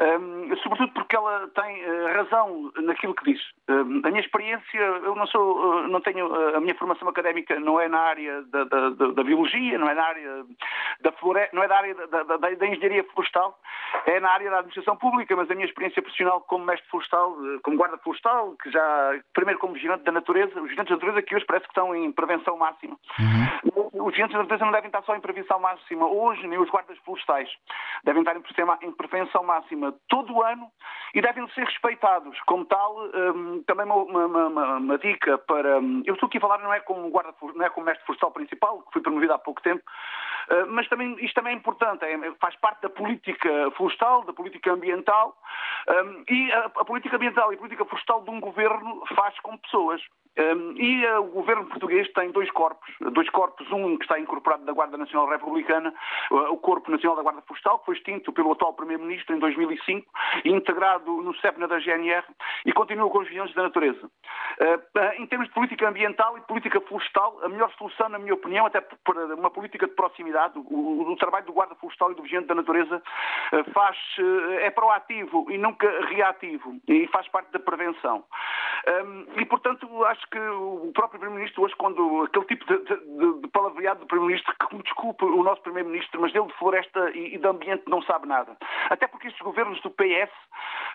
Um, 0.00 0.56
sobretudo 0.56 0.92
porque 0.92 1.14
ela 1.14 1.48
tem 1.54 1.84
uh, 1.84 2.06
razão 2.14 2.72
naquilo 2.82 3.14
que 3.14 3.32
diz. 3.32 3.40
Um, 3.68 4.00
a 4.04 4.10
minha 4.10 4.20
experiência, 4.20 4.78
eu 4.78 5.14
não 5.14 5.26
sou, 5.26 5.56
uh, 5.56 5.88
não 5.88 6.00
tenho, 6.00 6.26
uh, 6.26 6.56
a 6.56 6.60
minha 6.60 6.74
formação 6.74 7.08
académica 7.08 7.60
não 7.60 7.80
é 7.80 7.88
na 7.88 8.00
área 8.00 8.42
da, 8.42 8.64
da, 8.64 8.90
da, 8.90 9.06
da 9.12 9.22
biologia, 9.22 9.78
não 9.78 9.88
é 9.88 9.94
na 9.94 10.04
área 10.04 10.44
da 11.00 11.12
floresta, 11.12 11.54
não 11.54 11.62
é 11.62 11.68
da 11.68 11.76
área 11.76 11.94
da, 11.94 12.22
da, 12.24 12.66
engenharia 12.66 13.04
florestal, 13.04 13.56
é 14.06 14.18
na 14.18 14.30
área 14.30 14.50
da 14.50 14.58
administração 14.58 14.96
pública, 14.96 15.36
mas 15.36 15.48
a 15.50 15.54
minha 15.54 15.66
experiência 15.66 16.02
profissional 16.02 16.40
como 16.40 16.64
mestre 16.64 16.88
florestal, 16.90 17.36
como 17.62 17.76
guarda 17.76 17.98
florestal, 17.98 18.56
que 18.62 18.70
já, 18.70 19.20
primeiro 19.32 19.60
como 19.60 19.74
vigilante 19.74 20.04
da 20.04 20.12
natureza, 20.12 20.60
os 20.60 20.68
vigilantes 20.68 20.90
da 20.90 20.96
natureza 20.96 21.22
que 21.22 21.36
hoje 21.36 21.44
parece 21.44 21.66
que 21.66 21.70
estão 21.70 21.94
em 21.94 22.10
prevenção 22.10 22.56
máxima. 22.56 22.96
Uhum. 23.18 24.06
Os 24.06 24.10
vigilantes 24.10 24.34
da 24.36 24.42
natureza 24.42 24.64
não 24.64 24.72
devem 24.72 24.88
estar 24.88 25.02
só 25.02 25.14
em 25.14 25.20
prevenção 25.20 25.60
máxima 25.60 26.06
hoje, 26.06 26.46
nem 26.46 26.58
os 26.58 26.68
guardas 26.68 26.98
florestais. 26.98 27.48
Devem 28.02 28.22
estar 28.22 28.36
em 28.82 28.92
prevenção 28.92 29.44
máxima 29.44 29.83
todo 30.08 30.34
o 30.34 30.42
ano 30.42 30.68
e 31.14 31.20
devem 31.20 31.46
ser 31.50 31.64
respeitados. 31.64 32.38
Como 32.46 32.64
tal, 32.64 32.96
um, 33.14 33.62
também 33.62 33.86
uma, 33.86 33.96
uma, 33.96 34.46
uma, 34.46 34.76
uma, 34.76 34.98
dica 34.98 35.38
para. 35.38 35.78
Um, 35.78 36.02
eu 36.04 36.14
estou 36.14 36.26
aqui 36.26 36.38
a 36.38 36.40
falar 36.40 36.58
não 36.58 36.72
é 36.72 36.80
como 36.80 37.08
guarda, 37.10 37.32
não 37.54 37.64
é 37.64 37.70
como 37.70 37.86
mestre 37.86 38.04
florestal 38.04 38.32
principal, 38.32 38.82
que 38.82 38.92
fui 38.92 39.02
promovido 39.02 39.32
há 39.32 39.38
pouco 39.38 39.62
tempo, 39.62 39.82
uh, 40.50 40.66
mas 40.68 40.88
também 40.88 41.16
isto 41.24 41.34
também 41.34 41.54
é 41.54 41.56
importante, 41.56 42.04
é, 42.04 42.18
faz 42.40 42.56
parte 42.56 42.82
da 42.82 42.90
política 42.90 43.70
florestal, 43.76 44.24
da 44.24 44.32
política 44.32 44.72
ambiental, 44.72 45.36
um, 45.88 46.24
e 46.28 46.52
a, 46.52 46.64
a, 46.64 46.84
política 46.84 47.16
ambiental 47.16 47.52
e 47.52 47.54
a 47.54 47.58
política 47.58 47.84
florestal 47.84 48.22
de 48.22 48.30
um 48.30 48.40
governo 48.40 49.04
faz 49.14 49.38
com 49.40 49.56
pessoas. 49.58 50.02
Um, 50.36 50.72
e 50.76 51.06
uh, 51.06 51.20
o 51.20 51.26
governo 51.26 51.64
português 51.66 52.10
tem 52.12 52.32
dois 52.32 52.50
corpos, 52.50 52.92
dois 53.12 53.30
corpos, 53.30 53.70
um 53.70 53.96
que 53.96 54.04
está 54.04 54.18
incorporado 54.18 54.64
da 54.64 54.72
Guarda 54.72 54.96
Nacional 54.96 55.28
Republicana, 55.28 55.94
uh, 56.30 56.52
o 56.52 56.56
Corpo 56.56 56.90
Nacional 56.90 57.16
da 57.16 57.22
Guarda 57.22 57.42
Florestal, 57.42 57.78
que 57.78 57.86
foi 57.86 57.94
extinto 57.94 58.32
pelo 58.32 58.50
atual 58.50 58.74
Primeiro-Ministro 58.74 59.36
em 59.36 59.38
2005, 59.38 60.06
integrado 60.44 61.22
no 61.22 61.34
CEPNA 61.36 61.68
da 61.68 61.78
GNR 61.78 62.24
e 62.66 62.72
continua 62.72 63.08
com 63.10 63.18
os 63.18 63.26
vigilhantes 63.26 63.54
da 63.54 63.62
natureza. 63.62 64.06
Uh, 64.06 65.22
em 65.22 65.26
termos 65.26 65.46
de 65.46 65.54
política 65.54 65.88
ambiental 65.88 66.36
e 66.36 66.40
política 66.40 66.80
florestal, 66.80 67.38
a 67.44 67.48
melhor 67.48 67.70
solução, 67.78 68.08
na 68.08 68.18
minha 68.18 68.34
opinião, 68.34 68.66
até 68.66 68.80
para 68.80 69.36
uma 69.36 69.50
política 69.50 69.86
de 69.86 69.94
proximidade, 69.94 70.58
o, 70.58 71.14
trabalho 71.16 71.46
do 71.46 71.52
Guarda 71.52 71.76
Florestal 71.76 72.10
e 72.10 72.14
do 72.16 72.22
Vigilante 72.22 72.48
da 72.48 72.56
Natureza 72.56 73.00
faz, 73.72 73.96
é 74.60 74.70
proativo 74.70 75.46
e 75.48 75.56
nunca 75.56 75.88
reativo 76.06 76.76
e 76.88 77.06
faz 77.06 77.28
parte 77.28 77.52
da 77.52 77.60
prevenção. 77.60 78.24
Um, 78.86 79.26
e, 79.40 79.46
portanto, 79.46 80.04
acho 80.04 80.23
acho 80.24 80.30
que 80.30 80.38
o 80.38 80.92
próprio 80.92 81.20
Primeiro-Ministro, 81.20 81.62
hoje, 81.62 81.74
quando 81.76 82.22
aquele 82.22 82.46
tipo 82.46 82.64
de, 82.66 82.78
de, 82.84 83.40
de 83.40 83.48
palavreado 83.48 84.00
do 84.00 84.06
Primeiro-Ministro, 84.06 84.54
que 84.56 84.76
me 84.76 84.82
desculpe 84.82 85.24
o 85.24 85.42
nosso 85.42 85.62
Primeiro-Ministro, 85.62 86.20
mas 86.20 86.32
dele 86.32 86.46
de 86.46 86.54
floresta 86.54 87.10
e, 87.10 87.34
e 87.34 87.38
de 87.38 87.46
ambiente 87.46 87.84
não 87.86 88.02
sabe 88.02 88.26
nada. 88.26 88.56
Até 88.90 89.06
porque 89.06 89.28
estes 89.28 89.42
governos 89.42 89.80
do 89.82 89.90
PS, 89.90 90.32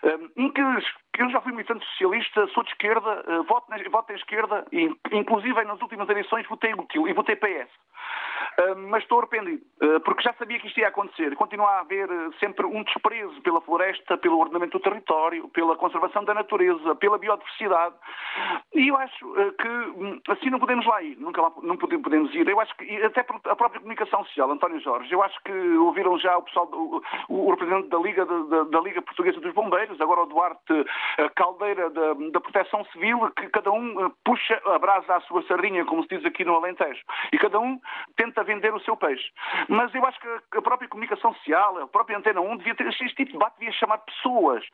um, 0.04 0.44
em 0.44 0.52
que 0.52 0.60
eu 0.60 1.30
já 1.30 1.40
fui 1.40 1.52
militante 1.52 1.86
socialista, 1.86 2.46
sou 2.48 2.62
de 2.64 2.70
esquerda, 2.70 3.24
uh, 3.28 3.42
voto, 3.44 3.70
na, 3.70 3.76
voto 3.90 4.12
à 4.12 4.16
esquerda, 4.16 4.64
e 4.72 4.90
inclusive 5.12 5.64
nas 5.64 5.80
últimas 5.80 6.08
eleições 6.08 6.46
votei 6.46 6.72
útil 6.74 7.06
e 7.06 7.12
votei 7.12 7.36
PS. 7.36 7.70
Uh, 8.60 8.76
mas 8.90 9.02
estou 9.02 9.20
arrependido, 9.20 9.62
uh, 9.82 10.00
porque 10.00 10.22
já 10.22 10.34
sabia 10.34 10.58
que 10.58 10.66
isto 10.66 10.78
ia 10.80 10.88
acontecer. 10.88 11.34
Continua 11.34 11.70
a 11.70 11.80
haver 11.80 12.10
uh, 12.10 12.32
sempre 12.38 12.66
um 12.66 12.82
desprezo 12.82 13.40
pela 13.40 13.60
floresta, 13.62 14.18
pelo 14.18 14.38
ordenamento 14.38 14.76
do 14.76 14.82
território, 14.82 15.48
pela 15.48 15.76
conservação 15.76 16.24
da 16.24 16.34
natureza, 16.34 16.94
pela 16.96 17.16
biodiversidade. 17.16 17.94
E 18.74 18.88
eu 18.88 18.96
acho 18.96 19.18
que 19.58 19.68
hum, 19.68 20.20
assim 20.28 20.50
não 20.50 20.58
podemos 20.58 20.84
lá 20.84 21.02
ir, 21.02 21.16
nunca 21.16 21.40
lá 21.40 21.52
não 21.62 21.76
podemos 21.76 22.34
ir. 22.34 22.46
Eu 22.46 22.60
acho 22.60 22.76
que, 22.76 23.02
até 23.02 23.20
a 23.20 23.56
própria 23.56 23.80
comunicação 23.80 24.24
social, 24.24 24.50
António 24.50 24.80
Jorge, 24.80 25.12
eu 25.12 25.22
acho 25.22 25.40
que 25.42 25.52
ouviram 25.78 26.18
já 26.18 26.36
o 26.36 26.42
pessoal, 26.42 26.68
o, 26.72 27.00
o 27.28 27.50
representante 27.50 27.88
da 27.88 27.98
Liga, 27.98 28.26
da, 28.26 28.64
da 28.64 28.80
Liga 28.80 29.00
Portuguesa 29.00 29.40
dos 29.40 29.54
Bombeiros, 29.54 30.00
agora 30.00 30.22
o 30.22 30.26
Duarte 30.26 30.84
Caldeira 31.36 31.88
da, 31.90 32.14
da 32.14 32.40
Proteção 32.40 32.84
Civil, 32.86 33.30
que 33.36 33.48
cada 33.48 33.70
um 33.70 34.10
puxa 34.24 34.60
a 34.66 34.78
brasa 34.78 35.16
à 35.16 35.20
sua 35.22 35.42
sardinha, 35.44 35.84
como 35.84 36.02
se 36.02 36.08
diz 36.08 36.24
aqui 36.24 36.44
no 36.44 36.56
Alentejo, 36.56 37.00
e 37.32 37.38
cada 37.38 37.58
um 37.58 37.80
tenta 38.16 38.44
vender 38.50 38.74
o 38.74 38.80
seu 38.80 38.96
peixe. 38.96 39.30
Mas 39.68 39.94
eu 39.94 40.04
acho 40.04 40.18
que 40.20 40.58
a 40.58 40.62
própria 40.62 40.88
comunicação 40.88 41.32
social, 41.34 41.78
a 41.78 41.86
própria 41.86 42.18
Antena 42.18 42.40
1, 42.40 42.56
devia 42.58 42.74
ter 42.74 42.86
este 42.88 43.06
tipo 43.08 43.26
de 43.26 43.32
debate, 43.32 43.58
devia 43.58 43.72
chamar 43.72 43.98
pessoas 43.98 44.64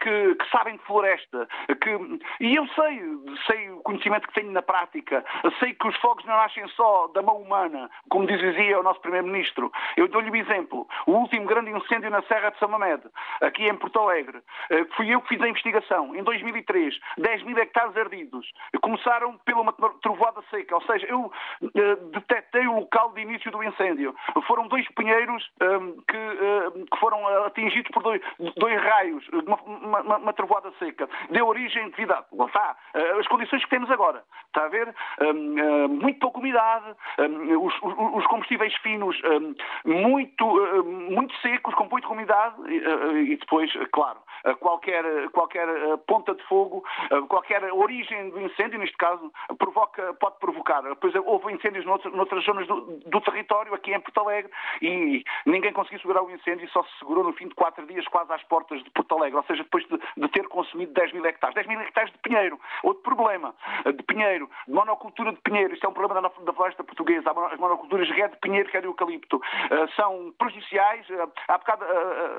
que, 0.00 0.34
que 0.34 0.50
sabem 0.50 0.76
de 0.76 0.82
floresta, 0.84 1.48
que, 1.80 2.20
e 2.40 2.54
eu 2.54 2.66
sei, 2.68 3.02
sei 3.46 3.70
o 3.70 3.80
conhecimento 3.80 4.28
que 4.28 4.34
tenho 4.34 4.52
na 4.52 4.62
prática, 4.62 5.24
sei 5.58 5.72
que 5.74 5.88
os 5.88 5.96
fogos 5.96 6.24
não 6.24 6.36
nascem 6.36 6.66
só 6.68 7.08
da 7.08 7.22
mão 7.22 7.36
humana, 7.36 7.90
como 8.10 8.26
dizia 8.26 8.78
o 8.78 8.82
nosso 8.82 9.00
Primeiro-Ministro. 9.00 9.72
Eu 9.96 10.08
dou-lhe 10.08 10.30
um 10.30 10.36
exemplo. 10.36 10.86
O 11.06 11.12
último 11.12 11.46
grande 11.46 11.70
incêndio 11.70 12.10
na 12.10 12.22
Serra 12.22 12.50
de 12.50 12.58
São 12.58 12.68
Mamed, 12.68 13.02
aqui 13.40 13.66
em 13.66 13.76
Porto 13.76 14.00
Alegre, 14.00 14.42
eh, 14.70 14.84
fui 14.96 15.14
eu 15.14 15.20
que 15.22 15.28
fiz 15.28 15.40
a 15.40 15.48
investigação. 15.48 16.14
Em 16.14 16.22
2003, 16.22 16.98
10 17.18 17.42
mil 17.44 17.58
hectares 17.58 17.96
ardidos. 17.96 18.46
Começaram 18.82 19.38
pela 19.38 19.60
uma 19.60 19.72
trovoada 20.02 20.42
seca, 20.50 20.74
ou 20.74 20.82
seja, 20.82 21.06
eu 21.06 21.20
uh, 21.62 22.10
detetei 22.12 22.66
o 22.66 22.80
local 22.80 23.03
de 23.12 23.20
início 23.20 23.50
do 23.50 23.62
incêndio. 23.62 24.14
Foram 24.46 24.68
dois 24.68 24.86
pinheiros 24.94 25.50
um, 25.60 26.02
que, 26.02 26.16
uh, 26.16 26.86
que, 26.86 26.98
foram 26.98 27.26
atingidos 27.44 27.90
por 27.90 28.02
dois, 28.02 28.20
dois 28.56 28.80
raios, 28.80 29.26
uma, 29.28 30.00
uma, 30.00 30.16
uma 30.18 30.32
trovoada 30.32 30.72
seca. 30.78 31.08
Deu 31.30 31.46
origem 31.46 31.90
devido 31.90 32.12
a 32.12 32.20
uh, 32.20 33.18
as 33.18 33.26
condições 33.28 33.62
que 33.64 33.70
temos 33.70 33.90
agora. 33.90 34.22
Está 34.46 34.66
a 34.66 34.68
ver? 34.68 34.94
Um, 35.20 35.88
muito 35.88 36.18
pouca 36.20 36.38
umidade, 36.38 36.94
um, 37.18 37.66
os, 37.66 37.74
os, 37.82 38.26
combustíveis 38.26 38.74
finos 38.76 39.20
muito, 39.84 40.46
muito 40.84 41.34
secos, 41.36 41.74
com 41.74 41.84
muita 41.84 42.08
umidade 42.08 42.54
e, 42.68 43.32
e 43.32 43.36
depois, 43.36 43.70
claro, 43.92 44.18
qualquer, 44.60 45.04
qualquer 45.30 45.66
ponta 46.06 46.34
de 46.34 46.42
fogo, 46.44 46.84
qualquer 47.28 47.62
origem 47.72 48.30
do 48.30 48.40
incêndio, 48.40 48.78
neste 48.78 48.96
caso, 48.96 49.32
provoca, 49.58 50.14
pode 50.14 50.38
provocar. 50.38 50.82
Pois 51.00 51.14
houve 51.14 51.52
incêndios 51.52 51.84
noutras, 51.84 52.14
noutras 52.14 52.44
zonas 52.44 52.66
do, 52.66 52.93
do, 53.06 53.20
território, 53.20 53.74
aqui 53.74 53.92
em 53.92 54.00
Porto 54.00 54.20
Alegre, 54.20 54.50
e 54.82 55.24
ninguém 55.46 55.72
conseguiu 55.72 56.00
segurar 56.00 56.22
o 56.22 56.30
incêndio 56.30 56.64
e 56.64 56.70
só 56.70 56.82
se 56.82 56.98
segurou 56.98 57.24
no 57.24 57.32
fim 57.32 57.48
de 57.48 57.54
quatro 57.54 57.86
dias, 57.86 58.06
quase 58.08 58.32
às 58.32 58.42
portas 58.44 58.82
de 58.82 58.90
Porto 58.90 59.16
Alegre, 59.16 59.36
ou 59.36 59.44
seja, 59.44 59.62
depois 59.62 59.84
de, 59.86 59.98
de 60.16 60.28
ter 60.28 60.46
consumido 60.48 60.92
10 60.92 61.12
mil 61.12 61.24
hectares. 61.26 61.54
10 61.54 61.66
mil 61.66 61.80
hectares 61.80 62.12
de 62.12 62.18
pinheiro. 62.18 62.58
Outro 62.82 63.02
problema, 63.02 63.54
de 63.86 64.02
pinheiro, 64.02 64.48
de 64.66 64.72
monocultura 64.74 65.32
de 65.32 65.40
pinheiro. 65.40 65.74
Isto 65.74 65.86
é 65.86 65.88
um 65.88 65.92
problema 65.92 66.20
da, 66.22 66.28
da 66.44 66.52
floresta 66.52 66.84
portuguesa. 66.84 67.30
As 67.30 67.58
monoculturas 67.58 68.08
red 68.10 68.28
de 68.28 68.38
pinheiro, 68.38 68.68
que 68.70 68.76
é 68.76 68.80
de 68.80 68.86
eucalipto, 68.86 69.36
uh, 69.36 69.90
são 69.96 70.32
prejudiciais. 70.38 71.08
Uh, 71.10 71.30
há 71.48 71.58
bocado 71.58 71.84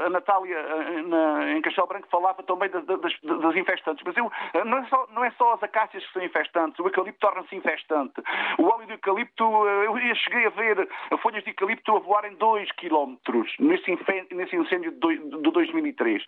a 0.05 0.09
Natália, 0.09 0.57
na, 1.03 1.51
em 1.51 1.61
Castelo 1.61 1.87
Branco, 1.87 2.07
falava 2.09 2.43
também 2.43 2.69
das, 2.69 2.85
das, 2.85 3.19
das 3.21 3.55
infestantes. 3.55 4.03
Mas 4.05 4.15
eu, 4.17 4.31
não, 4.65 4.77
é 4.79 4.85
só, 4.85 5.07
não 5.11 5.23
é 5.23 5.31
só 5.31 5.53
as 5.53 5.63
acácias 5.63 6.05
que 6.05 6.13
são 6.13 6.23
infestantes, 6.23 6.79
o 6.79 6.87
eucalipto 6.87 7.19
torna-se 7.19 7.55
infestante. 7.55 8.21
O 8.57 8.63
óleo 8.63 8.85
de 8.87 8.93
eucalipto, 8.93 9.43
eu 9.43 10.15
cheguei 10.15 10.44
a 10.45 10.49
ver 10.49 10.87
folhas 11.21 11.43
de 11.43 11.51
eucalipto 11.51 11.95
a 11.95 11.99
voarem 11.99 12.35
2 12.35 12.71
km 12.73 13.15
nesse, 13.59 13.91
incêndio 13.91 14.91
de, 14.91 15.17
de 15.17 15.51
2003. 15.51 16.23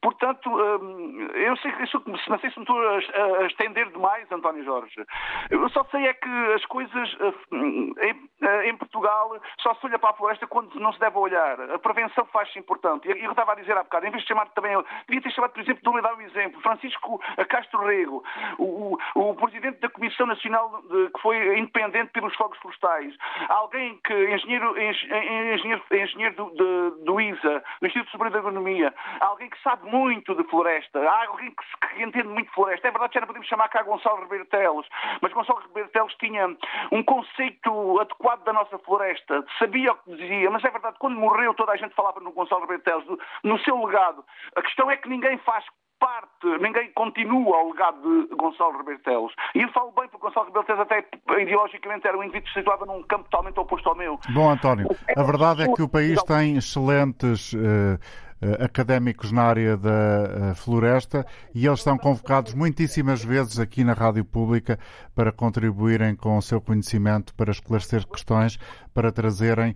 Portanto, 0.00 0.50
eu 1.34 1.56
sei 1.58 1.72
isso, 1.82 2.02
não 2.06 2.38
sei 2.38 2.50
se 2.50 2.58
me 2.58 2.64
estou 2.64 2.78
a, 2.78 3.46
estender 3.46 3.90
demais, 3.90 4.30
António 4.30 4.64
Jorge. 4.64 5.04
Eu 5.50 5.68
só 5.70 5.84
sei 5.84 6.06
é 6.06 6.14
que 6.14 6.28
as 6.54 6.64
coisas 6.66 7.16
em, 7.52 8.68
em 8.68 8.76
Portugal 8.76 9.40
só 9.60 9.74
se 9.74 9.86
olha 9.86 9.98
para 9.98 10.10
a 10.10 10.14
floresta 10.14 10.46
quando 10.46 10.74
não 10.80 10.92
se 10.92 11.00
deve 11.00 11.16
olhar. 11.18 11.60
A 11.70 11.78
prevenção 11.78 12.24
faz-se 12.26 12.58
importante. 12.58 13.08
E 13.08 13.24
eu 13.24 13.30
estava 13.30 13.52
a 13.52 13.56
dizer 13.56 13.76
há 13.76 13.82
bocado, 13.82 14.06
em 14.06 14.10
vez 14.10 14.22
de 14.22 14.28
chamar 14.28 14.48
também, 14.50 14.72
devia 15.06 15.22
ter 15.22 15.30
chamado, 15.30 15.52
por 15.52 15.60
exemplo, 15.60 15.92
de 15.92 16.02
dar 16.02 16.14
um 16.14 16.20
exemplo, 16.20 16.60
Francisco 16.60 17.20
Castro 17.48 17.84
Rego, 17.86 18.24
o, 18.58 18.98
o, 19.14 19.30
o 19.30 19.34
presidente 19.34 19.80
da 19.80 19.88
Comissão 19.88 20.26
Nacional 20.26 20.82
de, 20.82 21.10
que 21.10 21.20
foi 21.20 21.58
independente 21.58 22.12
pelos 22.12 22.34
fogos 22.34 22.58
florestais, 22.58 23.14
alguém 23.48 23.98
que, 24.04 24.14
engenheiro, 24.34 24.74
engenheiro, 24.78 25.82
engenheiro 25.92 26.34
do, 26.34 26.50
de, 26.50 27.04
do 27.04 27.20
ISA, 27.20 27.62
do 27.80 27.86
Instituto 27.86 28.10
Superior 28.10 28.32
de 28.32 28.38
Agronomia, 28.38 28.94
alguém 29.20 29.50
que 29.50 29.60
sabe 29.62 29.88
muito 29.90 30.34
de 30.34 30.44
floresta, 30.44 30.98
alguém 31.26 31.50
que, 31.50 31.88
que 31.88 32.02
entende 32.02 32.28
muito 32.28 32.48
de 32.48 32.54
floresta. 32.54 32.88
É 32.88 32.90
verdade 32.90 33.10
que 33.10 33.14
já 33.14 33.20
não 33.20 33.26
podemos 33.26 33.48
chamar 33.48 33.68
cá 33.68 33.82
Gonçalo 33.82 34.22
Ribeiro 34.22 34.46
Teles, 34.46 34.86
mas 35.20 35.32
Gonçalo 35.32 35.60
Ribeiro 35.60 35.88
Teles 35.90 36.14
tinha 36.14 36.56
um 36.90 37.02
conceito 37.02 38.00
adequado 38.00 38.44
da 38.44 38.52
nossa 38.52 38.78
floresta, 38.78 39.44
sabia 39.58 39.92
o 39.92 39.96
que 39.96 40.16
dizia, 40.16 40.50
mas 40.50 40.64
é 40.64 40.70
verdade, 40.70 40.96
quando 40.98 41.16
morreu 41.16 41.54
toda 41.54 41.72
a 41.72 41.76
gente 41.76 41.94
falava 41.94 42.20
no 42.20 42.32
Gonçalo 42.32 42.62
Ribeiro 42.62 42.82
Teles, 42.82 43.04
no 43.42 43.58
seu 43.60 43.84
legado. 43.84 44.24
A 44.56 44.62
questão 44.62 44.90
é 44.90 44.96
que 44.96 45.08
ninguém 45.08 45.38
faz 45.38 45.64
parte, 46.02 46.60
ninguém 46.60 46.90
continua 46.94 47.62
o 47.62 47.70
legado 47.70 48.26
de 48.26 48.34
Gonçalo 48.34 48.84
Teles. 49.04 49.32
E 49.54 49.62
eu 49.62 49.68
falo 49.68 49.92
bem 49.92 50.08
porque 50.08 50.26
Gonçalo 50.26 50.50
Teles 50.64 50.80
até 50.80 51.06
ideologicamente 51.40 52.08
era 52.08 52.18
um 52.18 52.24
indivíduo 52.24 52.48
que 52.48 52.52
se 52.52 52.58
situava 52.58 52.84
num 52.84 53.04
campo 53.04 53.24
totalmente 53.30 53.60
oposto 53.60 53.88
ao 53.88 53.94
meu. 53.94 54.18
Bom, 54.34 54.50
António, 54.50 54.88
a 55.16 55.22
verdade 55.22 55.62
é 55.62 55.72
que 55.72 55.80
o 55.80 55.88
país 55.88 56.20
tem 56.24 56.56
excelentes 56.56 57.52
uh, 57.52 57.98
académicos 58.64 59.30
na 59.30 59.44
área 59.44 59.76
da 59.76 59.90
uh, 60.50 60.54
floresta 60.56 61.24
e 61.54 61.64
eles 61.68 61.80
são 61.80 61.96
convocados 61.96 62.52
muitíssimas 62.52 63.22
vezes 63.22 63.60
aqui 63.60 63.84
na 63.84 63.92
Rádio 63.92 64.24
Pública 64.24 64.80
para 65.14 65.30
contribuírem 65.30 66.16
com 66.16 66.36
o 66.36 66.42
seu 66.42 66.60
conhecimento, 66.60 67.32
para 67.36 67.52
esclarecer 67.52 68.04
questões, 68.08 68.58
para 68.92 69.12
trazerem 69.12 69.74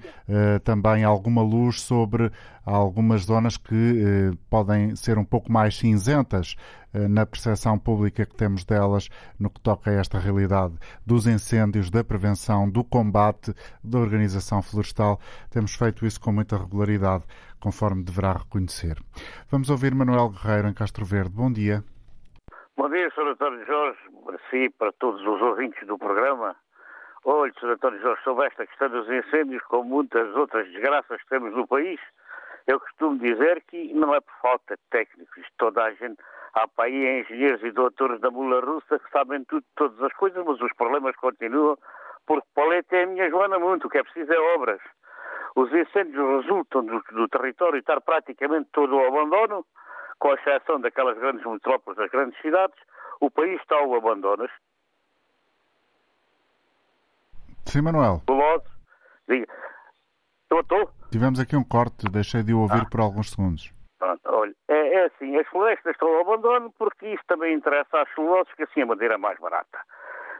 também 0.64 1.04
alguma 1.04 1.42
luz 1.42 1.80
sobre 1.80 2.30
algumas 2.74 3.22
zonas 3.22 3.56
que 3.56 4.32
podem 4.50 4.96
ser 4.96 5.18
um 5.18 5.24
pouco 5.24 5.52
mais 5.52 5.76
cinzentas 5.76 6.56
na 6.92 7.26
percepção 7.26 7.78
pública 7.78 8.24
que 8.24 8.34
temos 8.34 8.64
delas 8.64 9.08
no 9.38 9.50
que 9.50 9.60
toca 9.60 9.90
a 9.90 9.94
esta 9.94 10.18
realidade 10.18 10.74
dos 11.04 11.26
incêndios, 11.26 11.90
da 11.90 12.02
prevenção, 12.02 12.68
do 12.68 12.82
combate, 12.82 13.52
da 13.84 13.98
organização 13.98 14.62
florestal. 14.62 15.20
Temos 15.50 15.74
feito 15.74 16.06
isso 16.06 16.20
com 16.20 16.32
muita 16.32 16.56
regularidade 16.56 17.24
conforme 17.60 18.02
deverá 18.02 18.32
reconhecer. 18.32 18.96
Vamos 19.50 19.70
ouvir 19.70 19.94
Manuel 19.94 20.30
Guerreiro 20.30 20.68
em 20.68 20.74
Castro 20.74 21.04
Verde. 21.04 21.30
Bom 21.30 21.52
dia. 21.52 21.84
Bom 22.76 22.88
dia, 22.90 23.10
Sr. 23.14 23.28
António 23.28 23.64
Jorge, 23.66 23.98
para 24.24 24.38
si 24.50 24.70
para 24.78 24.92
todos 24.92 25.20
os 25.20 25.42
ouvintes 25.42 25.86
do 25.86 25.98
programa. 25.98 26.54
Olhe, 27.24 27.52
Sr. 27.58 27.70
António 27.70 28.00
Jorge, 28.00 28.22
sobre 28.22 28.46
esta 28.46 28.66
questão 28.66 28.88
dos 28.88 29.08
incêndios, 29.08 29.62
como 29.64 29.84
muitas 29.84 30.34
outras 30.36 30.66
desgraças 30.70 31.20
que 31.22 31.28
temos 31.28 31.54
no 31.54 31.66
país, 31.66 31.98
eu 32.66 32.80
costumo 32.80 33.18
dizer 33.18 33.62
que 33.68 33.92
não 33.94 34.14
é 34.14 34.20
por 34.20 34.34
falta 34.42 34.76
de 34.76 34.82
técnicos. 34.90 35.44
Toda 35.56 35.84
a 35.84 35.92
gente, 35.92 36.18
há 36.54 36.66
para 36.66 36.86
aí 36.86 37.20
engenheiros 37.20 37.62
e 37.62 37.70
doutores 37.70 38.20
da 38.20 38.30
mula 38.30 38.60
russa 38.60 38.98
que 38.98 39.10
sabem 39.10 39.44
tudo, 39.44 39.64
todas 39.76 40.02
as 40.02 40.12
coisas, 40.14 40.44
mas 40.44 40.60
os 40.60 40.72
problemas 40.72 41.14
continuam, 41.16 41.78
porque 42.26 42.46
Palete 42.54 42.94
é 42.94 43.04
a 43.04 43.06
minha 43.06 43.30
Joana 43.30 43.58
muito, 43.58 43.86
o 43.86 43.90
que 43.90 43.98
é 43.98 44.02
preciso 44.02 44.32
é 44.32 44.54
obras. 44.56 44.80
Os 45.54 45.72
incêndios 45.72 46.42
resultam 46.42 46.84
do, 46.84 47.00
do 47.12 47.28
território 47.28 47.78
estar 47.78 48.00
praticamente 48.00 48.68
todo 48.72 48.98
ao 48.98 49.06
abandono, 49.06 49.64
com 50.18 50.34
exceção 50.34 50.80
daquelas 50.80 51.16
grandes 51.18 51.46
metrópoles, 51.46 51.96
das 51.96 52.10
grandes 52.10 52.38
cidades. 52.40 52.76
O 53.20 53.30
país 53.30 53.60
está 53.60 53.76
ao 53.76 53.94
abandono. 53.94 54.48
Sim, 57.64 57.82
Manuel. 57.82 58.22
Diga. 59.28 59.46
Eu 60.50 60.60
estou? 60.60 60.90
Tivemos 61.16 61.40
aqui 61.40 61.56
um 61.56 61.64
corte, 61.64 62.04
deixei 62.12 62.42
de 62.42 62.52
o 62.52 62.60
ouvir 62.60 62.82
ah. 62.82 62.88
por 62.90 63.00
alguns 63.00 63.30
segundos. 63.30 63.72
Pronto, 63.98 64.20
olha, 64.26 64.54
é, 64.68 64.96
é, 64.96 65.06
assim, 65.06 65.34
as 65.38 65.48
florestas 65.48 65.92
estão 65.92 66.08
ao 66.08 66.20
abandono 66.20 66.70
porque 66.76 67.08
isso 67.08 67.22
também 67.26 67.54
interessa 67.54 68.02
às 68.02 68.14
celuloses, 68.14 68.52
que 68.52 68.64
assim 68.64 68.82
a 68.82 68.86
madeira 68.86 69.14
é 69.14 69.16
mais 69.16 69.38
barata. 69.38 69.78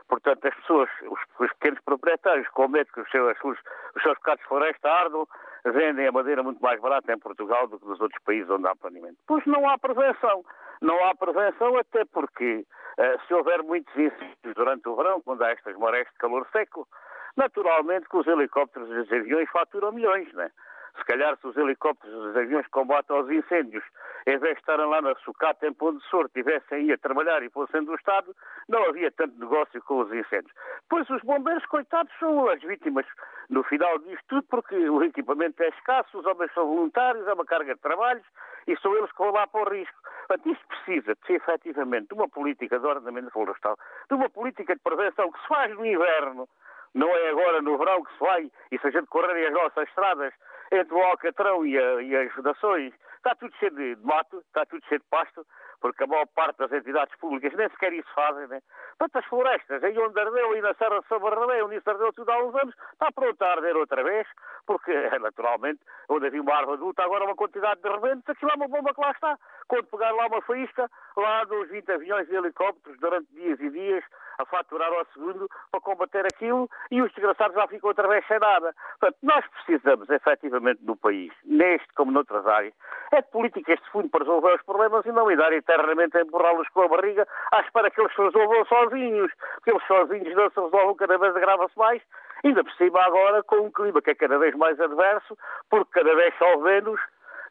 Portanto, 0.07 0.47
as 0.47 0.53
pessoas, 0.53 0.87
os, 1.09 1.19
os 1.39 1.49
pequenos 1.53 1.79
proprietários, 1.83 2.47
com 2.49 2.67
medo 2.67 2.91
que 2.93 3.01
os 3.01 3.09
seus, 3.09 3.35
os, 3.43 3.57
seus 4.03 4.15
bocados 4.19 4.43
de 4.43 4.47
floresta 4.47 4.87
ardam, 4.87 5.27
vendem 5.65 6.07
a 6.07 6.11
madeira 6.11 6.43
muito 6.43 6.61
mais 6.61 6.79
barata 6.79 7.11
em 7.11 7.17
Portugal 7.17 7.67
do 7.67 7.79
que 7.79 7.87
nos 7.87 7.99
outros 7.99 8.21
países 8.23 8.47
onde 8.47 8.67
há 8.67 8.75
planeamento. 8.75 9.17
Pois 9.25 9.43
não 9.47 9.67
há 9.67 9.79
prevenção. 9.79 10.45
Não 10.79 11.03
há 11.05 11.15
prevenção 11.15 11.75
até 11.75 12.05
porque 12.05 12.63
uh, 12.99 13.25
se 13.25 13.33
houver 13.33 13.63
muitos 13.63 13.91
incêndios 13.95 14.53
durante 14.53 14.87
o 14.87 14.95
verão, 14.95 15.21
quando 15.21 15.41
há 15.41 15.49
estas 15.49 15.75
marés 15.75 16.07
de 16.11 16.19
calor 16.19 16.47
seco, 16.51 16.87
naturalmente 17.35 18.07
que 18.07 18.17
os 18.17 18.27
helicópteros 18.27 18.89
e 18.91 18.99
os 18.99 19.11
aviões 19.11 19.49
faturam 19.49 19.91
milhões, 19.91 20.31
não 20.33 20.43
é? 20.43 20.51
Se 20.97 21.05
calhar 21.05 21.37
se 21.37 21.47
os 21.47 21.55
helicópteros 21.55 22.15
os 22.15 22.35
aviões 22.35 22.65
que 22.65 22.71
combatem 22.71 23.15
os 23.15 23.29
incêndios, 23.29 23.83
em 24.25 24.37
vez 24.37 24.55
de 24.55 24.59
estarem 24.59 24.85
lá 24.85 25.01
na 25.01 25.15
sucata 25.15 25.67
em 25.67 25.73
Ponte 25.73 26.03
de 26.03 26.29
tivessem 26.33 26.77
aí 26.79 26.91
a 26.91 26.97
trabalhar 26.97 27.41
e 27.43 27.49
fossem 27.49 27.83
do 27.83 27.95
Estado, 27.95 28.35
não 28.67 28.83
havia 28.89 29.11
tanto 29.11 29.39
negócio 29.39 29.81
com 29.83 29.99
os 30.01 30.11
incêndios. 30.11 30.51
Pois 30.89 31.09
os 31.09 31.21
bombeiros, 31.21 31.65
coitados, 31.67 32.11
são 32.19 32.49
as 32.49 32.61
vítimas 32.61 33.05
no 33.49 33.63
final 33.63 33.99
disto 33.99 34.23
tudo, 34.27 34.43
porque 34.49 34.75
o 34.89 35.01
equipamento 35.03 35.63
é 35.63 35.69
escasso, 35.69 36.17
os 36.17 36.25
homens 36.25 36.51
são 36.53 36.67
voluntários, 36.67 37.25
é 37.27 37.33
uma 37.33 37.45
carga 37.45 37.73
de 37.73 37.81
trabalhos 37.81 38.25
e 38.67 38.75
são 38.77 38.95
eles 38.97 39.11
que 39.11 39.17
vão 39.17 39.31
lá 39.31 39.47
para 39.47 39.61
o 39.61 39.69
risco. 39.73 39.95
Portanto, 40.27 40.51
isto 40.51 40.67
precisa 40.67 41.15
de 41.15 41.25
ser 41.25 41.33
efetivamente 41.35 42.09
de 42.09 42.13
uma 42.15 42.27
política 42.27 42.77
de 42.77 42.85
ordenamento 42.85 43.31
florestal, 43.31 43.77
de 44.09 44.15
uma 44.15 44.29
política 44.29 44.75
de 44.75 44.81
prevenção 44.81 45.31
que 45.31 45.39
se 45.39 45.47
faz 45.47 45.73
no 45.73 45.85
inverno, 45.85 46.49
não 46.93 47.09
é 47.09 47.29
agora 47.29 47.61
no 47.61 47.77
verão 47.77 48.03
que 48.03 48.13
se 48.13 48.19
vai, 48.19 48.51
e 48.71 48.79
se 48.79 48.87
a 48.87 48.91
gente 48.91 49.07
correr 49.07 49.47
as 49.47 49.53
nossas 49.53 49.87
estradas 49.87 50.33
entre 50.71 50.93
o 50.93 51.01
Alcatrão 51.01 51.65
e, 51.65 51.77
a, 51.77 52.01
e 52.01 52.15
as 52.15 52.35
Nações, 52.43 52.93
está 53.17 53.35
tudo 53.35 53.53
cheio 53.57 53.71
de, 53.71 53.97
mato, 54.03 54.39
está 54.39 54.65
tudo 54.65 54.83
cheio 54.87 54.99
de 54.99 55.05
pasto, 55.09 55.45
porque 55.79 56.03
a 56.03 56.07
maior 56.07 56.25
parte 56.27 56.57
das 56.57 56.71
entidades 56.71 57.15
públicas 57.17 57.53
nem 57.53 57.69
sequer 57.69 57.93
isso 57.93 58.09
fazem, 58.13 58.47
né? 58.47 58.61
Portanto, 58.97 59.23
as 59.23 59.29
florestas, 59.29 59.83
aí 59.83 59.97
onde 59.97 60.19
ardeu, 60.19 60.51
aí 60.53 60.61
na 60.61 60.73
Serra 60.73 60.99
de 60.99 61.07
São 61.07 61.19
Barnabé, 61.19 61.63
onde 61.63 61.75
isso 61.75 61.89
ardeu 61.89 62.11
tudo 62.13 62.31
há 62.31 62.43
uns 62.43 62.55
anos, 62.55 62.75
está 62.93 63.11
pronto 63.11 63.41
a 63.41 63.51
arder 63.51 63.75
outra 63.75 64.03
vez, 64.03 64.27
porque, 64.65 64.91
naturalmente, 65.19 65.79
onde 66.09 66.27
havia 66.27 66.41
uma 66.41 66.55
árvore 66.55 66.77
adulta, 66.77 67.03
agora 67.03 67.25
uma 67.25 67.35
quantidade 67.35 67.81
de 67.81 67.89
rebentos, 67.89 68.27
aquilo 68.27 68.51
é 68.51 68.55
uma 68.55 68.67
bomba 68.67 68.93
que 68.93 69.01
lá 69.01 69.11
está. 69.11 69.37
Quando 69.67 69.87
pegar 69.87 70.11
lá 70.11 70.27
uma 70.27 70.41
faísca, 70.41 70.89
lá 71.15 71.43
dos 71.43 71.69
20 71.69 71.91
aviões 71.91 72.29
e 72.29 72.35
helicópteros, 72.35 72.99
durante 72.99 73.31
dias 73.33 73.59
e 73.59 73.69
dias, 73.69 74.03
a 74.37 74.45
faturar 74.45 74.91
ao 74.91 75.05
segundo 75.13 75.49
para 75.71 75.81
combater 75.81 76.25
aquilo 76.25 76.69
e 76.91 77.01
os 77.01 77.11
desgraçados 77.13 77.55
já 77.55 77.67
ficam 77.67 77.89
outra 77.89 78.07
vez 78.07 78.25
sem 78.27 78.39
nada. 78.39 78.73
Portanto, 78.99 79.17
nós 79.23 79.45
precisamos, 79.47 80.09
efetivamente, 80.09 80.83
do 80.83 80.95
país, 80.95 81.31
neste 81.45 81.87
como 81.93 82.11
noutras 82.11 82.45
áreas, 82.45 82.73
é 83.11 83.21
de 83.21 83.29
políticas 83.29 83.79
de 83.79 83.89
fundo 83.89 84.09
para 84.09 84.23
resolver 84.23 84.55
os 84.55 84.61
problemas 84.63 85.05
e 85.05 85.11
não 85.11 85.27
dar 85.35 85.53
eternamente 85.53 86.17
a 86.17 86.21
empurrá-los 86.21 86.67
com 86.69 86.81
a 86.81 86.87
barriga 86.87 87.27
à 87.51 87.61
espera 87.61 87.91
que 87.91 88.01
eles 88.01 88.13
se 88.13 88.21
resolvam 88.21 88.65
sozinhos, 88.65 89.31
porque 89.55 89.71
eles 89.71 89.87
sozinhos 89.87 90.35
não 90.35 90.49
se 90.49 90.59
resolvam, 90.59 90.95
cada 90.95 91.17
vez 91.17 91.35
agrava-se 91.35 91.77
mais, 91.77 92.01
ainda 92.43 92.63
por 92.63 92.73
cima 92.73 93.01
agora 93.01 93.43
com 93.43 93.57
um 93.57 93.71
clima 93.71 94.01
que 94.01 94.11
é 94.11 94.15
cada 94.15 94.37
vez 94.37 94.55
mais 94.55 94.79
adverso, 94.79 95.37
porque 95.69 95.99
cada 95.99 96.15
vez 96.15 96.33
chove 96.35 96.63
menos, 96.63 96.99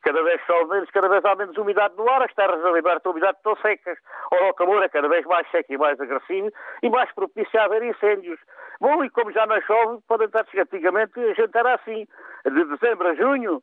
cada 0.06 0.22
vez 0.22 0.40
chove 0.46 0.70
menos, 0.70 0.88
cada 0.90 1.08
vez 1.08 1.24
há 1.24 1.34
menos 1.34 1.56
umidade 1.56 1.96
no 1.96 2.08
ar, 2.08 2.22
as 2.22 2.32
terras 2.32 2.64
a 2.64 2.70
liberta 2.70 3.10
umidade 3.10 3.38
estão 3.38 3.56
secas, 3.56 3.98
o 4.30 4.54
calor 4.54 4.80
é 4.84 4.88
cada 4.88 5.08
vez 5.08 5.26
mais 5.26 5.50
seco 5.50 5.72
e 5.72 5.76
mais 5.76 6.00
agressivo 6.00 6.48
e 6.80 6.88
mais 6.88 7.12
propício 7.12 7.60
a 7.60 7.64
haver 7.64 7.82
incêndios. 7.82 8.38
Bom, 8.80 9.02
e 9.02 9.10
como 9.10 9.32
já 9.32 9.44
não 9.46 9.60
chove, 9.62 9.98
podem 10.06 10.28
estar 10.28 10.46
antigamente 10.56 11.18
a 11.18 11.34
gente 11.34 11.58
era 11.58 11.74
assim, 11.74 12.06
de 12.44 12.64
dezembro 12.66 13.08
a 13.08 13.14
junho, 13.16 13.60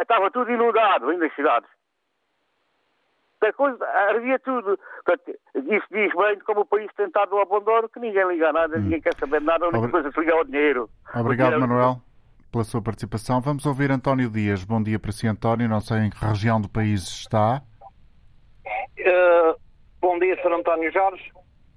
estava 0.00 0.28
tudo 0.32 0.50
inundado 0.50 1.08
ainda 1.08 1.24
nas 1.24 1.34
cidades. 1.36 1.70
A 3.42 3.52
coisa, 3.52 3.84
ardia 3.84 4.38
tudo. 4.40 4.78
Portanto, 5.04 5.38
isso 5.54 5.86
diz 5.90 6.12
bem 6.14 6.38
como 6.40 6.60
o 6.60 6.66
país 6.66 6.90
tem 6.96 7.06
estado 7.06 7.36
ao 7.36 7.42
abandono, 7.42 7.88
que 7.88 8.00
ninguém 8.00 8.26
liga 8.26 8.50
a 8.50 8.52
nada, 8.52 8.76
ninguém 8.76 9.00
quer 9.00 9.14
saber 9.14 9.40
nada, 9.40 9.66
a 9.66 9.68
única 9.68 9.88
coisa 9.88 10.08
é 10.08 10.12
se 10.12 10.20
liga 10.20 10.34
ao 10.34 10.44
dinheiro. 10.44 10.88
Obrigado, 11.14 11.60
Manuel 11.60 12.00
pela 12.52 12.64
sua 12.64 12.82
participação. 12.82 13.40
Vamos 13.40 13.64
ouvir 13.64 13.90
António 13.90 14.30
Dias. 14.30 14.62
Bom 14.62 14.82
dia 14.82 14.98
para 14.98 15.10
si, 15.10 15.26
António. 15.26 15.68
Não 15.68 15.80
sei 15.80 16.00
em 16.00 16.10
que 16.10 16.22
região 16.22 16.60
do 16.60 16.68
país 16.68 17.02
está. 17.02 17.62
Uh, 19.00 19.58
bom 20.00 20.18
dia, 20.18 20.36
Sr. 20.42 20.52
António 20.52 20.92
Jorge. 20.92 21.32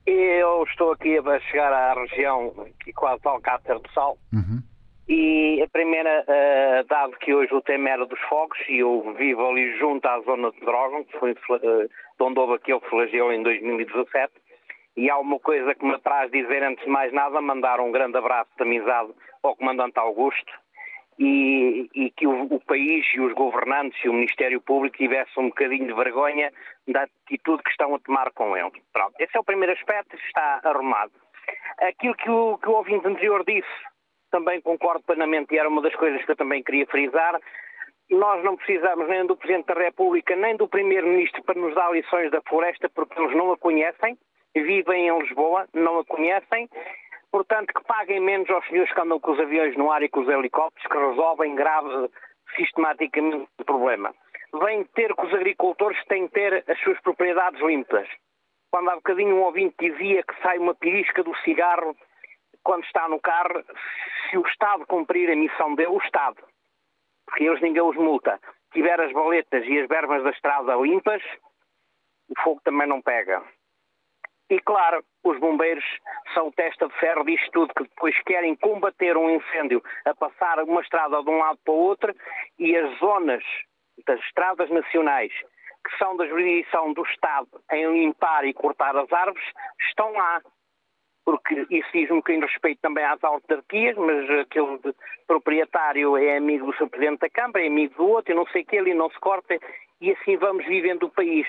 Eu 0.05 0.63
estou 0.65 0.91
aqui 0.91 1.17
a 1.17 1.39
chegar 1.39 1.73
à 1.73 1.93
região 1.93 2.53
que 2.83 2.91
quase 2.93 3.21
Alcácer 3.25 3.79
do 3.79 3.89
Sal. 3.91 4.17
Uhum. 4.31 4.61
E 5.07 5.61
a 5.63 5.69
primeira, 5.69 6.23
uh, 6.27 6.87
dado 6.87 7.17
que 7.19 7.33
hoje 7.33 7.53
o 7.53 7.61
tema 7.61 7.89
era 7.89 8.05
dos 8.05 8.19
fogos, 8.27 8.57
e 8.67 8.79
eu 8.79 9.15
vivo 9.17 9.47
ali 9.47 9.77
junto 9.79 10.05
à 10.05 10.19
zona 10.21 10.51
de 10.51 10.59
Drogon, 10.59 11.05
que 11.05 11.17
foi 11.17 11.31
uh, 11.31 11.89
onde 12.19 12.39
houve 12.39 12.55
aquele 12.55 12.81
flagelo 12.81 13.31
em 13.31 13.41
2017, 13.43 14.33
e 14.97 15.09
há 15.09 15.17
uma 15.17 15.39
coisa 15.39 15.75
que 15.75 15.85
me 15.85 15.97
traz 15.99 16.31
dizer, 16.31 16.63
antes 16.63 16.83
de 16.83 16.89
mais 16.89 17.13
nada, 17.13 17.39
mandar 17.39 17.79
um 17.79 17.91
grande 17.91 18.17
abraço 18.17 18.49
de 18.57 18.63
amizade 18.63 19.11
ao 19.43 19.55
Comandante 19.55 19.99
Augusto, 19.99 20.51
e, 21.17 21.89
e 21.93 22.11
que 22.11 22.27
o, 22.27 22.43
o, 22.43 22.59
país 22.59 23.05
e 23.13 23.21
os 23.21 23.33
governantes 23.33 24.03
e 24.03 24.09
o 24.09 24.13
Ministério 24.13 24.59
Público 24.61 24.97
tivessem 24.97 25.43
um 25.43 25.47
bocadinho 25.47 25.87
de 25.87 25.93
vergonha 25.93 26.51
da 26.87 27.03
atitude 27.03 27.63
que 27.63 27.71
estão 27.71 27.95
a 27.95 27.99
tomar 27.99 28.31
com 28.31 28.55
ele. 28.55 28.71
Pronto, 28.91 29.13
esse 29.19 29.35
é 29.35 29.39
o 29.39 29.43
primeiro 29.43 29.73
aspecto, 29.73 30.15
está 30.15 30.61
arrumado. 30.63 31.11
Aquilo 31.79 32.15
que 32.15 32.29
o, 32.29 32.57
que 32.57 32.67
o 32.67 32.73
ouvinte 32.73 33.07
anterior 33.07 33.43
disse, 33.45 33.67
também 34.29 34.59
concordo 34.61 35.03
plenamente 35.03 35.53
e 35.53 35.57
era 35.57 35.69
uma 35.69 35.81
das 35.81 35.95
coisas 35.95 36.23
que 36.25 36.31
eu 36.31 36.35
também 36.35 36.61
queria 36.61 36.85
frisar. 36.87 37.39
Nós 38.09 38.43
não 38.43 38.57
precisamos 38.57 39.07
nem 39.07 39.25
do 39.25 39.37
Presidente 39.37 39.67
da 39.67 39.73
República 39.73 40.35
nem 40.35 40.57
do 40.57 40.67
Primeiro-Ministro 40.67 41.41
para 41.43 41.59
nos 41.59 41.73
dar 41.73 41.91
lições 41.91 42.29
da 42.31 42.41
floresta 42.41 42.89
porque 42.89 43.19
eles 43.19 43.35
não 43.35 43.51
a 43.51 43.57
conhecem, 43.57 44.17
vivem 44.53 45.07
em 45.07 45.19
Lisboa, 45.19 45.67
não 45.73 45.99
a 45.99 46.05
conhecem 46.05 46.69
Portanto, 47.35 47.73
que 47.73 47.83
paguem 47.83 48.21
menos 48.21 48.49
aos 48.49 48.65
senhores 48.67 48.93
que 48.93 49.01
andam 49.01 49.19
com 49.19 49.33
os 49.33 49.39
aviões 49.41 49.75
no 49.75 49.91
ar 49.91 50.01
e 50.01 50.07
com 50.07 50.21
os 50.21 50.29
helicópteros, 50.29 50.89
que 50.89 50.97
resolvem 50.97 51.53
grave, 51.53 52.09
sistematicamente, 52.55 53.49
o 53.59 53.65
problema. 53.65 54.15
Vem 54.63 54.85
ter 54.95 55.13
que 55.13 55.25
os 55.25 55.33
agricultores 55.33 56.01
têm 56.05 56.29
que 56.29 56.33
ter 56.33 56.63
as 56.65 56.79
suas 56.79 56.97
propriedades 57.01 57.59
limpas. 57.59 58.07
Quando 58.71 58.89
há 58.89 58.95
bocadinho 58.95 59.35
um 59.35 59.41
ouvinte 59.41 59.75
dizia 59.77 60.23
que 60.23 60.41
sai 60.41 60.57
uma 60.59 60.73
pirisca 60.75 61.23
do 61.23 61.35
cigarro 61.39 61.93
quando 62.63 62.85
está 62.85 63.09
no 63.09 63.19
carro, 63.19 63.61
se 64.29 64.37
o 64.37 64.47
Estado 64.47 64.85
cumprir 64.87 65.29
a 65.29 65.35
missão 65.35 65.75
dele, 65.75 65.89
o 65.89 65.97
Estado, 65.97 66.41
porque 67.25 67.43
eles 67.43 67.59
ninguém 67.59 67.81
os 67.81 67.97
multa, 67.97 68.39
tiver 68.71 68.97
as 69.01 69.11
baletas 69.11 69.65
e 69.65 69.77
as 69.77 69.89
verbas 69.89 70.23
da 70.23 70.29
estrada 70.29 70.73
limpas, 70.75 71.21
o 72.29 72.41
fogo 72.41 72.61
também 72.63 72.87
não 72.87 73.01
pega. 73.01 73.43
E 74.49 74.57
claro, 74.61 75.03
os 75.25 75.39
bombeiros 75.39 75.83
são 76.33 76.51
testa 76.51 76.87
de 76.87 76.93
ferro 76.99 77.25
disto 77.25 77.51
tudo, 77.51 77.73
que 77.73 77.83
depois 77.83 78.15
querem 78.23 78.55
combater 78.55 79.17
um 79.17 79.29
incêndio 79.29 79.83
a 80.05 80.13
passar 80.13 80.63
uma 80.63 80.81
estrada 80.81 81.21
de 81.21 81.29
um 81.29 81.39
lado 81.39 81.59
para 81.65 81.73
o 81.73 81.77
outro 81.77 82.15
e 82.59 82.77
as 82.77 82.97
zonas 82.99 83.43
das 84.05 84.19
estradas 84.21 84.69
nacionais 84.69 85.33
que 85.85 85.97
são 85.97 86.15
da 86.17 86.25
jurisdição 86.25 86.93
do 86.93 87.03
Estado 87.03 87.47
em 87.71 87.91
limpar 87.91 88.43
e 88.45 88.53
cortar 88.53 88.95
as 88.95 89.11
árvores 89.11 89.45
estão 89.87 90.11
lá. 90.13 90.41
Porque 91.23 91.65
isso 91.71 91.89
diz 91.91 92.09
um 92.11 92.17
bocadinho 92.17 92.45
respeito 92.45 92.81
também 92.81 93.03
às 93.03 93.23
autarquias, 93.23 93.95
mas 93.97 94.29
aquele 94.41 94.79
proprietário 95.25 96.17
é 96.17 96.37
amigo 96.37 96.67
do 96.67 96.77
seu 96.77 96.87
Presidente 96.87 97.19
da 97.19 97.29
Câmara, 97.29 97.63
é 97.63 97.67
amigo 97.67 97.95
do 97.95 98.07
outro, 98.07 98.31
e 98.31 98.35
não 98.35 98.45
sei 98.47 98.61
o 98.61 98.65
que, 98.65 98.75
ele 98.75 98.93
não 98.93 99.09
se 99.09 99.19
corta, 99.19 99.57
e 100.01 100.11
assim 100.11 100.37
vamos 100.37 100.65
vivendo 100.65 101.03
o 101.03 101.09
país. 101.09 101.47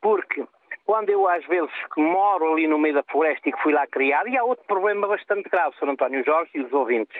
Porque 0.00 0.46
quando 0.88 1.10
eu 1.10 1.28
às 1.28 1.44
vezes 1.44 1.70
que 1.94 2.00
moro 2.00 2.50
ali 2.50 2.66
no 2.66 2.78
meio 2.78 2.94
da 2.94 3.02
floresta 3.02 3.46
e 3.46 3.52
que 3.52 3.62
fui 3.62 3.74
lá 3.74 3.86
criar, 3.86 4.26
e 4.26 4.38
há 4.38 4.42
outro 4.42 4.64
problema 4.64 5.06
bastante 5.06 5.46
grave, 5.50 5.76
Sr. 5.78 5.90
António 5.90 6.24
Jorge 6.24 6.50
e 6.54 6.62
os 6.62 6.72
ouvintes. 6.72 7.14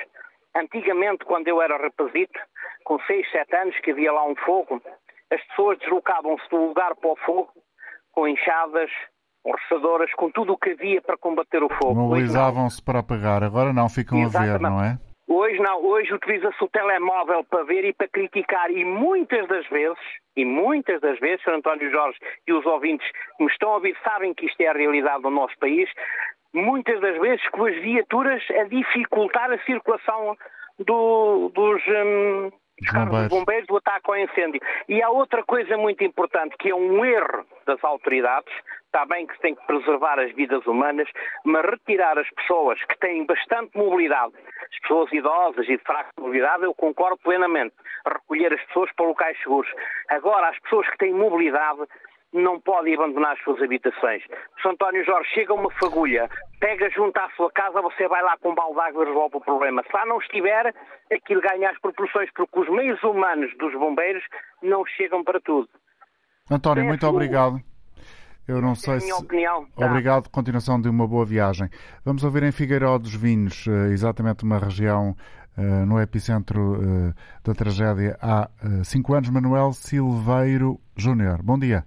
Antigamente, 0.56 1.26
quando 1.26 1.48
eu 1.48 1.60
era 1.60 1.76
rapazito, 1.76 2.40
com 2.82 2.98
6, 3.00 3.30
7 3.30 3.56
anos, 3.56 3.78
que 3.80 3.90
havia 3.90 4.10
lá 4.10 4.24
um 4.24 4.34
fogo, 4.36 4.80
as 5.30 5.42
pessoas 5.48 5.78
deslocavam-se 5.80 6.48
do 6.48 6.56
lugar 6.56 6.96
para 6.96 7.10
o 7.10 7.16
fogo 7.16 7.52
com 8.12 8.26
enxadas, 8.26 8.90
roçadoras, 9.44 10.10
com 10.14 10.30
tudo 10.30 10.54
o 10.54 10.56
que 10.56 10.70
havia 10.70 11.02
para 11.02 11.18
combater 11.18 11.62
o 11.62 11.68
fogo. 11.68 11.94
Mobilizavam-se 11.94 12.82
para 12.82 13.00
apagar, 13.00 13.44
agora 13.44 13.70
não, 13.74 13.90
ficam 13.90 14.22
Exatamente. 14.22 14.50
a 14.50 14.56
ver, 14.56 14.62
não 14.62 14.82
é? 14.82 14.98
Hoje 15.28 15.58
não, 15.60 15.84
hoje 15.84 16.14
utiliza-se 16.14 16.64
o 16.64 16.68
telemóvel 16.68 17.44
para 17.44 17.62
ver 17.64 17.84
e 17.84 17.92
para 17.92 18.08
criticar 18.08 18.70
e 18.70 18.82
muitas 18.82 19.46
das 19.46 19.66
vezes, 19.68 19.98
e 20.34 20.42
muitas 20.42 21.00
das 21.02 21.18
vezes, 21.20 21.44
Sr. 21.44 21.56
António 21.56 21.90
Jorge 21.90 22.18
e 22.46 22.52
os 22.54 22.64
ouvintes 22.64 23.06
que 23.36 23.44
me 23.44 23.50
estão 23.50 23.72
a 23.72 23.74
ouvir 23.74 23.94
sabem 24.02 24.32
que 24.32 24.46
isto 24.46 24.58
é 24.62 24.68
a 24.68 24.72
realidade 24.72 25.22
do 25.22 25.30
nosso 25.30 25.56
país, 25.58 25.90
muitas 26.54 26.98
das 27.00 27.18
vezes 27.20 27.46
com 27.50 27.66
as 27.66 27.74
viaturas 27.76 28.42
a 28.58 28.64
dificultar 28.64 29.52
a 29.52 29.58
circulação 29.64 30.34
do, 30.78 31.50
dos, 31.54 31.82
hum, 31.86 32.50
dos 32.80 32.92
bombeiros. 32.92 33.28
bombeiros 33.28 33.66
do 33.66 33.76
ataque 33.76 34.10
ao 34.10 34.16
incêndio. 34.16 34.60
E 34.88 35.02
há 35.02 35.10
outra 35.10 35.42
coisa 35.42 35.76
muito 35.76 36.02
importante, 36.04 36.56
que 36.58 36.70
é 36.70 36.74
um 36.74 37.04
erro 37.04 37.44
das 37.66 37.82
autoridades, 37.84 38.52
está 38.86 39.04
bem 39.04 39.26
que 39.26 39.34
se 39.34 39.40
tem 39.40 39.54
que 39.54 39.66
preservar 39.66 40.18
as 40.18 40.32
vidas 40.32 40.66
humanas, 40.66 41.08
mas 41.44 41.64
retirar 41.64 42.18
as 42.18 42.28
pessoas 42.30 42.82
que 42.84 42.98
têm 42.98 43.26
bastante 43.26 43.76
mobilidade, 43.76 44.32
as 44.72 44.78
pessoas 44.80 45.12
idosas 45.12 45.66
e 45.68 45.76
de 45.76 45.82
fraca 45.84 46.10
mobilidade, 46.18 46.64
eu 46.64 46.74
concordo 46.74 47.16
plenamente. 47.18 47.74
Recolher 48.06 48.52
as 48.52 48.62
pessoas 48.66 48.90
para 48.92 49.06
locais 49.06 49.38
seguros. 49.42 49.68
Agora, 50.08 50.48
as 50.48 50.58
pessoas 50.60 50.88
que 50.90 50.98
têm 50.98 51.12
mobilidade 51.12 51.80
não 52.32 52.60
podem 52.60 52.94
abandonar 52.94 53.32
as 53.32 53.42
suas 53.42 53.62
habitações. 53.62 54.22
Se 54.60 54.68
António 54.68 55.04
Jorge 55.04 55.30
chega 55.30 55.54
uma 55.54 55.70
fagulha, 55.72 56.28
pega 56.60 56.90
junto 56.90 57.16
à 57.18 57.30
sua 57.30 57.50
casa, 57.50 57.80
você 57.80 58.06
vai 58.06 58.22
lá 58.22 58.36
com 58.36 58.50
um 58.50 58.54
balde 58.54 58.74
de 58.74 58.80
água 58.80 59.04
e 59.04 59.06
resolve 59.06 59.36
o 59.36 59.40
problema. 59.40 59.82
Se 59.82 59.92
lá 59.94 60.04
não 60.04 60.18
estiver, 60.18 60.74
aquilo 61.10 61.40
ganha 61.40 61.70
as 61.70 61.78
proporções, 61.78 62.30
porque 62.34 62.60
os 62.60 62.68
meios 62.68 63.02
humanos 63.02 63.50
dos 63.56 63.72
bombeiros 63.72 64.22
não 64.62 64.84
chegam 64.84 65.24
para 65.24 65.40
tudo. 65.40 65.68
António, 66.50 66.84
muito 66.84 67.06
obrigado. 67.06 67.60
Eu 68.48 68.62
não 68.62 68.74
sei 68.74 68.94
é 68.94 69.00
se. 69.00 69.12
Opinião, 69.12 69.66
tá. 69.76 69.84
Obrigado, 69.84 70.30
continuação 70.30 70.80
de 70.80 70.88
uma 70.88 71.06
boa 71.06 71.26
viagem. 71.26 71.68
Vamos 72.02 72.24
ouvir 72.24 72.42
em 72.44 72.50
Figueiró 72.50 72.96
dos 72.96 73.14
Vinhos, 73.14 73.68
eh, 73.68 73.92
exatamente 73.92 74.42
uma 74.42 74.58
região 74.58 75.14
eh, 75.58 75.84
no 75.84 76.00
epicentro 76.00 76.76
eh, 76.76 77.12
da 77.44 77.52
tragédia 77.52 78.16
há 78.22 78.48
cinco 78.84 79.12
anos, 79.12 79.28
Manuel 79.28 79.72
Silveiro 79.74 80.80
Júnior. 80.96 81.42
Bom 81.42 81.58
dia. 81.58 81.84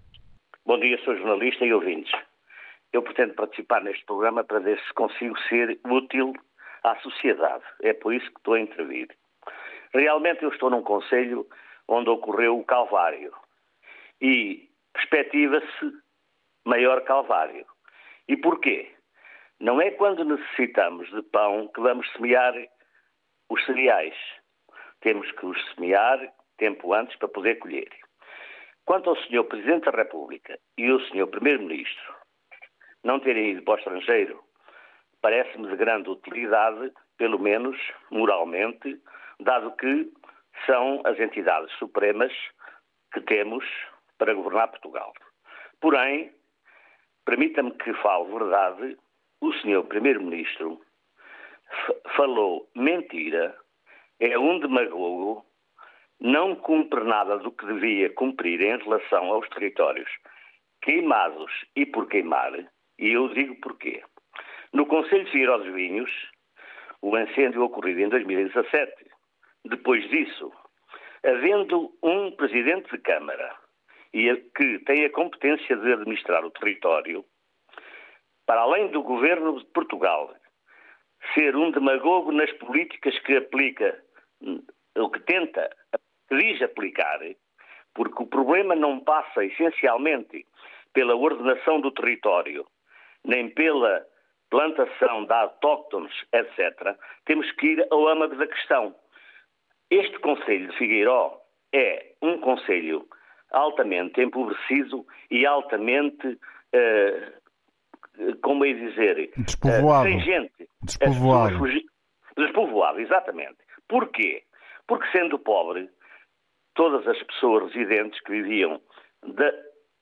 Bom 0.63 0.79
dia, 0.79 0.99
sou 1.03 1.17
jornalista 1.17 1.65
e 1.65 1.73
ouvintes. 1.73 2.11
Eu 2.93 3.01
pretendo 3.01 3.33
participar 3.33 3.81
neste 3.83 4.05
programa 4.05 4.43
para 4.43 4.59
ver 4.59 4.79
se 4.81 4.93
consigo 4.93 5.35
ser 5.49 5.79
útil 5.89 6.31
à 6.83 6.95
sociedade. 6.97 7.63
É 7.81 7.93
por 7.93 8.13
isso 8.13 8.27
que 8.27 8.37
estou 8.37 8.53
a 8.53 8.59
intervir. 8.59 9.07
Realmente 9.95 10.43
eu 10.43 10.49
estou 10.49 10.69
num 10.69 10.83
conselho 10.83 11.47
onde 11.87 12.07
ocorreu 12.07 12.59
o 12.59 12.63
Calvário 12.63 13.33
e 14.21 14.69
perspectiva-se 14.93 16.00
maior 16.65 17.01
Calvário. 17.03 17.65
E 18.27 18.37
porquê? 18.37 18.91
Não 19.59 19.81
é 19.81 19.91
quando 19.91 20.25
necessitamos 20.25 21.09
de 21.11 21.21
pão 21.23 21.67
que 21.67 21.81
vamos 21.81 22.11
semear 22.13 22.53
os 23.49 23.65
cereais. 23.65 24.15
Temos 25.01 25.31
que 25.31 25.45
os 25.45 25.73
semear, 25.73 26.19
tempo 26.57 26.93
antes 26.93 27.15
para 27.17 27.27
poder 27.27 27.55
colher. 27.59 27.89
Quanto 28.85 29.09
ao 29.09 29.15
Sr. 29.15 29.43
Presidente 29.43 29.85
da 29.85 29.91
República 29.91 30.57
e 30.77 30.91
o 30.91 30.99
Sr. 31.07 31.27
Primeiro-Ministro 31.27 32.15
não 33.03 33.19
terem 33.19 33.51
ido 33.51 33.63
para 33.63 33.75
o 33.75 33.77
estrangeiro, 33.77 34.43
parece-me 35.21 35.67
de 35.67 35.75
grande 35.75 36.09
utilidade, 36.09 36.91
pelo 37.17 37.39
menos 37.39 37.77
moralmente, 38.09 38.99
dado 39.39 39.75
que 39.75 40.11
são 40.65 41.01
as 41.05 41.19
entidades 41.19 41.71
supremas 41.77 42.33
que 43.13 43.21
temos 43.21 43.65
para 44.17 44.33
governar 44.33 44.69
Portugal. 44.69 45.13
Porém, 45.79 46.33
permita-me 47.25 47.71
que 47.71 47.93
fale 47.95 48.31
verdade, 48.31 48.97
o 49.41 49.51
Sr. 49.53 49.83
Primeiro-Ministro 49.87 50.81
falou 52.15 52.69
mentira, 52.75 53.55
é 54.19 54.37
um 54.37 54.59
demagogo, 54.59 55.45
não 56.19 56.55
cumpre 56.55 57.03
nada 57.03 57.37
do 57.39 57.51
que 57.51 57.65
devia 57.65 58.13
cumprir 58.13 58.61
em 58.61 58.77
relação 58.77 59.25
aos 59.25 59.47
territórios 59.49 60.09
queimados 60.81 61.51
e 61.75 61.85
por 61.85 62.07
queimar, 62.07 62.53
e 62.99 63.09
eu 63.09 63.29
digo 63.29 63.55
porquê. 63.61 64.03
No 64.73 64.85
Conselho 64.85 65.25
de 65.25 65.31
Figueiró 65.31 65.57
dos 65.57 65.73
Vinhos, 65.73 66.11
o 67.01 67.17
incêndio 67.17 67.63
ocorrido 67.63 68.01
em 68.01 68.09
2017, 68.09 68.91
depois 69.65 70.07
disso, 70.09 70.51
havendo 71.23 71.91
um 72.03 72.31
presidente 72.31 72.91
de 72.91 72.97
Câmara 72.99 73.55
e 74.13 74.35
que 74.55 74.79
tem 74.79 75.05
a 75.05 75.11
competência 75.11 75.75
de 75.75 75.93
administrar 75.93 76.45
o 76.45 76.51
território, 76.51 77.25
para 78.45 78.61
além 78.61 78.89
do 78.89 79.01
governo 79.01 79.57
de 79.59 79.65
Portugal 79.65 80.33
ser 81.33 81.55
um 81.55 81.71
demagogo 81.71 82.31
nas 82.31 82.51
políticas 82.53 83.17
que 83.19 83.37
aplica, 83.37 84.03
o 84.97 85.09
que 85.09 85.19
tenta, 85.21 85.69
que 86.27 86.35
diz 86.37 86.61
aplicar, 86.61 87.19
porque 87.93 88.23
o 88.23 88.27
problema 88.27 88.75
não 88.75 88.99
passa 88.99 89.45
essencialmente 89.45 90.45
pela 90.93 91.15
ordenação 91.15 91.79
do 91.79 91.91
território, 91.91 92.65
nem 93.23 93.49
pela 93.49 94.05
plantação 94.49 95.25
de 95.25 95.33
autóctones, 95.33 96.13
etc., 96.33 96.97
temos 97.25 97.49
que 97.53 97.67
ir 97.67 97.87
ao 97.89 98.07
âmago 98.07 98.35
da 98.35 98.47
questão. 98.47 98.93
Este 99.89 100.19
Conselho 100.19 100.69
de 100.69 100.77
Figueiró 100.77 101.39
é 101.73 102.13
um 102.21 102.39
Conselho 102.39 103.07
altamente 103.51 104.21
empobrecido 104.21 105.05
e 105.29 105.45
altamente, 105.45 106.27
uh, 106.27 107.31
como 108.41 108.65
é 108.65 108.73
dizer, 108.73 109.31
despovoado. 109.37 110.07
Uh, 110.07 110.11
sem 110.11 110.19
gente. 110.21 110.69
Despovoado. 110.83 111.59
Despovoado, 112.37 112.99
exatamente. 112.99 113.57
Porquê? 113.87 114.43
Porque 114.87 115.09
sendo 115.11 115.37
pobre, 115.37 115.89
todas 116.73 117.07
as 117.07 117.21
pessoas 117.23 117.73
residentes 117.73 118.19
que 118.21 118.31
viviam 118.31 118.81
de, 119.23 119.51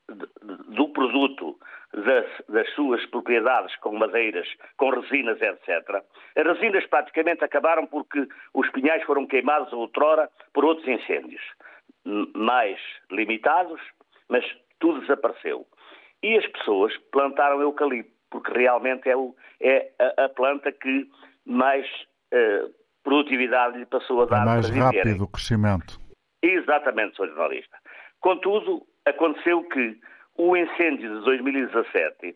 de, 0.10 0.28
do 0.76 0.90
produto 0.90 1.58
das, 1.94 2.26
das, 2.48 2.70
suas 2.76 3.04
propriedades 3.08 3.76
com 3.78 3.98
madeiras, 3.98 4.48
com 4.78 4.90
resinas, 4.90 5.42
etc. 5.42 6.04
As 6.36 6.46
resinas 6.46 6.86
praticamente 6.86 7.44
acabaram 7.44 7.88
porque 7.88 8.28
os 8.54 8.70
pinhais 8.70 9.04
foram 9.04 9.26
queimados 9.26 9.74
outrora 9.74 10.30
por 10.54 10.66
outros 10.66 10.88
incêndios, 10.88 11.42
mais 12.36 12.80
limitados, 13.12 13.80
mas 14.28 14.46
tudo 14.80 15.02
desapareceu. 15.02 15.68
E 16.24 16.38
as 16.38 16.46
pessoas 16.48 16.96
plantaram 17.12 17.62
eucalipto, 17.62 18.12
porque 18.30 18.52
realmente 18.52 19.10
é, 19.10 19.16
o, 19.16 19.36
é 19.62 19.92
a, 20.00 20.26
a, 20.26 20.30
planta 20.30 20.72
que 20.72 21.10
mais 21.46 21.86
uh, 22.34 22.74
produtividade 23.04 23.78
lhe 23.78 23.86
passou 23.86 24.22
a 24.22 24.26
dar. 24.26 24.42
É 24.42 24.46
mais 24.46 24.70
rápido 24.70 25.24
o 25.24 25.28
crescimento. 25.28 26.00
Exatamente, 26.42 27.16
Sr. 27.16 27.28
Jornalista. 27.28 27.78
Contudo, 28.20 28.86
aconteceu 29.06 29.64
que 29.64 29.98
o 30.38 30.56
incêndio 30.56 31.20
de 31.20 31.26
2017, 31.26 32.36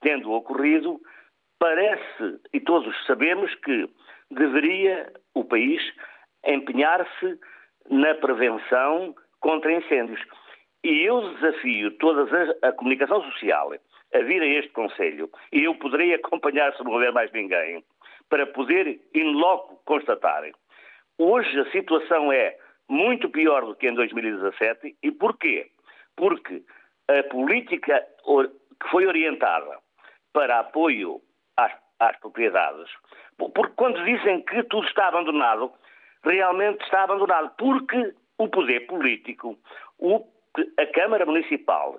tendo 0.00 0.32
ocorrido, 0.32 1.00
parece, 1.58 2.40
e 2.52 2.60
todos 2.60 2.94
sabemos, 3.06 3.54
que 3.56 3.88
deveria 4.30 5.12
o 5.34 5.44
país 5.44 5.80
empenhar-se 6.44 7.38
na 7.90 8.14
prevenção 8.14 9.14
contra 9.40 9.72
incêndios. 9.72 10.20
E 10.84 11.02
eu 11.02 11.34
desafio 11.34 11.90
toda 11.98 12.26
a, 12.62 12.72
comunicação 12.72 13.22
social 13.24 13.72
a 14.14 14.18
vir 14.20 14.40
a 14.40 14.46
este 14.46 14.70
Conselho, 14.70 15.28
e 15.52 15.64
eu 15.64 15.74
poderei 15.74 16.14
acompanhar 16.14 16.72
se 16.74 16.84
não 16.84 16.92
houver 16.92 17.12
mais 17.12 17.30
ninguém, 17.32 17.84
para 18.28 18.46
poder, 18.46 19.00
in 19.14 19.32
loco, 19.32 19.80
constatar. 19.84 20.44
Hoje 21.18 21.60
a 21.60 21.70
situação 21.70 22.32
é 22.32 22.56
muito 22.88 23.28
pior 23.28 23.64
do 23.64 23.74
que 23.74 23.88
em 23.88 23.94
2017. 23.94 24.96
E 25.02 25.10
porquê? 25.10 25.70
Porque 26.16 26.62
a 27.08 27.22
política 27.24 28.04
que 28.80 28.88
foi 28.90 29.06
orientada 29.06 29.78
para 30.32 30.60
apoio 30.60 31.20
às, 31.56 31.72
às 31.98 32.16
propriedades, 32.18 32.90
porque 33.38 33.72
quando 33.76 34.04
dizem 34.04 34.42
que 34.42 34.62
tudo 34.64 34.86
está 34.86 35.08
abandonado, 35.08 35.72
realmente 36.26 36.82
está 36.84 37.04
abandonado, 37.04 37.52
porque 37.56 38.14
o 38.38 38.48
poder 38.48 38.86
político, 38.86 39.56
o, 39.98 40.26
a 40.78 40.86
Câmara 40.86 41.24
Municipal, 41.24 41.98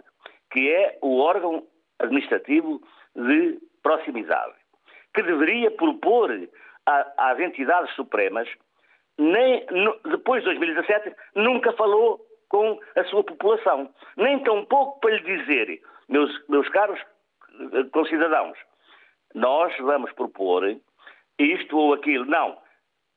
que 0.51 0.71
é 0.71 0.97
o 1.01 1.19
órgão 1.19 1.65
administrativo 1.99 2.81
de 3.15 3.57
proximidade, 3.81 4.53
que 5.13 5.23
deveria 5.23 5.71
propor 5.71 6.31
às 6.85 7.39
entidades 7.39 7.93
supremas, 7.95 8.47
nem, 9.17 9.65
depois 10.05 10.43
de 10.43 10.49
2017, 10.49 11.15
nunca 11.35 11.73
falou 11.73 12.19
com 12.49 12.79
a 12.95 13.03
sua 13.05 13.23
população. 13.23 13.89
Nem 14.15 14.39
tão 14.43 14.63
pouco 14.65 14.99
para 14.99 15.15
lhe 15.15 15.37
dizer, 15.37 15.81
meus, 16.07 16.31
meus 16.47 16.69
caros 16.69 16.99
eh, 16.99 17.83
concidadãos, 17.91 18.57
nós 19.33 19.75
vamos 19.79 20.11
propor 20.13 20.63
isto 21.39 21.77
ou 21.77 21.93
aquilo. 21.93 22.25
Não. 22.25 22.57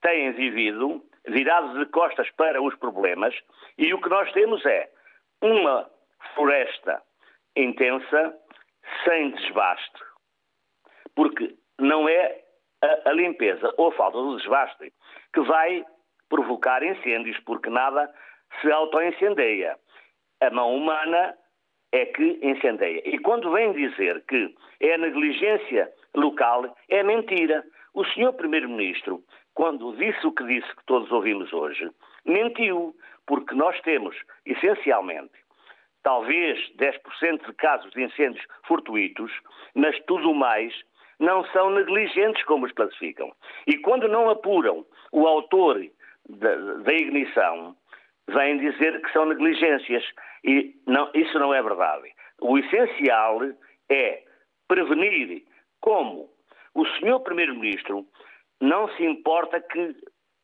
Têm 0.03 0.33
vivido 0.33 1.03
virados 1.27 1.79
de 1.79 1.87
costas 1.87 2.31
para 2.33 2.63
os 2.63 2.75
problemas 2.77 3.35
e 3.77 3.93
o 3.93 4.01
que 4.01 4.09
nós 4.09 4.31
temos 4.33 4.65
é 4.65 4.91
uma 5.43 5.89
floresta 6.35 7.03
intensa, 7.57 8.35
sem 9.05 9.31
desbaste, 9.33 10.01
porque 11.15 11.55
não 11.79 12.09
é 12.09 12.43
a, 12.83 13.11
a 13.11 13.13
limpeza 13.13 13.73
ou 13.77 13.89
a 13.89 13.93
falta 13.93 14.19
do 14.19 14.37
desbaste 14.37 14.93
que 15.33 15.41
vai 15.41 15.85
provocar 16.29 16.83
incêndios, 16.83 17.39
porque 17.41 17.69
nada 17.69 18.13
se 18.61 18.71
autoincendeia. 18.71 19.77
A 20.41 20.51
mão 20.51 20.75
humana 20.75 21.37
é 21.93 22.07
que 22.07 22.39
incendeia. 22.43 23.03
E 23.05 23.19
quando 23.19 23.51
vem 23.53 23.73
dizer 23.73 24.25
que 24.27 24.55
é 24.81 24.97
negligência 24.97 25.93
local, 26.15 26.75
é 26.89 27.03
mentira. 27.03 27.65
O 27.93 28.05
senhor 28.07 28.33
Primeiro-Ministro, 28.35 29.23
quando 29.55 29.97
disse 29.97 30.27
o 30.27 30.33
que 30.33 30.45
disse 30.45 30.69
que 30.77 30.85
todos 30.87 31.11
ouvimos 31.11 31.53
hoje, 31.53 31.91
mentiu, 32.25 32.95
porque 33.27 33.55
nós 33.55 33.79
temos, 33.83 34.17
essencialmente, 34.47 35.33
talvez 36.03 36.59
10% 36.77 37.47
de 37.47 37.53
casos 37.55 37.91
de 37.93 38.03
incêndios 38.03 38.45
fortuitos, 38.67 39.33
mas 39.75 39.99
tudo 40.07 40.35
mais 40.35 40.73
não 41.19 41.45
são 41.47 41.71
negligentes 41.71 42.43
como 42.45 42.67
os 42.67 42.73
classificam. 42.73 43.31
E 43.67 43.77
quando 43.79 44.09
não 44.09 44.31
apuram 44.31 44.87
o 45.13 45.27
autor 45.27 45.85
da, 46.29 46.55
da 46.57 46.93
ignição, 46.93 47.77
vêm 48.29 48.59
dizer 48.59 49.01
que 49.03 49.13
são 49.13 49.27
negligências. 49.27 50.05
E 50.45 50.75
não, 50.87 51.11
isso 51.15 51.39
não 51.39 51.53
é 51.53 51.63
verdade. 51.63 52.11
O 52.41 52.59
essencial 52.59 53.41
é 53.91 54.23
prevenir 54.67 55.45
como 55.81 56.31
o 56.75 56.87
senhor 56.87 57.21
Primeiro-Ministro 57.21 58.07
não 58.61 58.89
se 58.97 59.05
importa 59.05 59.61
que 59.61 59.97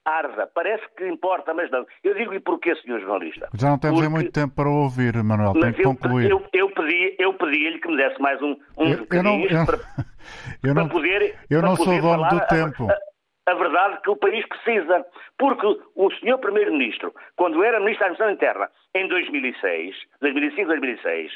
arda. 0.07 0.49
Parece 0.55 0.85
que 0.97 1.07
importa, 1.07 1.53
mas 1.53 1.71
não. 1.71 1.85
Eu 2.03 2.14
digo 2.14 2.33
e 2.33 2.41
porquê, 2.41 2.75
senhor 2.77 3.01
jornalista? 3.01 3.49
Já 3.55 3.71
não 3.71 3.79
temos 3.79 4.01
Porque... 4.01 4.14
muito 4.14 4.33
tempo 4.33 4.55
para 4.55 4.69
ouvir, 4.69 5.23
Manuel. 5.23 5.53
Tem 5.55 5.73
que 5.73 5.83
concluir. 5.83 6.31
Eu, 6.31 6.43
eu, 6.53 6.71
pedi, 6.71 7.17
eu 7.19 7.35
pedi-lhe 7.35 7.81
que 7.81 7.89
me 7.89 7.97
desse 7.97 8.21
mais 8.21 8.41
um, 8.41 8.57
uns 8.79 8.99
eu, 8.99 9.07
eu 9.11 9.23
não, 9.23 9.41
eu, 9.41 9.67
para, 9.67 9.79
eu 10.62 10.75
não, 10.75 10.89
para 10.89 10.95
poder. 10.95 11.39
Eu 11.51 11.61
não 11.61 11.77
sou 11.77 12.01
dono 12.01 12.29
do 12.29 12.41
tempo. 12.47 12.89
A, 12.91 13.53
a 13.53 13.55
verdade 13.55 14.01
que 14.03 14.11
o 14.11 14.17
país 14.17 14.47
precisa. 14.47 15.05
Porque 15.37 15.67
o 15.95 16.11
senhor 16.21 16.39
Primeiro-Ministro, 16.39 17.12
quando 17.37 17.62
era 17.62 17.81
Ministro 17.81 18.07
da 18.07 18.12
Administração 18.12 18.31
Interna, 18.31 18.71
em 18.95 19.09
2006, 19.09 19.97
2005, 20.21 20.69
2006, 20.69 21.33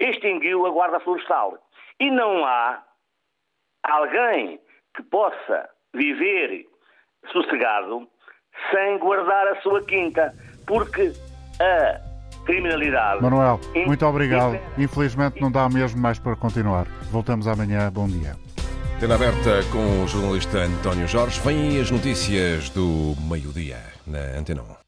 extinguiu 0.00 0.66
a 0.66 0.70
Guarda 0.70 1.00
Florestal. 1.00 1.58
E 2.00 2.10
não 2.10 2.44
há 2.44 2.82
alguém 3.84 4.58
que 4.94 5.02
possa 5.04 5.68
viver 5.96 6.66
sossegado 7.32 8.06
sem 8.70 8.98
guardar 8.98 9.48
a 9.48 9.60
sua 9.62 9.82
quinta. 9.84 10.32
Porque 10.66 11.12
a 11.60 12.00
criminalidade. 12.44 13.22
Manuel, 13.22 13.60
muito 13.86 14.06
obrigado. 14.06 14.58
Infelizmente 14.78 15.40
não 15.40 15.50
dá 15.50 15.68
mesmo 15.68 16.00
mais 16.00 16.18
para 16.18 16.36
continuar. 16.36 16.86
Voltamos 17.10 17.46
amanhã. 17.48 17.90
Bom 17.90 18.06
dia. 18.06 18.34
Tendo 18.98 19.12
aberta 19.12 19.62
com 19.70 20.04
o 20.04 20.08
jornalista 20.08 20.58
António 20.58 21.06
Jorge, 21.06 21.38
vêm 21.40 21.80
as 21.80 21.90
notícias 21.90 22.70
do 22.70 23.14
meio-dia 23.28 23.76
na 24.06 24.38
Antena 24.38 24.62
1. 24.62 24.85